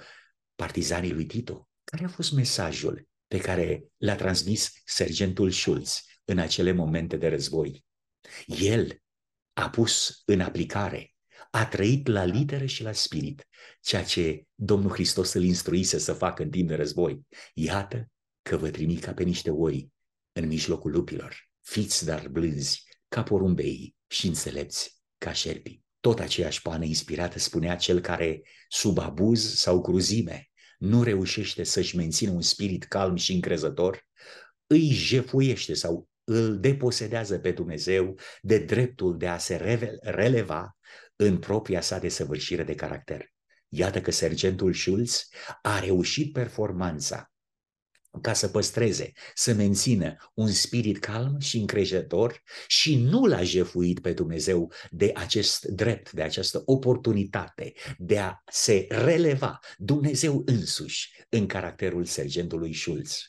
partizanii 0.55 1.13
lui 1.13 1.25
Tito. 1.25 1.69
Care 1.83 2.05
a 2.05 2.07
fost 2.07 2.31
mesajul 2.31 3.07
pe 3.27 3.37
care 3.37 3.85
l-a 3.97 4.15
transmis 4.15 4.71
sergentul 4.85 5.51
Schulz 5.51 6.01
în 6.23 6.37
acele 6.37 6.71
momente 6.71 7.17
de 7.17 7.27
război? 7.27 7.85
El 8.45 9.01
a 9.53 9.69
pus 9.69 10.21
în 10.25 10.41
aplicare, 10.41 11.14
a 11.55 11.65
trăit 11.65 12.07
la 12.07 12.23
literă 12.23 12.65
și 12.65 12.83
la 12.83 12.91
spirit 12.91 13.47
ceea 13.81 14.03
ce 14.03 14.43
Domnul 14.55 14.91
Hristos 14.91 15.33
îl 15.33 15.43
instruise 15.43 15.97
să 15.97 16.13
facă 16.13 16.43
în 16.43 16.49
timp 16.49 16.67
de 16.67 16.75
război. 16.75 17.21
Iată 17.53 18.09
că 18.41 18.57
vă 18.57 18.69
trimit 18.69 19.03
ca 19.03 19.13
pe 19.13 19.23
niște 19.23 19.49
oi 19.49 19.89
în 20.31 20.47
mijlocul 20.47 20.91
lupilor. 20.91 21.49
Fiți 21.61 22.05
dar 22.05 22.27
blânzi 22.27 22.83
ca 23.07 23.23
porumbei 23.23 23.95
și 24.07 24.27
înțelepți 24.27 24.95
ca 25.17 25.33
șerpii. 25.33 25.83
Tot 25.99 26.19
aceeași 26.19 26.61
pană 26.61 26.85
inspirată 26.85 27.39
spunea 27.39 27.75
cel 27.75 27.99
care, 27.99 28.41
sub 28.69 28.97
abuz 28.97 29.53
sau 29.53 29.81
cruzime, 29.81 30.49
nu 30.77 31.03
reușește 31.03 31.63
să-și 31.63 31.95
mențină 31.95 32.31
un 32.31 32.41
spirit 32.41 32.83
calm 32.83 33.15
și 33.15 33.33
încrezător, 33.33 34.07
îi 34.67 34.89
jefuiește 34.89 35.73
sau 35.73 36.09
îl 36.23 36.59
deposedează 36.59 37.39
pe 37.39 37.51
Dumnezeu 37.51 38.17
de 38.41 38.57
dreptul 38.57 39.17
de 39.17 39.27
a 39.27 39.37
se 39.37 39.55
releva 40.01 40.75
în 41.15 41.39
propria 41.39 41.81
sa 41.81 41.99
desăvârșire 41.99 42.63
de 42.63 42.75
caracter. 42.75 43.33
Iată 43.69 44.01
că 44.01 44.11
sergentul 44.11 44.73
Schulz 44.73 45.27
a 45.61 45.79
reușit 45.79 46.33
performanța 46.33 47.29
ca 48.21 48.33
să 48.33 48.47
păstreze, 48.47 49.11
să 49.33 49.53
mențină 49.53 50.15
un 50.33 50.51
spirit 50.51 50.99
calm 50.99 51.39
și 51.39 51.57
încrezător 51.57 52.41
și 52.67 52.95
nu 52.95 53.25
l-a 53.25 53.43
jefuit 53.43 53.99
pe 53.99 54.13
Dumnezeu 54.13 54.71
de 54.91 55.11
acest 55.15 55.65
drept, 55.65 56.11
de 56.11 56.21
această 56.21 56.61
oportunitate 56.65 57.73
de 57.97 58.19
a 58.19 58.33
se 58.51 58.85
releva 58.89 59.59
Dumnezeu 59.77 60.41
însuși 60.45 61.25
în 61.29 61.47
caracterul 61.47 62.05
sergentului 62.05 62.73
Schulz. 62.73 63.19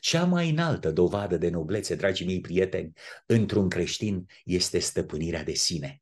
Cea 0.00 0.24
mai 0.24 0.50
înaltă 0.50 0.90
dovadă 0.90 1.36
de 1.36 1.48
noblețe, 1.48 1.94
dragii 1.94 2.26
mei 2.26 2.40
prieteni, 2.40 2.92
într-un 3.26 3.68
creștin 3.68 4.26
este 4.44 4.78
stăpânirea 4.78 5.44
de 5.44 5.52
sine. 5.52 6.01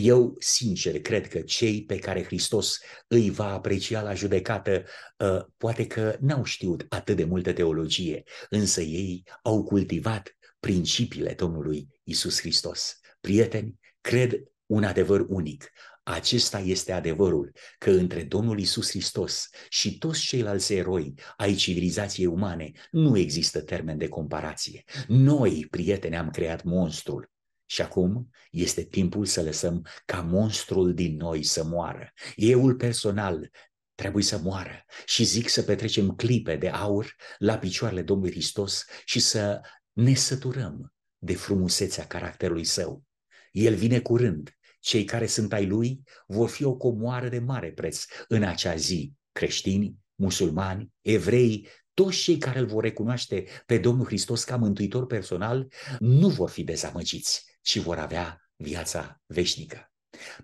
Eu, 0.00 0.36
sincer, 0.38 1.00
cred 1.00 1.28
că 1.28 1.40
cei 1.40 1.84
pe 1.84 1.98
care 1.98 2.24
Hristos 2.24 2.78
îi 3.06 3.30
va 3.30 3.52
aprecia 3.52 4.02
la 4.02 4.14
judecată, 4.14 4.84
uh, 5.18 5.44
poate 5.56 5.86
că 5.86 6.16
n-au 6.20 6.44
știut 6.44 6.86
atât 6.88 7.16
de 7.16 7.24
multă 7.24 7.52
teologie, 7.52 8.22
însă 8.50 8.80
ei 8.80 9.22
au 9.42 9.64
cultivat 9.64 10.36
principiile 10.60 11.34
Domnului 11.34 11.88
Isus 12.02 12.40
Hristos. 12.40 13.00
Prieteni, 13.20 13.78
cred 14.00 14.42
un 14.66 14.84
adevăr 14.84 15.24
unic. 15.28 15.70
Acesta 16.02 16.58
este 16.58 16.92
adevărul, 16.92 17.52
că 17.78 17.90
între 17.90 18.22
Domnul 18.22 18.58
Isus 18.58 18.88
Hristos 18.88 19.48
și 19.68 19.98
toți 19.98 20.20
ceilalți 20.20 20.74
eroi 20.74 21.14
ai 21.36 21.54
civilizației 21.54 22.26
umane 22.26 22.72
nu 22.90 23.18
există 23.18 23.60
termen 23.60 23.98
de 23.98 24.08
comparație. 24.08 24.84
Noi, 25.06 25.66
prieteni, 25.70 26.16
am 26.16 26.30
creat 26.30 26.62
monstrul. 26.62 27.32
Și 27.74 27.82
acum 27.82 28.30
este 28.50 28.82
timpul 28.82 29.24
să 29.24 29.42
lăsăm 29.42 29.86
ca 30.04 30.20
monstrul 30.20 30.94
din 30.94 31.16
noi 31.16 31.42
să 31.42 31.64
moară. 31.64 32.12
Euul 32.36 32.74
personal 32.74 33.50
trebuie 33.94 34.22
să 34.22 34.38
moară 34.38 34.84
și 35.04 35.24
zic 35.24 35.48
să 35.48 35.62
petrecem 35.62 36.10
clipe 36.10 36.56
de 36.56 36.68
aur 36.68 37.14
la 37.38 37.58
picioarele 37.58 38.02
Domnului 38.02 38.32
Hristos 38.32 38.84
și 39.04 39.20
să 39.20 39.60
ne 39.92 40.14
săturăm 40.14 40.94
de 41.18 41.34
frumusețea 41.34 42.06
caracterului 42.06 42.64
său. 42.64 43.04
El 43.52 43.74
vine 43.74 44.00
curând. 44.00 44.50
Cei 44.80 45.04
care 45.04 45.26
sunt 45.26 45.52
ai 45.52 45.66
lui 45.66 46.02
vor 46.26 46.48
fi 46.48 46.64
o 46.64 46.76
comoară 46.76 47.28
de 47.28 47.38
mare 47.38 47.72
preț 47.72 48.04
în 48.28 48.42
acea 48.42 48.76
zi. 48.76 49.12
Creștini, 49.32 49.94
musulmani, 50.14 50.92
evrei, 51.00 51.68
toți 51.94 52.22
cei 52.22 52.36
care 52.36 52.58
îl 52.58 52.66
vor 52.66 52.82
recunoaște 52.82 53.44
pe 53.66 53.78
Domnul 53.78 54.06
Hristos 54.06 54.44
ca 54.44 54.56
mântuitor 54.56 55.06
personal 55.06 55.68
nu 55.98 56.28
vor 56.28 56.50
fi 56.50 56.64
dezamăgiți, 56.64 57.53
ci 57.64 57.78
vor 57.78 57.98
avea 57.98 58.50
viața 58.56 59.22
veșnică. 59.26 59.92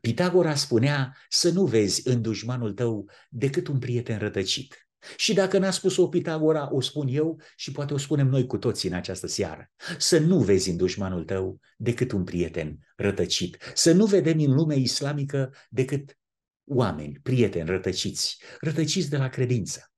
Pitagora 0.00 0.54
spunea 0.54 1.16
să 1.28 1.50
nu 1.50 1.64
vezi 1.64 2.08
în 2.08 2.22
dușmanul 2.22 2.72
tău 2.72 3.10
decât 3.28 3.66
un 3.66 3.78
prieten 3.78 4.18
rătăcit. 4.18 4.88
Și 5.16 5.32
dacă 5.32 5.58
n-a 5.58 5.70
spus-o 5.70 6.08
Pitagora, 6.08 6.72
o 6.72 6.80
spun 6.80 7.08
eu 7.08 7.40
și 7.56 7.72
poate 7.72 7.94
o 7.94 7.98
spunem 7.98 8.26
noi 8.26 8.46
cu 8.46 8.58
toții 8.58 8.88
în 8.88 8.94
această 8.94 9.26
seară. 9.26 9.70
Să 9.98 10.18
nu 10.18 10.38
vezi 10.38 10.70
în 10.70 10.76
dușmanul 10.76 11.24
tău 11.24 11.60
decât 11.76 12.12
un 12.12 12.24
prieten 12.24 12.78
rătăcit. 12.96 13.56
Să 13.74 13.92
nu 13.92 14.06
vedem 14.06 14.38
în 14.38 14.54
lumea 14.54 14.76
islamică 14.76 15.54
decât 15.68 16.18
oameni, 16.64 17.18
prieteni 17.22 17.68
rătăciți, 17.68 18.42
rătăciți 18.60 19.10
de 19.10 19.16
la 19.16 19.28
credință. 19.28 19.89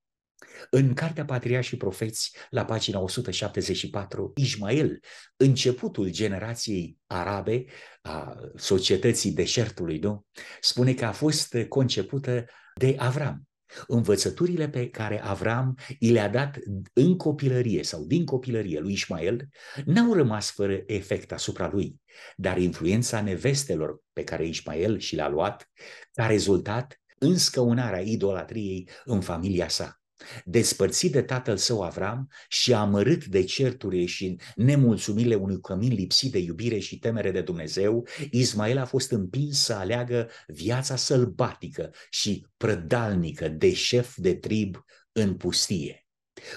În 0.70 0.94
Cartea 0.94 1.24
Patria 1.24 1.60
și 1.60 1.76
Profeți, 1.76 2.36
la 2.50 2.64
pagina 2.64 3.00
174, 3.00 4.32
Ismael, 4.36 5.00
începutul 5.36 6.10
generației 6.10 6.96
arabe, 7.06 7.64
a 8.02 8.36
societății 8.56 9.32
deșertului, 9.32 9.98
nu? 9.98 10.26
spune 10.60 10.94
că 10.94 11.04
a 11.04 11.12
fost 11.12 11.56
concepută 11.68 12.44
de 12.74 12.94
Avram. 12.98 13.46
Învățăturile 13.86 14.68
pe 14.68 14.88
care 14.88 15.22
Avram 15.22 15.78
i 15.98 16.10
le-a 16.10 16.28
dat 16.28 16.58
în 16.92 17.16
copilărie 17.16 17.82
sau 17.82 18.04
din 18.04 18.24
copilărie 18.24 18.80
lui 18.80 18.92
Ismael 18.92 19.48
n-au 19.84 20.12
rămas 20.12 20.50
fără 20.50 20.82
efect 20.86 21.32
asupra 21.32 21.70
lui, 21.72 22.00
dar 22.36 22.58
influența 22.58 23.20
nevestelor 23.20 24.00
pe 24.12 24.24
care 24.24 24.46
Ismael 24.46 24.98
și 24.98 25.14
le-a 25.14 25.28
luat 25.28 25.70
ca 26.12 26.26
rezultat 26.26 27.00
înscăunarea 27.18 28.00
idolatriei 28.00 28.88
în 29.04 29.20
familia 29.20 29.68
sa. 29.68 30.01
Despărțit 30.44 31.12
de 31.12 31.22
tatăl 31.22 31.56
său 31.56 31.82
Avram 31.82 32.30
și 32.48 32.72
amărât 32.74 33.24
de 33.24 33.44
certurile 33.44 34.04
și 34.04 34.40
nemulțumirile 34.56 35.34
unui 35.34 35.60
cămin 35.60 35.92
lipsit 35.92 36.32
de 36.32 36.38
iubire 36.38 36.78
și 36.78 36.98
temere 36.98 37.30
de 37.30 37.40
Dumnezeu, 37.40 38.06
Ismael 38.30 38.78
a 38.78 38.84
fost 38.84 39.10
împins 39.10 39.60
să 39.60 39.72
aleagă 39.72 40.28
viața 40.46 40.96
sălbatică 40.96 41.90
și 42.10 42.46
prădalnică 42.56 43.48
de 43.48 43.74
șef 43.74 44.16
de 44.16 44.34
trib 44.34 44.84
în 45.12 45.36
pustie. 45.36 46.06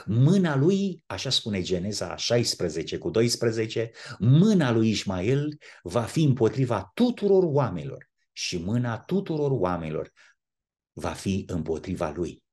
Mâna 0.06 0.56
lui, 0.56 1.04
așa 1.06 1.30
spune 1.30 1.62
Geneza 1.62 2.16
16 2.16 2.98
cu 2.98 3.10
12, 3.10 3.92
mâna 4.20 4.72
lui 4.72 4.90
Ismael 4.90 5.58
va 5.84 6.02
fi 6.02 6.24
împotriva 6.24 6.92
tuturor 6.94 7.44
oamenilor 7.44 8.10
și 8.32 8.58
mâna 8.58 9.00
tuturor 9.00 9.52
oamenilor 9.52 10.12
va 10.94 11.12
fi 11.12 11.44
împotriva 11.48 12.14
lui. 12.16 12.45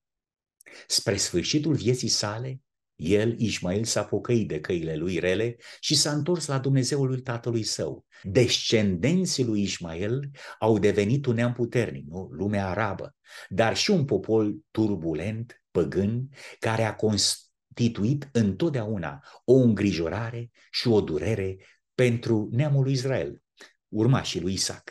Spre 0.87 1.17
sfârșitul 1.17 1.75
vieții 1.75 2.09
sale, 2.09 2.61
el, 2.97 3.41
Ismael, 3.41 3.85
s-a 3.85 4.05
pocăit 4.05 4.49
de 4.49 4.61
căile 4.61 4.97
lui 4.97 5.19
rele 5.19 5.57
și 5.81 5.95
s-a 5.95 6.13
întors 6.13 6.47
la 6.47 6.59
Dumnezeul 6.59 7.07
lui 7.07 7.21
tatălui 7.21 7.63
său. 7.63 8.07
Descendenții 8.23 9.45
lui 9.45 9.63
Ismael 9.63 10.31
au 10.59 10.79
devenit 10.79 11.27
un 11.27 11.35
neam 11.35 11.53
puternic, 11.53 12.07
nu? 12.09 12.29
lumea 12.31 12.69
arabă, 12.69 13.17
dar 13.49 13.77
și 13.77 13.91
un 13.91 14.05
popor 14.05 14.55
turbulent, 14.71 15.63
păgân, 15.71 16.29
care 16.59 16.83
a 16.83 16.95
constituit 16.95 18.29
întotdeauna 18.33 19.25
o 19.45 19.55
îngrijorare 19.55 20.51
și 20.71 20.89
o 20.89 21.01
durere 21.01 21.57
pentru 21.95 22.49
neamul 22.53 22.83
lui 22.83 22.93
Israel, 22.93 23.43
urmașii 23.89 24.41
lui 24.41 24.53
Isaac. 24.53 24.91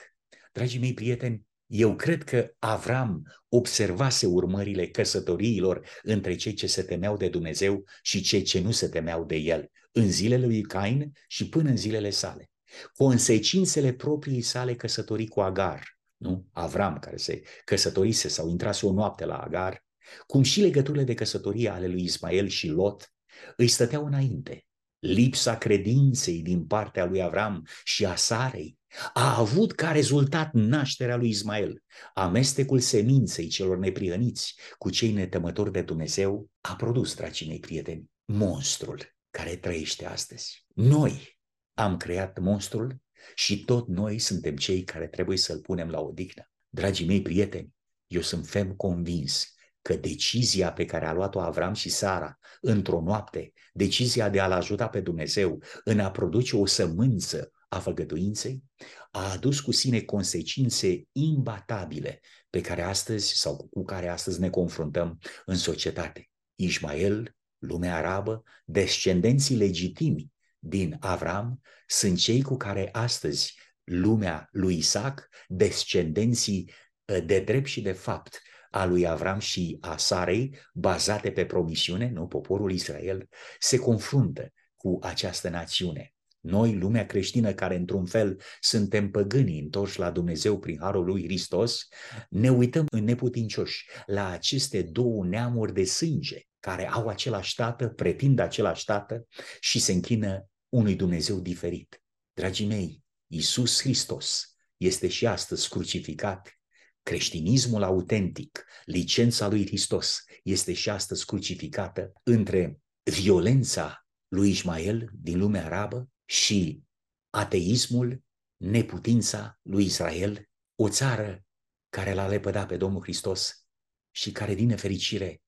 Dragii 0.52 0.80
mei 0.80 0.94
prieteni, 0.94 1.46
eu 1.74 1.96
cred 1.96 2.24
că 2.24 2.54
Avram 2.60 3.24
observase 3.50 4.26
urmările 4.26 4.88
căsătoriilor 4.88 5.88
între 6.04 6.36
cei 6.36 6.54
ce 6.54 6.68
se 6.68 6.84
temeau 6.84 7.18
de 7.18 7.30
Dumnezeu 7.30 7.84
și 8.02 8.22
cei 8.22 8.42
ce 8.42 8.60
nu 8.60 8.72
se 8.72 8.88
temeau 8.88 9.26
de 9.26 9.36
el, 9.36 9.70
în 9.92 10.12
zilele 10.12 10.46
lui 10.46 10.62
Cain 10.62 11.12
și 11.28 11.50
până 11.50 11.70
în 11.70 11.78
zilele 11.78 12.10
sale. 12.10 12.50
Consecințele 12.94 13.94
propriei 13.94 14.42
sale 14.42 14.76
căsătorii 14.76 15.28
cu 15.28 15.42
Agar, 15.42 15.98
nu? 16.18 16.46
Avram, 16.52 17.00
care 17.00 17.18
se 17.18 17.42
căsătorise 17.66 18.28
sau 18.28 18.50
intrase 18.50 18.86
o 18.86 18.92
noapte 18.92 19.26
la 19.26 19.38
Agar, 19.38 19.86
cum 20.26 20.44
și 20.44 20.62
legăturile 20.62 21.04
de 21.04 21.14
căsătorie 21.14 21.70
ale 21.70 21.88
lui 21.88 22.04
Ismael 22.04 22.48
și 22.48 22.68
Lot, 22.68 23.14
îi 23.58 23.68
stăteau 23.68 24.06
înainte. 24.06 24.66
Lipsa 25.00 25.58
credinței 25.58 26.42
din 26.42 26.66
partea 26.66 27.06
lui 27.06 27.22
Avram 27.22 27.68
și 27.84 28.06
a 28.06 28.16
Sarei 28.16 28.80
a 29.14 29.38
avut 29.38 29.72
ca 29.72 29.92
rezultat 29.92 30.54
nașterea 30.54 31.16
lui 31.16 31.30
Ismael. 31.30 31.84
Amestecul 32.14 32.80
seminței 32.80 33.48
celor 33.48 33.78
neprihăniți 33.78 34.56
cu 34.78 34.90
cei 34.90 35.12
netemători 35.12 35.72
de 35.72 35.82
Dumnezeu 35.82 36.50
a 36.62 36.76
produs, 36.76 37.16
dragii 37.16 37.48
mei 37.48 37.60
prieteni, 37.60 38.10
monstrul 38.26 39.16
care 39.30 39.56
trăiește 39.56 40.06
astăzi. 40.06 40.66
Noi 40.74 41.40
am 41.74 41.98
creat 41.98 42.40
monstrul 42.40 43.02
și 43.36 43.66
tot 43.66 43.88
noi 43.88 44.20
suntem 44.20 44.56
cei 44.56 44.84
care 44.84 45.08
trebuie 45.08 45.38
să-l 45.38 45.60
punem 45.60 45.90
la 45.90 46.00
odihnă. 46.00 46.50
Dragii 46.70 47.08
mei 47.08 47.22
prieteni, 47.22 47.74
eu 48.08 48.22
sunt 48.22 48.48
fem 48.48 48.74
convins 48.74 49.54
că 49.82 49.96
decizia 49.96 50.74
pe 50.74 50.86
care 50.86 51.06
a 51.06 51.14
luat-o 51.14 51.40
Avram 51.40 51.74
și 51.74 51.90
Sara 51.90 52.40
într-o 52.62 53.02
noapte, 53.02 53.54
decizia 53.74 54.30
de 54.30 54.40
a-L 54.40 54.52
ajuta 54.52 54.88
pe 54.88 55.00
Dumnezeu 55.00 55.62
în 55.84 56.00
a 56.00 56.12
produce 56.12 56.56
o 56.56 56.66
sămânță 56.66 57.52
a 57.74 57.80
făgăduinței, 57.80 58.64
a 59.12 59.32
adus 59.32 59.60
cu 59.60 59.72
sine 59.72 60.02
consecințe 60.02 61.04
imbatabile 61.12 62.20
pe 62.50 62.62
care 62.62 62.82
astăzi 62.82 63.34
sau 63.34 63.68
cu 63.72 63.84
care 63.84 64.08
astăzi 64.08 64.40
ne 64.40 64.50
confruntăm 64.50 65.20
în 65.46 65.56
societate. 65.56 66.30
Ismael, 66.56 67.36
lumea 67.58 67.96
arabă, 67.96 68.44
descendenții 68.66 69.56
legitimi 69.56 70.32
din 70.60 70.98
Avram 71.00 71.62
sunt 71.88 72.18
cei 72.18 72.42
cu 72.42 72.58
care 72.58 72.90
astăzi 72.92 73.60
lumea 73.84 74.48
lui 74.52 74.78
Isaac, 74.78 75.30
descendenții 75.48 76.72
ă, 77.10 77.20
de 77.20 77.40
drept 77.40 77.68
și 77.68 77.82
de 77.82 77.92
fapt 77.92 78.42
a 78.70 78.86
lui 78.86 79.08
Avram 79.08 79.40
și 79.40 79.78
a 79.82 79.98
Sarei, 79.98 80.58
bazate 80.74 81.32
pe 81.32 81.46
promisiune, 81.46 82.10
nu, 82.10 82.28
poporul 82.28 82.72
Israel, 82.72 83.28
se 83.60 83.78
confruntă 83.78 84.54
cu 84.76 85.00
această 85.02 85.50
națiune. 85.50 86.14
Noi, 86.42 86.76
lumea 86.76 87.06
creștină, 87.06 87.54
care 87.54 87.76
într-un 87.76 88.06
fel 88.06 88.42
suntem 88.60 89.12
păgânii 89.12 89.60
întorși 89.60 90.00
la 90.00 90.12
Dumnezeu 90.12 90.60
prin 90.60 90.78
harul 90.80 91.06
lui 91.06 91.24
Hristos, 91.24 91.88
ne 92.30 92.50
uităm 92.50 92.86
în 92.92 93.04
neputincioși 93.04 93.86
la 94.06 94.30
aceste 94.30 94.82
două 94.82 95.26
neamuri 95.26 95.74
de 95.74 95.84
sânge 95.84 96.42
care 96.60 96.90
au 96.90 97.08
același 97.08 97.56
tată, 97.56 97.88
pretind 97.88 98.40
același 98.40 98.86
tată 98.86 99.28
și 99.60 99.80
se 99.80 99.92
închină 99.92 100.50
unui 100.70 100.96
Dumnezeu 100.96 101.40
diferit. 101.40 102.04
Dragii 102.34 102.66
mei, 102.66 103.04
Iisus 103.28 103.82
Hristos 103.82 104.56
este 104.78 105.08
și 105.08 105.28
astăzi 105.28 105.70
crucificat. 105.70 106.60
Creștinismul 107.04 107.84
autentic, 107.84 108.66
licența 108.86 109.48
lui 109.48 109.66
Hristos, 109.66 110.24
este 110.44 110.74
și 110.74 110.90
astăzi 110.90 111.26
crucificată 111.26 112.12
între 112.24 112.80
violența 113.04 114.06
lui 114.28 114.50
Ismael 114.50 115.10
din 115.14 115.38
lumea 115.38 115.66
arabă 115.66 116.10
și 116.32 116.84
ateismul, 117.30 118.24
neputința 118.58 119.60
lui 119.62 119.86
Israel, 119.86 120.50
o 120.76 120.90
țară 120.90 121.46
care 121.90 122.14
l-a 122.14 122.28
lepădat 122.28 122.68
pe 122.68 122.78
Domnul 122.78 123.02
Hristos 123.02 123.66
și 124.12 124.32
care, 124.32 124.54
din 124.54 124.68
nefericire, 124.68 125.42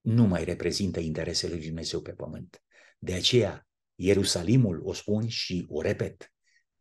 nu 0.00 0.24
mai 0.26 0.44
reprezintă 0.44 1.00
interesele 1.00 1.54
lui 1.54 1.66
Dumnezeu 1.66 2.02
pe 2.02 2.12
pământ. 2.12 2.62
De 2.98 3.14
aceea, 3.14 3.68
Ierusalimul, 3.94 4.80
o 4.84 4.92
spun 4.92 5.28
și 5.28 5.66
o 5.68 5.80
repet, 5.80 6.32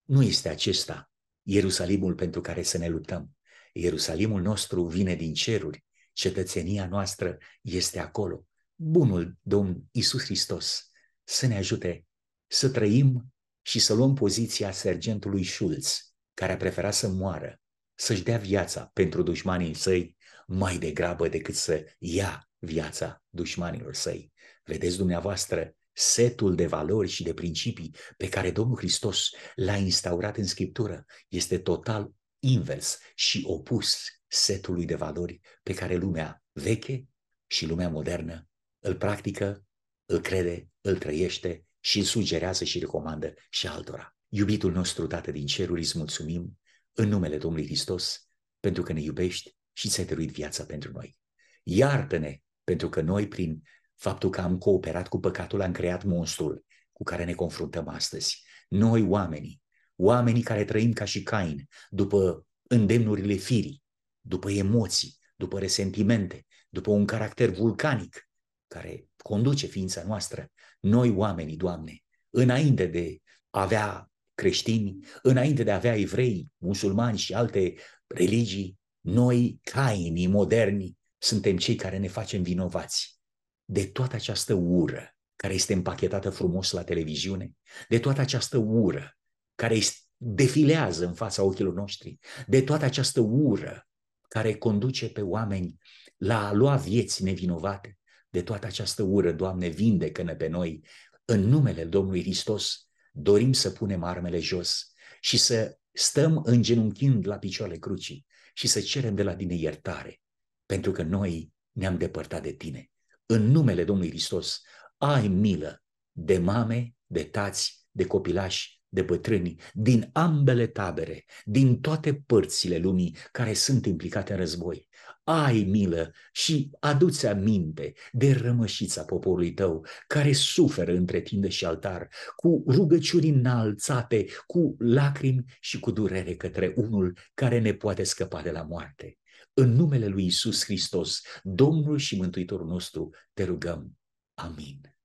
nu 0.03 0.23
este 0.23 0.49
acesta 0.49 1.11
Ierusalimul 1.41 2.15
pentru 2.15 2.41
care 2.41 2.63
să 2.63 2.77
ne 2.77 2.87
luptăm. 2.87 3.37
Ierusalimul 3.73 4.41
nostru 4.41 4.85
vine 4.85 5.15
din 5.15 5.33
ceruri, 5.33 5.85
cetățenia 6.13 6.87
noastră 6.87 7.37
este 7.61 7.99
acolo. 7.99 8.45
Bunul 8.75 9.37
Domn 9.41 9.83
Isus 9.91 10.23
Hristos 10.23 10.91
să 11.23 11.47
ne 11.47 11.57
ajute 11.57 12.05
să 12.47 12.69
trăim 12.69 13.33
și 13.69 13.79
să 13.79 13.93
luăm 13.93 14.13
poziția 14.13 14.71
sergentului 14.71 15.43
Schulz, 15.43 16.13
care 16.33 16.51
a 16.51 16.57
preferat 16.57 16.93
să 16.93 17.07
moară, 17.07 17.61
să-și 17.95 18.23
dea 18.23 18.37
viața 18.37 18.89
pentru 18.93 19.23
dușmanii 19.23 19.73
săi 19.73 20.17
mai 20.47 20.77
degrabă 20.77 21.27
decât 21.27 21.55
să 21.55 21.85
ia 21.97 22.49
viața 22.57 23.23
dușmanilor 23.29 23.93
săi. 23.93 24.33
Vedeți 24.63 24.97
dumneavoastră 24.97 25.75
setul 25.91 26.55
de 26.55 26.65
valori 26.65 27.07
și 27.07 27.23
de 27.23 27.33
principii 27.33 27.95
pe 28.17 28.29
care 28.29 28.51
Domnul 28.51 28.77
Hristos 28.77 29.29
l-a 29.55 29.75
instaurat 29.75 30.37
în 30.37 30.45
Scriptură 30.45 31.05
este 31.27 31.57
total 31.57 32.11
invers 32.39 32.97
și 33.15 33.43
opus 33.45 33.97
setului 34.27 34.85
de 34.85 34.95
valori 34.95 35.39
pe 35.63 35.73
care 35.73 35.95
lumea 35.95 36.43
veche 36.51 37.07
și 37.47 37.65
lumea 37.65 37.89
modernă 37.89 38.47
îl 38.79 38.95
practică, 38.95 39.63
îl 40.05 40.19
crede, 40.19 40.69
îl 40.81 40.97
trăiește 40.97 41.63
și 41.79 41.97
îl 41.97 42.03
sugerează 42.03 42.63
și 42.63 42.79
recomandă 42.79 43.33
și 43.49 43.67
altora. 43.67 44.15
Iubitul 44.27 44.71
nostru, 44.71 45.07
Tată 45.07 45.31
din 45.31 45.45
ceruri, 45.45 45.81
îți 45.81 45.97
mulțumim 45.97 46.59
în 46.93 47.09
numele 47.09 47.37
Domnului 47.37 47.65
Hristos 47.65 48.29
pentru 48.59 48.83
că 48.83 48.93
ne 48.93 49.01
iubești 49.01 49.55
și 49.73 49.89
ți-ai 49.89 50.05
dăruit 50.05 50.31
viața 50.31 50.63
pentru 50.63 50.91
noi. 50.91 51.17
Iartă-ne 51.63 52.41
pentru 52.63 52.89
că 52.89 53.01
noi, 53.01 53.27
prin 53.27 53.63
faptul 53.95 54.29
că 54.29 54.41
am 54.41 54.57
cooperat 54.57 55.07
cu 55.07 55.19
păcatul, 55.19 55.61
am 55.61 55.71
creat 55.71 56.03
monstrul 56.03 56.65
cu 56.91 57.03
care 57.03 57.23
ne 57.23 57.33
confruntăm 57.33 57.87
astăzi. 57.87 58.43
Noi, 58.67 59.01
oamenii, 59.01 59.61
oamenii 59.95 60.41
care 60.41 60.65
trăim 60.65 60.93
ca 60.93 61.05
și 61.05 61.23
Cain, 61.23 61.67
după 61.89 62.45
îndemnurile 62.63 63.33
firii, 63.33 63.83
după 64.21 64.51
emoții, 64.51 65.17
după 65.35 65.59
resentimente, 65.59 66.45
după 66.69 66.91
un 66.91 67.05
caracter 67.05 67.49
vulcanic 67.49 68.29
care 68.67 69.07
conduce 69.17 69.65
ființa 69.65 70.03
noastră, 70.03 70.51
noi 70.79 71.09
oamenii, 71.09 71.57
Doamne, 71.57 72.03
înainte 72.29 72.85
de 72.85 73.17
a 73.49 73.61
avea 73.61 74.11
creștini, 74.33 75.05
înainte 75.21 75.63
de 75.63 75.71
a 75.71 75.75
avea 75.75 75.95
evrei, 75.95 76.47
musulmani 76.57 77.17
și 77.17 77.33
alte 77.33 77.73
religii, 78.07 78.77
noi, 78.99 79.59
cainii 79.63 80.27
moderni, 80.27 80.97
suntem 81.17 81.57
cei 81.57 81.75
care 81.75 81.97
ne 81.97 82.07
facem 82.07 82.41
vinovați 82.41 83.19
de 83.65 83.85
toată 83.85 84.15
această 84.15 84.53
ură 84.53 85.15
care 85.35 85.53
este 85.53 85.73
împachetată 85.73 86.29
frumos 86.29 86.71
la 86.71 86.83
televiziune, 86.83 87.51
de 87.87 87.99
toată 87.99 88.21
această 88.21 88.57
ură 88.57 89.17
care 89.55 89.79
defilează 90.17 91.05
în 91.05 91.13
fața 91.13 91.43
ochilor 91.43 91.73
noștri, 91.73 92.17
de 92.47 92.61
toată 92.61 92.85
această 92.85 93.19
ură 93.19 93.87
care 94.27 94.55
conduce 94.55 95.09
pe 95.09 95.21
oameni 95.21 95.77
la 96.17 96.47
a 96.47 96.53
lua 96.53 96.75
vieți 96.75 97.23
nevinovate, 97.23 97.98
de 98.29 98.41
toată 98.41 98.65
această 98.65 99.03
ură, 99.03 99.31
Doamne, 99.31 99.67
vindecă-ne 99.67 100.35
pe 100.35 100.47
noi. 100.47 100.85
În 101.25 101.39
numele 101.39 101.85
Domnului 101.85 102.21
Hristos 102.21 102.87
dorim 103.11 103.53
să 103.53 103.69
punem 103.69 104.03
armele 104.03 104.39
jos 104.39 104.91
și 105.19 105.37
să 105.37 105.77
stăm 105.91 106.41
îngenunchind 106.45 107.27
la 107.27 107.37
picioarele 107.37 107.77
crucii 107.77 108.25
și 108.53 108.67
să 108.67 108.81
cerem 108.81 109.15
de 109.15 109.23
la 109.23 109.35
tine 109.35 109.55
iertare, 109.55 110.21
pentru 110.65 110.91
că 110.91 111.01
noi 111.03 111.53
ne-am 111.71 111.97
depărtat 111.97 112.43
de 112.43 112.51
tine. 112.51 112.91
În 113.25 113.43
numele 113.43 113.83
Domnului 113.83 114.09
Hristos, 114.09 114.61
ai 114.97 115.27
milă 115.27 115.83
de 116.11 116.37
mame, 116.37 116.95
de 117.05 117.23
tați, 117.23 117.87
de 117.91 118.05
copilași, 118.05 118.81
de 118.89 119.01
bătrâni 119.01 119.55
din 119.73 120.09
ambele 120.13 120.67
tabere, 120.67 121.25
din 121.43 121.81
toate 121.81 122.15
părțile 122.15 122.77
lumii 122.77 123.15
care 123.31 123.53
sunt 123.53 123.85
implicate 123.85 124.31
în 124.31 124.37
război. 124.37 124.87
Ai 125.31 125.63
milă 125.63 126.13
și 126.31 126.69
aduți 126.79 127.27
aminte 127.27 127.93
de 128.11 128.31
rămășița 128.31 129.03
poporului 129.03 129.53
tău 129.53 129.85
care 130.07 130.33
suferă 130.33 130.91
între 130.91 131.21
tine 131.21 131.49
și 131.49 131.65
altar, 131.65 132.07
cu 132.35 132.63
rugăciuni 132.67 133.29
înalțate, 133.29 134.25
cu 134.47 134.75
lacrimi 134.79 135.43
și 135.59 135.79
cu 135.79 135.91
durere 135.91 136.35
către 136.35 136.73
unul 136.75 137.17
care 137.33 137.59
ne 137.59 137.73
poate 137.73 138.03
scăpa 138.03 138.41
de 138.41 138.51
la 138.51 138.61
moarte. 138.61 139.17
În 139.53 139.71
numele 139.71 140.07
lui 140.07 140.25
Isus 140.25 140.63
Hristos, 140.63 141.21
Domnul 141.43 141.97
și 141.97 142.17
Mântuitorul 142.17 142.67
nostru, 142.67 143.09
te 143.33 143.43
rugăm. 143.43 143.97
Amin. 144.33 144.95